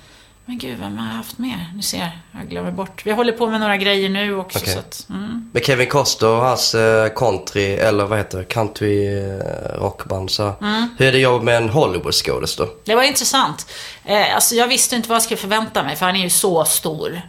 [0.45, 1.73] Men gud, vem har jag haft mer?
[1.75, 3.07] Nu ser jag, jag glömmer bort.
[3.07, 4.59] Vi håller på med några grejer nu också.
[4.59, 4.73] Okej.
[4.73, 5.51] Så att, mm.
[5.53, 10.31] Men Kevin Costner och hans eh, country, eller vad heter det, country eh, rockband.
[10.31, 10.53] Så.
[10.61, 10.89] Mm.
[10.99, 12.69] Hur är det jobb med en Hollywood-skådis då?
[12.85, 13.67] Det var intressant.
[14.05, 16.65] Eh, alltså, jag visste inte vad jag skulle förvänta mig, för han är ju så
[16.65, 17.23] stor.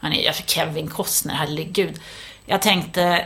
[0.00, 2.00] Han är Kevin Costner, herregud.
[2.46, 3.24] Jag tänkte,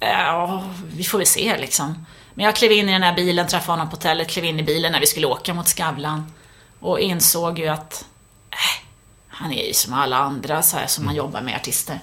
[0.00, 2.06] ja, vi får väl se liksom.
[2.34, 4.62] Men jag klev in i den här bilen, träffade honom på hotellet, klev in i
[4.62, 6.32] bilen när vi skulle åka mot Skavlan.
[6.80, 8.04] Och insåg ju att,
[8.50, 8.86] äh,
[9.28, 12.00] han är ju som alla andra så här, som man jobbar med artister.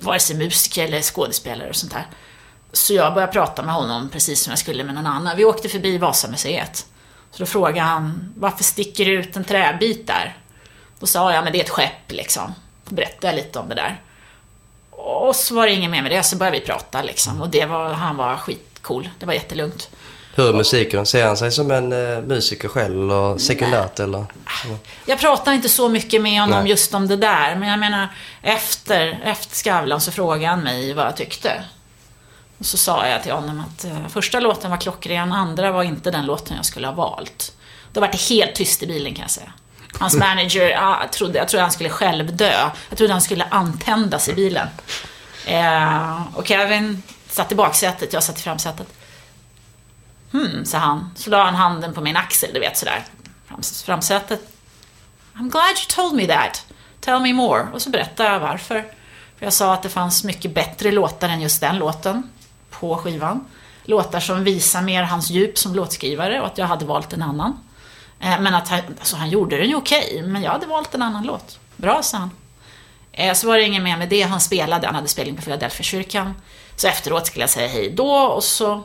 [0.00, 2.06] Vare sig musiker eller skådespelare och sånt där.
[2.72, 5.36] Så jag började prata med honom precis som jag skulle med någon annan.
[5.36, 6.86] Vi åkte förbi Vasamuseet.
[7.30, 10.36] Så då frågade han, varför sticker det ut en träbit där?
[10.98, 12.54] Då sa jag, men det är ett skepp liksom.
[12.84, 14.00] Då berättade jag lite om det där.
[15.08, 17.40] Och så var det inget mer med det, så började vi prata liksom.
[17.40, 19.08] Och det var, han var skitcool.
[19.18, 19.88] Det var jättelugnt.
[20.34, 21.06] Hur är musiken?
[21.06, 24.24] Ser han sig som en eh, musiker själv eller sekundärt eller?
[25.06, 26.70] Jag pratade inte så mycket med honom Nej.
[26.70, 28.08] just om det där, men jag menar
[28.42, 31.64] efter, efter Skavlan så frågade han mig vad jag tyckte.
[32.58, 36.10] Och så sa jag till honom att eh, första låten var klockren, andra var inte
[36.10, 37.52] den låten jag skulle ha valt.
[37.92, 39.52] Då var det helt tyst i bilen kan jag säga.
[39.98, 42.70] Hans manager, jag, trodde, jag trodde han skulle själv dö.
[42.88, 44.68] Jag trodde han skulle antändas i bilen.
[45.46, 48.88] Eh, och Kevin satt i baksätet, jag satt i framsätet.
[50.32, 51.10] Hmm, sa han.
[51.16, 53.04] Så la han handen på min axel, du vet sådär.
[53.48, 54.40] Frams, framsätet.
[55.34, 56.66] I'm glad you told me that.
[57.00, 57.66] Tell me more.
[57.72, 58.84] Och så berättade jag varför.
[59.38, 62.30] För jag sa att det fanns mycket bättre låtar än just den låten
[62.70, 63.44] på skivan.
[63.84, 67.58] Låtar som visar mer hans djup som låtskrivare och att jag hade valt en annan.
[68.20, 71.02] Eh, men att han, alltså han gjorde den ju okej, men jag hade valt en
[71.02, 71.58] annan låt.
[71.76, 72.30] Bra, sa han.
[73.12, 74.22] Eh, så var det inget mer med det.
[74.22, 76.34] Han spelade, han hade spelning på Philadelphia-kyrkan.
[76.76, 78.84] Så efteråt skulle jag säga hej då och så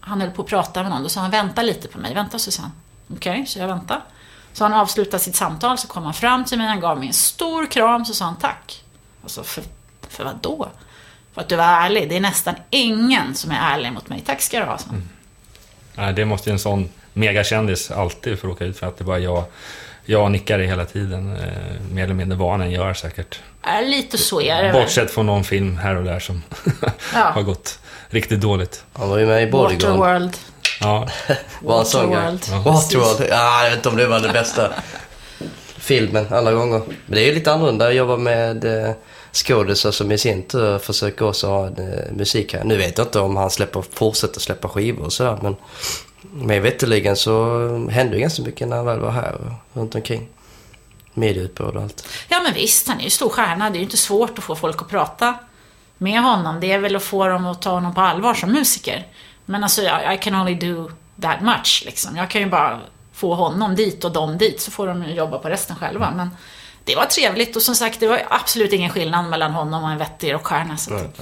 [0.00, 1.02] han höll på att prata med någon.
[1.02, 2.14] Då sa han, vänta lite på mig.
[2.14, 2.70] Vänta Susanne.
[3.12, 4.00] Okej, så jag väntade.
[4.52, 7.14] Så han avslutade sitt samtal, så kom han fram till mig, han gav mig en
[7.14, 8.84] stor kram, så sa han tack.
[9.22, 9.64] Alltså, för,
[10.08, 10.68] för vad då?
[11.32, 12.08] För att du var ärlig.
[12.08, 14.22] Det är nästan ingen som är ärlig mot mig.
[14.26, 14.96] Tack ska du ha, sa han.
[14.96, 15.08] Mm.
[15.94, 16.88] Nej, det måste ju en sån
[17.18, 19.44] megakändis alltid få råka ut för att det bara jag,
[20.04, 21.36] jag nickar det hela tiden.
[21.36, 23.40] Eh, mer eller mindre vad han än gör säkert.
[23.66, 24.72] Äh, lite så är det.
[24.72, 26.42] Bortsett från någon film här och där som
[27.14, 27.20] Ja.
[27.20, 28.84] har gått riktigt dåligt.
[28.92, 29.96] Han var ju med i Bodyguard.
[29.98, 30.36] Waterworld.
[30.80, 31.08] Ja.
[31.62, 32.48] Waterworld.
[32.64, 33.26] Waterworld.
[33.30, 34.70] Ja, jag vet inte om det var den bästa
[35.76, 36.78] filmen alla gånger.
[37.06, 37.84] Men det är ju lite annorlunda.
[37.84, 38.92] Jag jobbar med eh,
[39.32, 42.64] skådisar som i sin tur försöker också ha en, eh, musik här.
[42.64, 45.38] Nu vet jag inte om han släpper, fortsätter släppa skivor och sådär.
[45.42, 45.56] Men
[46.20, 47.58] mig veterligen så
[47.90, 50.28] hände ju ganska mycket när han väl var här och runt omkring.
[51.14, 52.08] Medieutbud och allt.
[52.28, 53.70] Ja men visst, han är ju stor stjärna.
[53.70, 55.34] Det är ju inte svårt att få folk att prata
[55.98, 56.60] med honom.
[56.60, 59.06] Det är väl att få dem att ta honom på allvar som musiker.
[59.44, 60.90] Men alltså, I, I can only do
[61.22, 62.16] that much liksom.
[62.16, 62.80] Jag kan ju bara
[63.12, 66.10] få honom dit och dem dit, så får de jobba på resten själva.
[66.16, 66.30] Men
[66.84, 69.98] det var trevligt och som sagt, det var absolut ingen skillnad mellan honom och en
[69.98, 70.76] vettig rockstjärna.
[70.76, 71.20] Så att,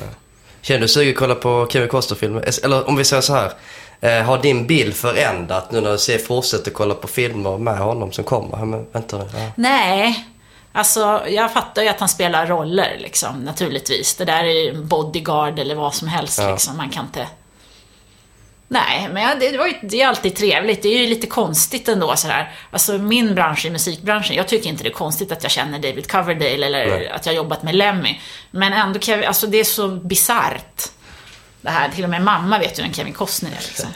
[0.61, 2.65] Känner du sugen att kolla på Kevin Costner-filmer?
[2.65, 3.53] Eller om vi säger så här.
[4.01, 8.13] Eh, har din bild förändrat nu när du ser, fortsätter kolla på filmer med honom
[8.13, 8.65] som kommer?
[8.65, 9.25] Men, vänta nu.
[9.35, 9.51] Ja.
[9.57, 10.27] Nej,
[10.73, 14.15] alltså jag fattar ju att han spelar roller liksom, naturligtvis.
[14.15, 16.51] Det där är ju en bodyguard eller vad som helst Ja.
[16.51, 16.77] liksom.
[16.77, 17.27] Man kan inte...
[18.69, 20.83] Nej, men det, var ju, det är alltid trevligt.
[20.83, 22.53] Det är ju lite konstigt ändå sådär.
[22.71, 24.37] Alltså min bransch är musikbranschen.
[24.37, 27.09] Jag tycker inte det är konstigt att jag känner David Coverdale eller Nej.
[27.09, 28.21] att jag har jobbat med Lemmy.
[28.51, 30.89] Men ändå, Kevin, alltså det är så bisarrt.
[31.67, 33.89] Det här, till och med mamma vet ju vem Kevin Costner är liksom.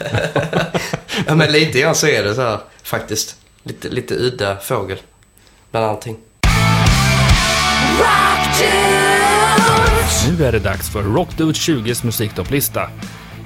[1.27, 3.37] ja men lite grann så är det så här faktiskt.
[3.62, 4.99] Lite, lite udda fågel.
[5.71, 6.16] bland allting.
[10.29, 12.91] Nu är det dags för Rockdude 20s musiktopplista.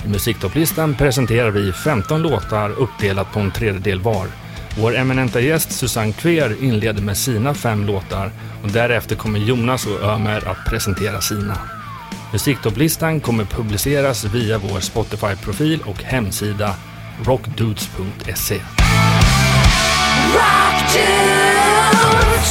[0.04, 4.26] I musiktopplistan presenterar vi 15 låtar uppdelat på en tredjedel var.
[4.78, 8.30] Vår eminenta gäst Susanne Kver inleder med sina fem låtar
[8.62, 11.83] och därefter kommer Jonas och Ömer att presentera sina.
[12.34, 16.74] Musiktopplistan kommer publiceras via vår Spotify-profil och hemsida
[17.24, 18.60] rockdudes.se.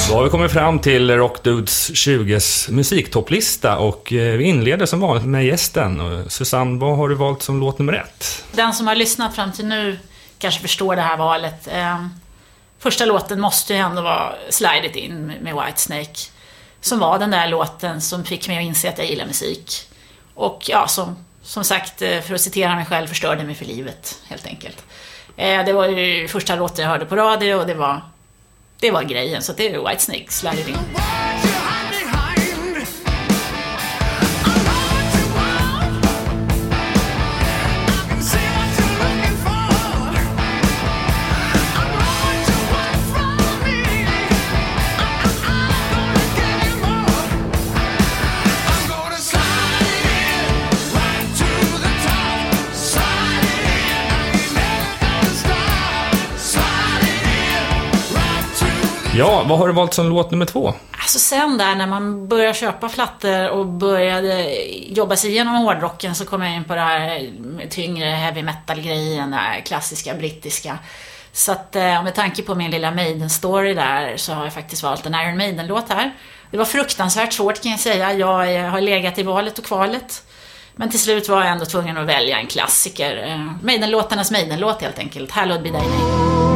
[0.10, 5.26] Då har vi kommit fram till Rockdudes 20s musiktopplista och eh, vi inleder som vanligt
[5.26, 6.24] med gästen.
[6.30, 8.46] Susanne, vad har du valt som låt nummer ett?
[8.52, 10.00] Den som har lyssnat fram till nu
[10.38, 11.68] kanske förstår det här valet.
[11.72, 12.10] Ehm,
[12.80, 16.34] första låten måste ju ändå vara Slide It In med Whitesnake.
[16.84, 19.90] Som var den där låten som fick mig att inse att jag gillar musik.
[20.34, 24.22] Och ja, som, som sagt, eh, för att citera mig själv, förstörde mig för livet,
[24.28, 24.84] helt enkelt.
[25.38, 28.02] Eh, det var ju första låten jag hörde på radio och det var
[28.80, 30.78] det var grejen, så det är Whitesnake, Slide It In.
[59.16, 60.74] Ja, vad har du valt som låt nummer två?
[60.92, 64.56] Alltså sen där när man började köpa flattor och började
[64.88, 67.16] jobba sig igenom hårdrocken så kom jag in på det här
[67.60, 70.80] eh, tyngre heavy metal-grejen, det här klassiska brittiska.
[71.32, 75.06] Så att eh, med tanke på min lilla Maiden-story där så har jag faktiskt valt
[75.06, 76.14] en Iron Maiden-låt här.
[76.52, 78.14] Det var fruktansvärt svårt kan jag säga.
[78.14, 80.24] Jag eh, har legat i valet och kvalet.
[80.76, 83.40] Men till slut var jag ändå tvungen att välja en klassiker.
[83.64, 85.32] Maiden-låtarnas Maiden-låt helt enkelt.
[85.32, 86.53] Hallowed be thy name.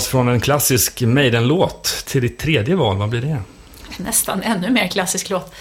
[0.00, 2.96] Oss från en klassisk Maiden-låt till ditt tredje val.
[2.96, 3.42] Vad blir det?
[3.96, 5.54] Nästan ännu mer klassisk låt.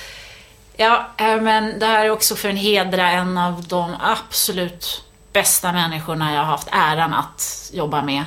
[0.77, 5.71] Ja, eh, men det här är också för att hedra en av de absolut bästa
[5.71, 8.23] människorna jag har haft äran att jobba med.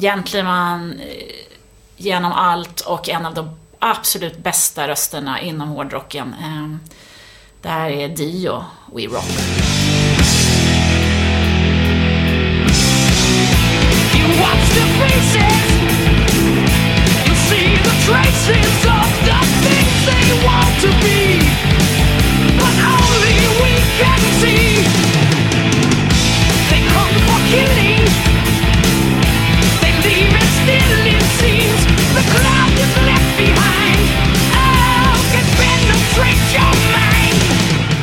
[0.00, 1.34] Gentleman eh,
[1.96, 6.34] genom allt och en av de absolut bästa rösterna inom hårdrocken.
[6.42, 6.90] Eh,
[7.62, 8.64] det här är Dio,
[8.94, 9.71] We Rock.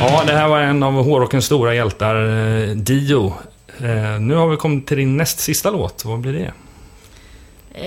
[0.00, 3.34] Ja, det här var en av hårdrockens stora hjältar, eh, Dio.
[3.80, 6.04] Eh, nu har vi kommit till din näst sista låt.
[6.04, 6.52] Vad blir det?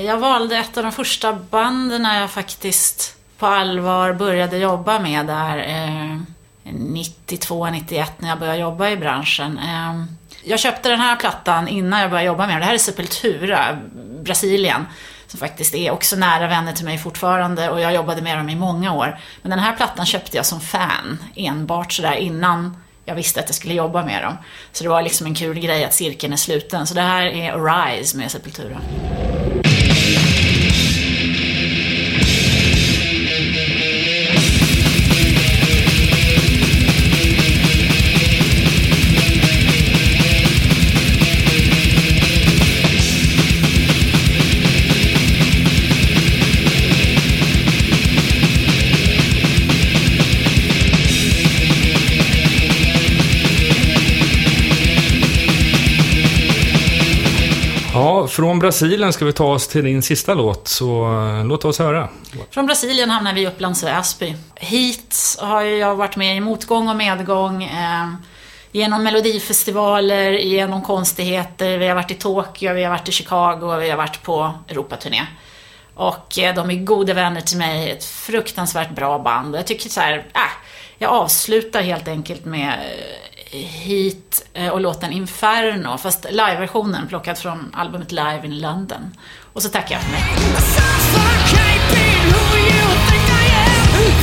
[0.02, 5.58] Jag valde ett av de första banden jag faktiskt på allvar började jobba med där
[5.58, 6.20] eh,
[6.64, 9.58] 92, 91 när jag började jobba i branschen.
[9.58, 10.04] Eh,
[10.44, 12.60] jag köpte den här plattan innan jag började jobba med den.
[12.60, 13.78] Det här är Sepultura,
[14.24, 14.86] Brasilien.
[15.28, 18.56] Som faktiskt är också nära vänner till mig fortfarande och jag jobbade med dem i
[18.56, 19.20] många år.
[19.42, 23.56] Men den här plattan köpte jag som fan enbart sådär innan jag visste att jag
[23.56, 24.38] skulle jobba med dem.
[24.72, 26.88] Så det var liksom en kul grej att cirkeln är sluten.
[26.88, 28.82] Så det här är Arise med Sepultura.
[58.44, 62.10] Från Brasilien ska vi ta oss till din sista låt, så eh, låt oss höra.
[62.50, 64.36] Från Brasilien hamnar vi i Upplands Väsby.
[64.56, 67.64] Hit har jag varit med i motgång och medgång.
[67.64, 68.14] Eh,
[68.72, 71.78] genom melodifestivaler, genom konstigheter.
[71.78, 75.28] Vi har varit i Tokyo, vi har varit i Chicago vi har varit på Europaturné.
[75.96, 79.56] Och eh, de är goda vänner till mig, ett fruktansvärt bra band.
[79.56, 80.42] Jag tycker så här, äh,
[80.98, 87.72] jag avslutar helt enkelt med eh, hit eh, och låten Inferno, fast liveversionen plockad från
[87.74, 89.18] albumet Live in London.
[89.54, 90.24] Och så tackar jag för mig.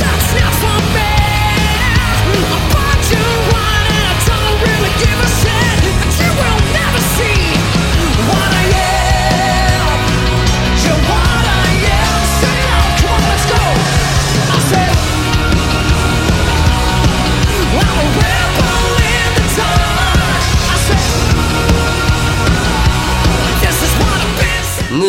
[0.00, 1.10] That's not for me.
[2.30, 5.39] I bought you wine and I don't really give a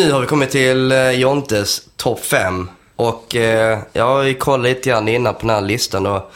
[0.02, 2.68] Nu har vi kommit till eh, Jontes topp 5.
[2.96, 6.32] Och eh, jag har ju kollat lite grann innan på den här listan och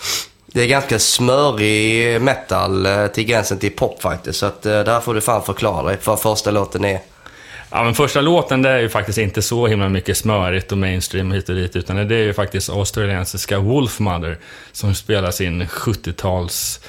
[0.47, 4.39] det är ganska smörig metal eh, till gränsen till pop faktiskt.
[4.39, 7.01] Så att eh, där får du fan förklara dig vad första låten är.
[7.71, 11.33] Ja, men första låten det är ju faktiskt inte så himla mycket smörigt och mainstream
[11.33, 14.39] hit och dit, utan det är ju faktiskt australiensiska Wolfmother
[14.73, 16.81] som spelar sin 70-tals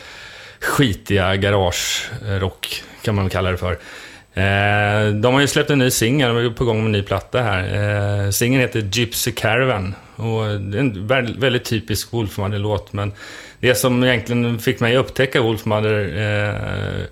[0.59, 3.77] skitiga garagerock, kan man väl kalla det för.
[4.37, 7.01] Eh, de har ju släppt en ny singel, de är på gång med en ny
[7.01, 8.25] platta här.
[8.25, 11.07] Eh, singeln heter Gypsy Caravan och det är en
[11.39, 13.11] väldigt, typisk Wolfmother-låt, men
[13.59, 17.05] det som egentligen fick mig att upptäcka Wolfmother eh,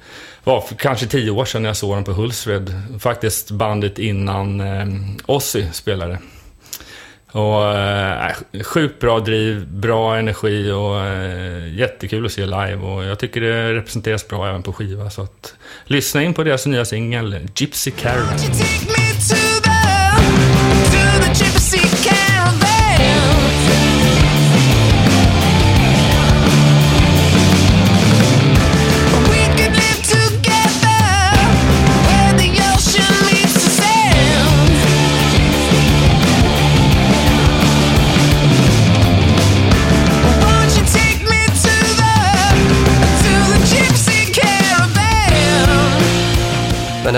[0.43, 2.73] var för kanske tio år sedan när jag såg dem på Hultsfred.
[2.99, 4.85] Faktiskt bandet innan eh,
[5.25, 6.17] Ozzy spelade.
[7.35, 12.75] Och eh, äh, sjukt bra driv, bra energi och äh, jättekul att se live.
[12.75, 15.09] Och jag tycker det representeras bra även på skiva.
[15.09, 15.53] Så att
[15.85, 18.37] lyssna in på deras nya singel Gypsy Caravan.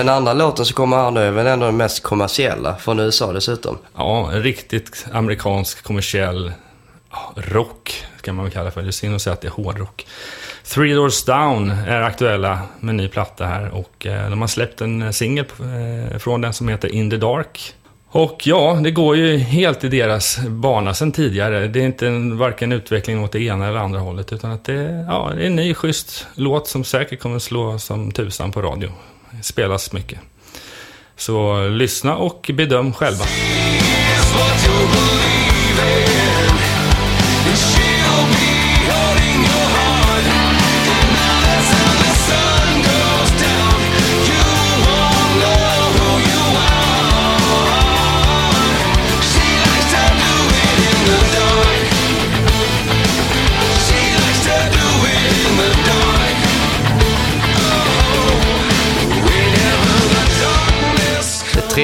[0.07, 3.33] Den andra låten som kommer här nu är väl ändå den mest kommersiella från USA
[3.33, 3.77] dessutom.
[3.95, 6.51] Ja, en riktigt amerikansk kommersiell
[7.35, 8.81] rock, kan man väl kalla det för.
[8.81, 10.07] Det är synd att säga att det är hårdrock.
[10.63, 15.01] Three Doors Down är aktuella med ny platta här och eh, de har släppt en
[15.01, 17.73] eh, singel eh, från den som heter In the Dark.
[18.09, 21.67] Och ja, det går ju helt i deras bana sen tidigare.
[21.67, 25.05] Det är inte en, varken utveckling åt det ena eller andra hållet, utan att det,
[25.07, 28.91] ja, det är en ny schysst låt som säkert kommer slå som tusan på radio.
[29.41, 30.19] Spelas mycket.
[31.15, 33.25] Så lyssna och bedöm själva.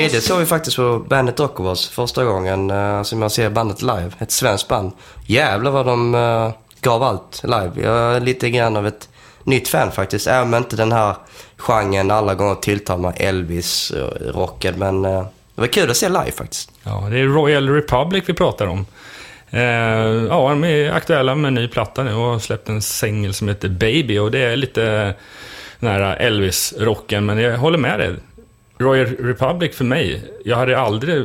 [0.03, 3.81] Det tredje såg vi faktiskt på bandet Rockovers första gången eh, som jag ser bandet
[3.81, 4.11] live.
[4.19, 4.91] Ett svenskt band.
[5.25, 6.51] Jävlar vad de eh,
[6.81, 7.71] gav allt live.
[7.75, 9.09] Jag är lite grann av ett
[9.43, 10.27] nytt fan faktiskt.
[10.27, 11.15] Även om inte den här
[11.57, 14.73] genren alla gånger tilltalar mig Elvis-rocken.
[14.77, 15.25] Men eh,
[15.55, 16.71] det var kul att se live faktiskt.
[16.83, 18.85] Ja, det är Royal Republic vi pratar om.
[19.49, 19.61] Eh,
[20.29, 23.47] ja, de är aktuella med en ny platta nu och har släppt en singel som
[23.47, 25.13] heter Baby och det är lite
[25.79, 28.15] nära Elvis-rocken, men jag håller med dig.
[28.83, 31.19] Royal Republic för mig, jag hade aldrig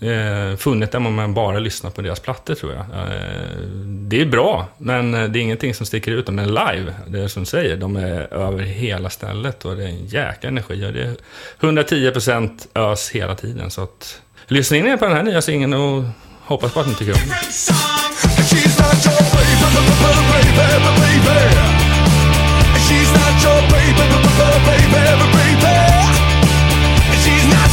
[0.00, 2.80] eh, funnit dem om man bara lyssnar på deras plattor tror jag.
[2.80, 6.28] Eh, det är bra, men det är ingenting som sticker ut.
[6.28, 9.88] Men live, det är som du säger, de är över hela stället och det är
[9.88, 10.86] en jäkla energi.
[10.86, 11.16] Och det är
[11.60, 13.70] 110% ös hela tiden.
[13.70, 14.20] Så att,
[14.50, 16.04] lyssna in på den här nya singeln och
[16.44, 17.40] hoppas på att ni tycker om den.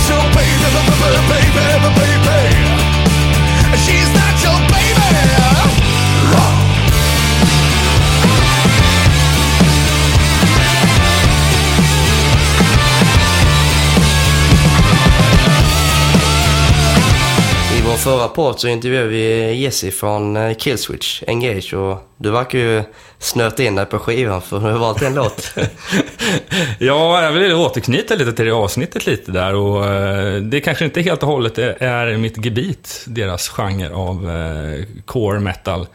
[0.07, 2.63] She's not your baby, baby, baby.
[3.83, 4.86] She's not your baby,
[18.07, 21.73] förra podd så intervjuade vi Jesse från eh, Killswitch, Engage.
[21.73, 22.83] Och du verkar ju
[23.19, 25.53] snöta in dig på skivan för du har valt en låt.
[26.79, 31.01] Ja, jag vill återknyta lite till det avsnittet lite där och eh, det kanske inte
[31.01, 35.87] helt och hållet är, mitt gebit, deras genre av eh, core metal.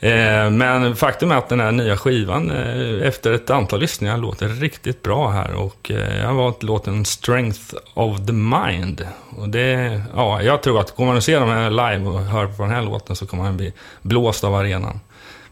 [0.00, 4.48] Eh, men faktum är att den här nya skivan, eh, efter ett antal lyssningar, låter
[4.48, 9.06] riktigt bra här och eh, jag har valt låten Strength of the Mind.
[9.36, 12.46] Och det, ja, jag tror att går man och ser dem här live och hör
[12.46, 13.72] på den här låten så kommer man bli
[14.02, 15.00] blåst av arenan.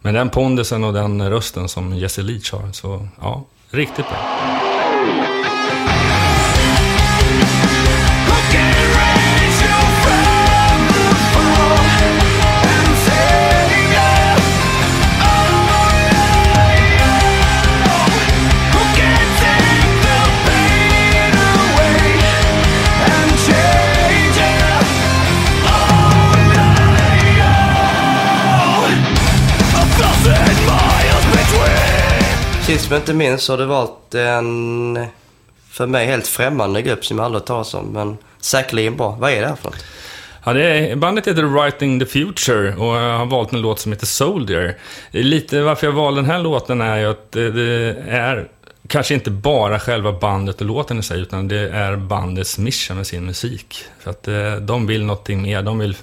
[0.03, 4.76] Men den pondusen och den rösten som Jesse Leach har, så ja, riktigt bra.
[32.67, 35.07] Sist men inte minst så har du valt en
[35.71, 37.87] för mig helt främmande grupp som jag aldrig hört talas om.
[37.87, 39.17] Men säkerligen bra.
[39.21, 39.85] Vad är det här för något?
[40.45, 43.93] Ja, det är, bandet heter Writing the Future och jag har valt en låt som
[43.93, 44.77] heter Soldier.
[45.11, 48.49] Lite varför jag valde den här låten är ju att det, är
[48.89, 53.07] kanske inte bara själva bandet och låten i sig, utan det är bandets mission med
[53.07, 53.85] sin musik.
[54.01, 55.63] För att eh, de vill någonting mer.
[55.63, 55.97] De vill,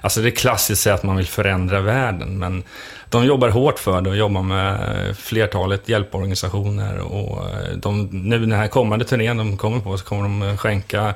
[0.00, 2.64] alltså det är klassiskt att säga att man vill förändra världen, men
[3.10, 6.98] de jobbar hårt för det och jobbar med flertalet hjälporganisationer.
[6.98, 10.56] Och eh, de, nu den här kommande turnén de kommer på så kommer de eh,
[10.56, 11.14] skänka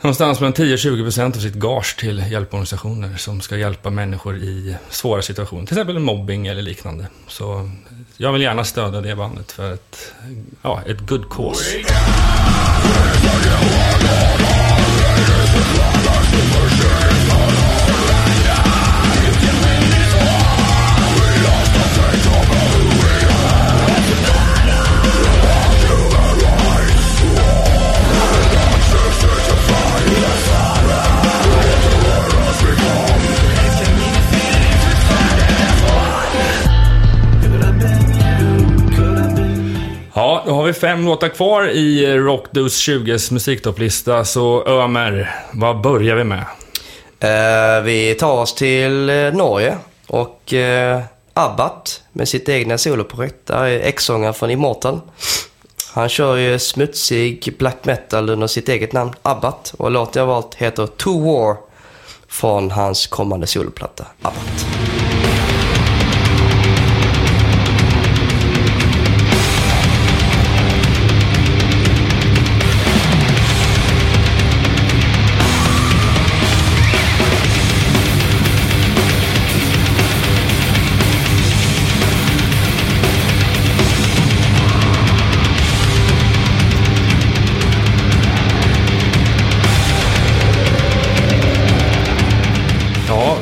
[0.00, 5.66] Någonstans mellan 10-20% av sitt gage till hjälporganisationer som ska hjälpa människor i svåra situationer.
[5.66, 7.06] Till exempel mobbing eller liknande.
[7.28, 7.70] Så
[8.16, 10.12] jag vill gärna stödja det bandet för ett,
[10.62, 11.78] ja, ett good cause.
[40.48, 44.24] Då har vi fem låtar kvar i Rockdos 20s musiktopplista.
[44.24, 46.44] Så Ömer, vad börjar vi med?
[47.20, 51.00] Eh, vi tar oss till eh, Norge och eh,
[51.34, 53.46] Abbat med sitt egna soloprojekt.
[53.46, 55.00] Där är ex-sångaren från Immortal.
[55.92, 59.74] Han kör ju smutsig black metal under sitt eget namn, Abbat.
[59.78, 61.56] Och låten jag valt heter To War
[62.28, 64.66] från hans kommande soloplatta, Abbat.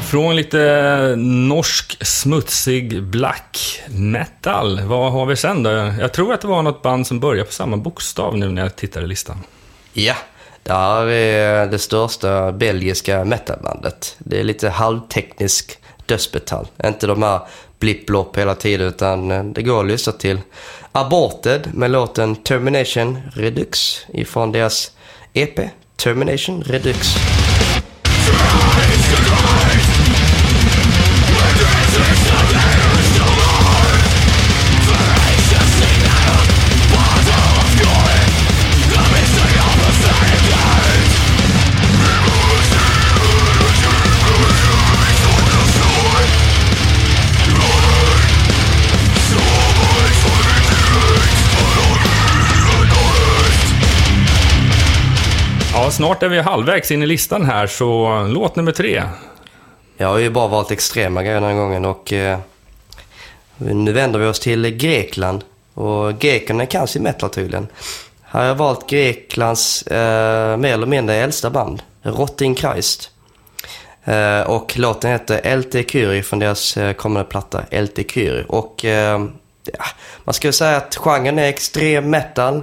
[0.07, 4.81] Från lite norsk smutsig black metal.
[4.81, 5.71] Vad har vi sen då?
[6.01, 8.77] Jag tror att det var något band som började på samma bokstav nu när jag
[8.77, 9.37] tittar i listan.
[9.93, 10.15] Ja,
[10.63, 14.17] det här är det största belgiska metalbandet.
[14.19, 16.67] Det är lite halvteknisk dödsmetall.
[16.85, 17.41] Inte de här
[17.79, 20.41] blipp hela tiden utan det går att lyssna till
[20.93, 24.93] Aborted med låten Termination Redux ifrån deras
[25.33, 25.61] EP
[25.97, 27.17] Termination Redux.
[55.97, 59.03] Snart är vi halvvägs in i listan här, så låt nummer tre.
[59.97, 62.39] Jag har ju bara valt extrema grejer den här gången och eh,
[63.57, 65.45] nu vänder vi oss till Grekland.
[65.75, 67.67] Och grekerna kan sin metal tydligen.
[68.23, 73.11] Här har jag valt Greklands eh, mer eller mindre äldsta band, Rotting Christ.
[74.05, 78.45] Eh, och låten heter LT Kyrie från deras eh, kommande platta LT Kyrie.
[78.49, 79.27] Och eh,
[79.65, 79.85] ja,
[80.25, 82.63] man skulle säga att genren är extrem metal.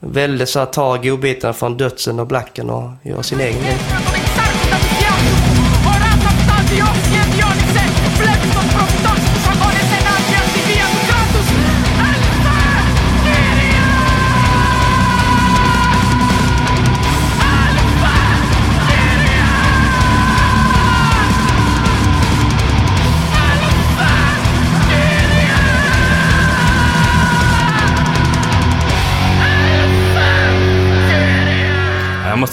[0.00, 3.78] Väldigt så att ta godbitarna från dödsen och blacken och göra sin egen grej.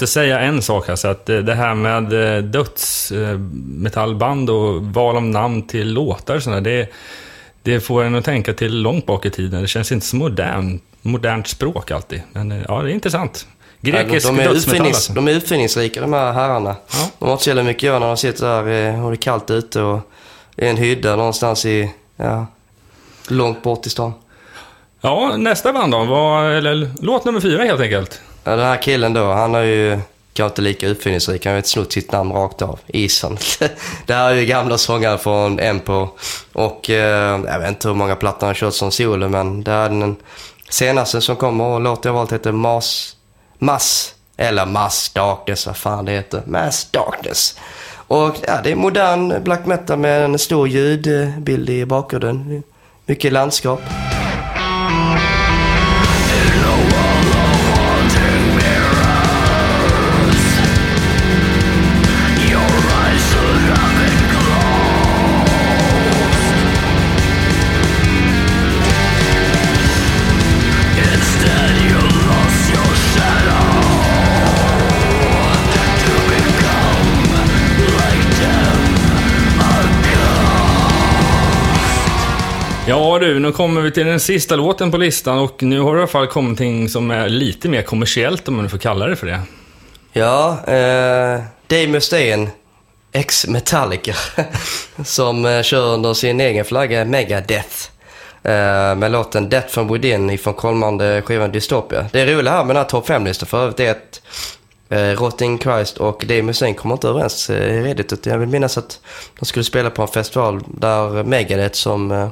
[0.03, 5.17] Måste säga en sak här, så att eh, det här med eh, dödsmetallband och val
[5.17, 6.89] av namn till låtar och sådär, det,
[7.63, 9.61] det får en att tänka till långt bak i tiden.
[9.61, 12.21] Det känns inte så modern, modernt språk alltid.
[12.33, 13.47] Men eh, ja, det är intressant.
[13.81, 15.13] Grekisk Ja, de, de, är dödsmetall alltså.
[15.13, 16.75] de är utfinningsrika de här herrarna.
[16.91, 17.09] Ja.
[17.19, 19.15] De har inte så jävla mycket att göra när de sitter där eh, och det
[19.15, 19.99] är kallt ute och
[20.57, 22.45] är en hydda någonstans i, ja,
[23.27, 24.13] långt bort i stan.
[25.01, 28.21] Ja, nästa band då, var, eller låt nummer fyra helt enkelt.
[28.43, 29.99] Ja, den här killen då, han har ju
[30.33, 31.45] kanske inte lika uppfinningsrik.
[31.45, 32.79] Han har ju inte snott sitt namn rakt av.
[32.87, 33.37] Ison.
[34.05, 36.07] det här är ju gamla sångare från Empo.
[36.53, 39.71] Och eh, jag vet inte hur många plattor han har kört som solo, men det
[39.71, 40.15] här är den
[40.69, 43.15] senaste som kommer och låten jag valt heter Mas...
[43.59, 44.15] Mass...
[44.37, 46.41] Eller Mass Darkness, vad fan det heter.
[46.45, 47.59] Mass Darkness.
[48.07, 52.63] Och ja, det är modern black metal med en stor ljudbild i bakgrunden.
[53.05, 53.81] Mycket landskap.
[83.23, 86.01] Du, nu kommer vi till den sista låten på listan och nu har det i
[86.01, 89.15] alla fall kommit någonting som är lite mer kommersiellt om man nu får kalla det
[89.15, 89.39] för det.
[90.13, 92.49] Ja, eh, Dave Mustaine,
[93.11, 94.13] ex-Metallica,
[95.05, 97.89] som eh, kör under sin egen flagga Megadeth.
[98.43, 102.05] Eh, med låten Death from Within ifrån kommande skivan Dystopia.
[102.11, 104.21] Det roliga här med den här topp 5-listan för övrigt är att
[104.89, 108.25] eh, Rotting Christ och Dave Mustaine kommer inte överens eh, Reddit.
[108.25, 108.99] Jag vill minnas att
[109.39, 112.29] de skulle spela på en festival där Megadeth som eh,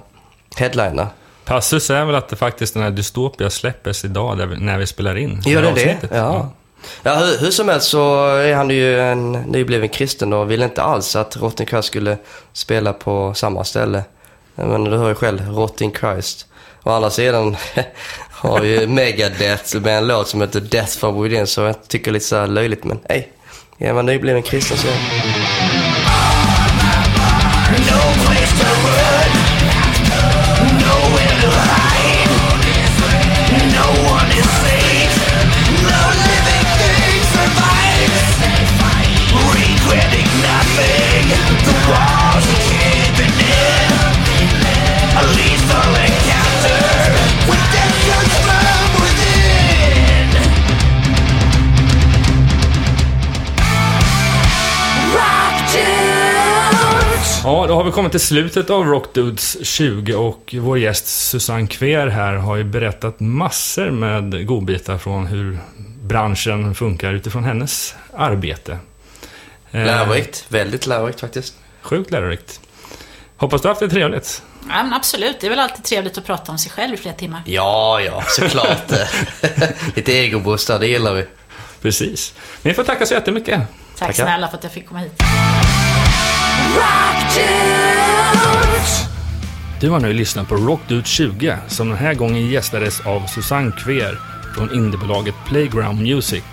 [0.56, 1.08] headliner.
[1.46, 5.42] Passus är väl att det faktiskt den här Dystopia släppes idag när vi spelar in.
[5.46, 5.98] Gör det det?
[6.12, 6.52] Ja.
[7.04, 10.82] Ja, hur, hur som helst så är han ju en nybliven kristen och vill inte
[10.82, 12.18] alls att Rotting Christ skulle
[12.54, 14.04] spela på samma ställe.
[14.56, 16.46] Men du hör ju själv, Rotting Christ.
[16.84, 17.58] Å andra sidan
[18.30, 22.26] har ju Megadeth med en låt som heter Death from Within så jag tycker lite
[22.26, 23.32] så här löjligt men hej.
[23.78, 24.88] Är man nybliven kristen så...
[27.88, 28.14] Ja,
[57.72, 62.34] då har vi kommit till slutet av Rockdudes 20 och vår gäst Susanne Kver här
[62.34, 65.60] har ju berättat massor med godbitar från hur
[66.04, 68.78] branschen funkar utifrån hennes arbete.
[69.72, 70.46] Eh, Lärorikt.
[70.48, 71.54] Väldigt lärorikt faktiskt.
[71.82, 72.60] Sjukt lärorikt.
[73.38, 74.44] Hoppas du har haft det trevligt.
[74.70, 77.16] Ja, men absolut, det är väl alltid trevligt att prata om sig själv i flera
[77.16, 77.42] timmar.
[77.46, 78.92] Ja, ja, såklart.
[79.96, 81.26] Lite egoboostar, det gillar vi.
[81.82, 82.34] Precis.
[82.62, 83.60] Men vi får tacka så jättemycket.
[83.98, 84.26] Tack Tackar.
[84.26, 85.24] snälla för att jag fick komma hit.
[89.82, 94.20] Du har nu lyssnat på Rockdude 20 som den här gången gästades av Susanne Kver
[94.56, 96.44] från indiebolaget Playground Music.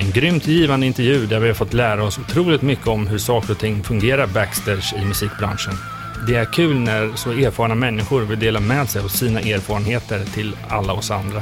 [0.00, 3.50] En grymt givande intervju där vi har fått lära oss otroligt mycket om hur saker
[3.50, 5.74] och ting fungerar backstage i musikbranschen.
[6.26, 10.56] Det är kul när så erfarna människor vill dela med sig av sina erfarenheter till
[10.68, 11.40] alla oss andra.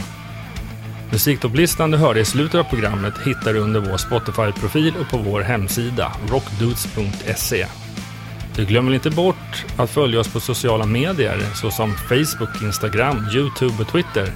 [1.13, 5.41] Musiktopplistan du hörde i slutet av programmet hittar du under vår Spotify-profil och på vår
[5.41, 7.67] hemsida rockdudes.se.
[8.57, 13.89] Du glömmer inte bort att följa oss på sociala medier såsom Facebook, Instagram, Youtube och
[13.89, 14.33] Twitter.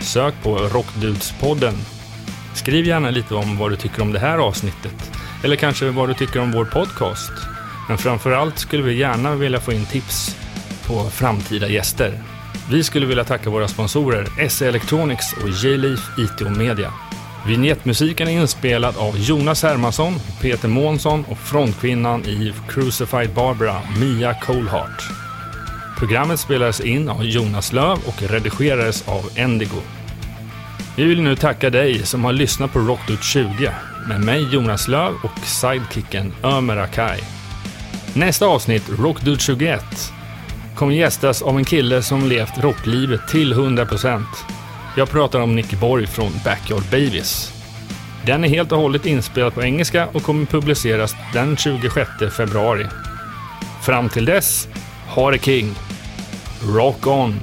[0.00, 1.74] Sök på Rockdudespodden.
[2.54, 5.12] Skriv gärna lite om vad du tycker om det här avsnittet.
[5.44, 7.32] Eller kanske vad du tycker om vår podcast.
[7.88, 10.36] Men framförallt skulle vi gärna vilja få in tips
[10.86, 12.22] på framtida gäster.
[12.70, 16.92] Vi skulle vilja tacka våra sponsorer SE Electronics och J-Leaf IT och Media.
[17.46, 25.02] Vignettmusiken är inspelad av Jonas Hermansson, Peter Månsson och frontkvinnan i Crucified Barbara, Mia Coldheart.
[25.98, 29.80] Programmet spelades in av Jonas Löv och redigerades av Endigo.
[30.96, 33.70] Vi vill nu tacka dig som har lyssnat på Rockdude 20
[34.08, 37.20] med mig Jonas Löv och sidekicken Ömer Akai.
[38.14, 40.12] Nästa avsnitt, Rockdude 21,
[40.76, 44.24] kommer gästas av en kille som levt rocklivet till 100%.
[44.96, 47.52] Jag pratar om Nick Borg från Backyard Babies.
[48.26, 52.86] Den är helt och hållet inspelad på engelska och kommer publiceras den 26 februari.
[53.82, 54.68] Fram till dess,
[55.08, 55.74] ha det king!
[56.62, 57.40] Rock on!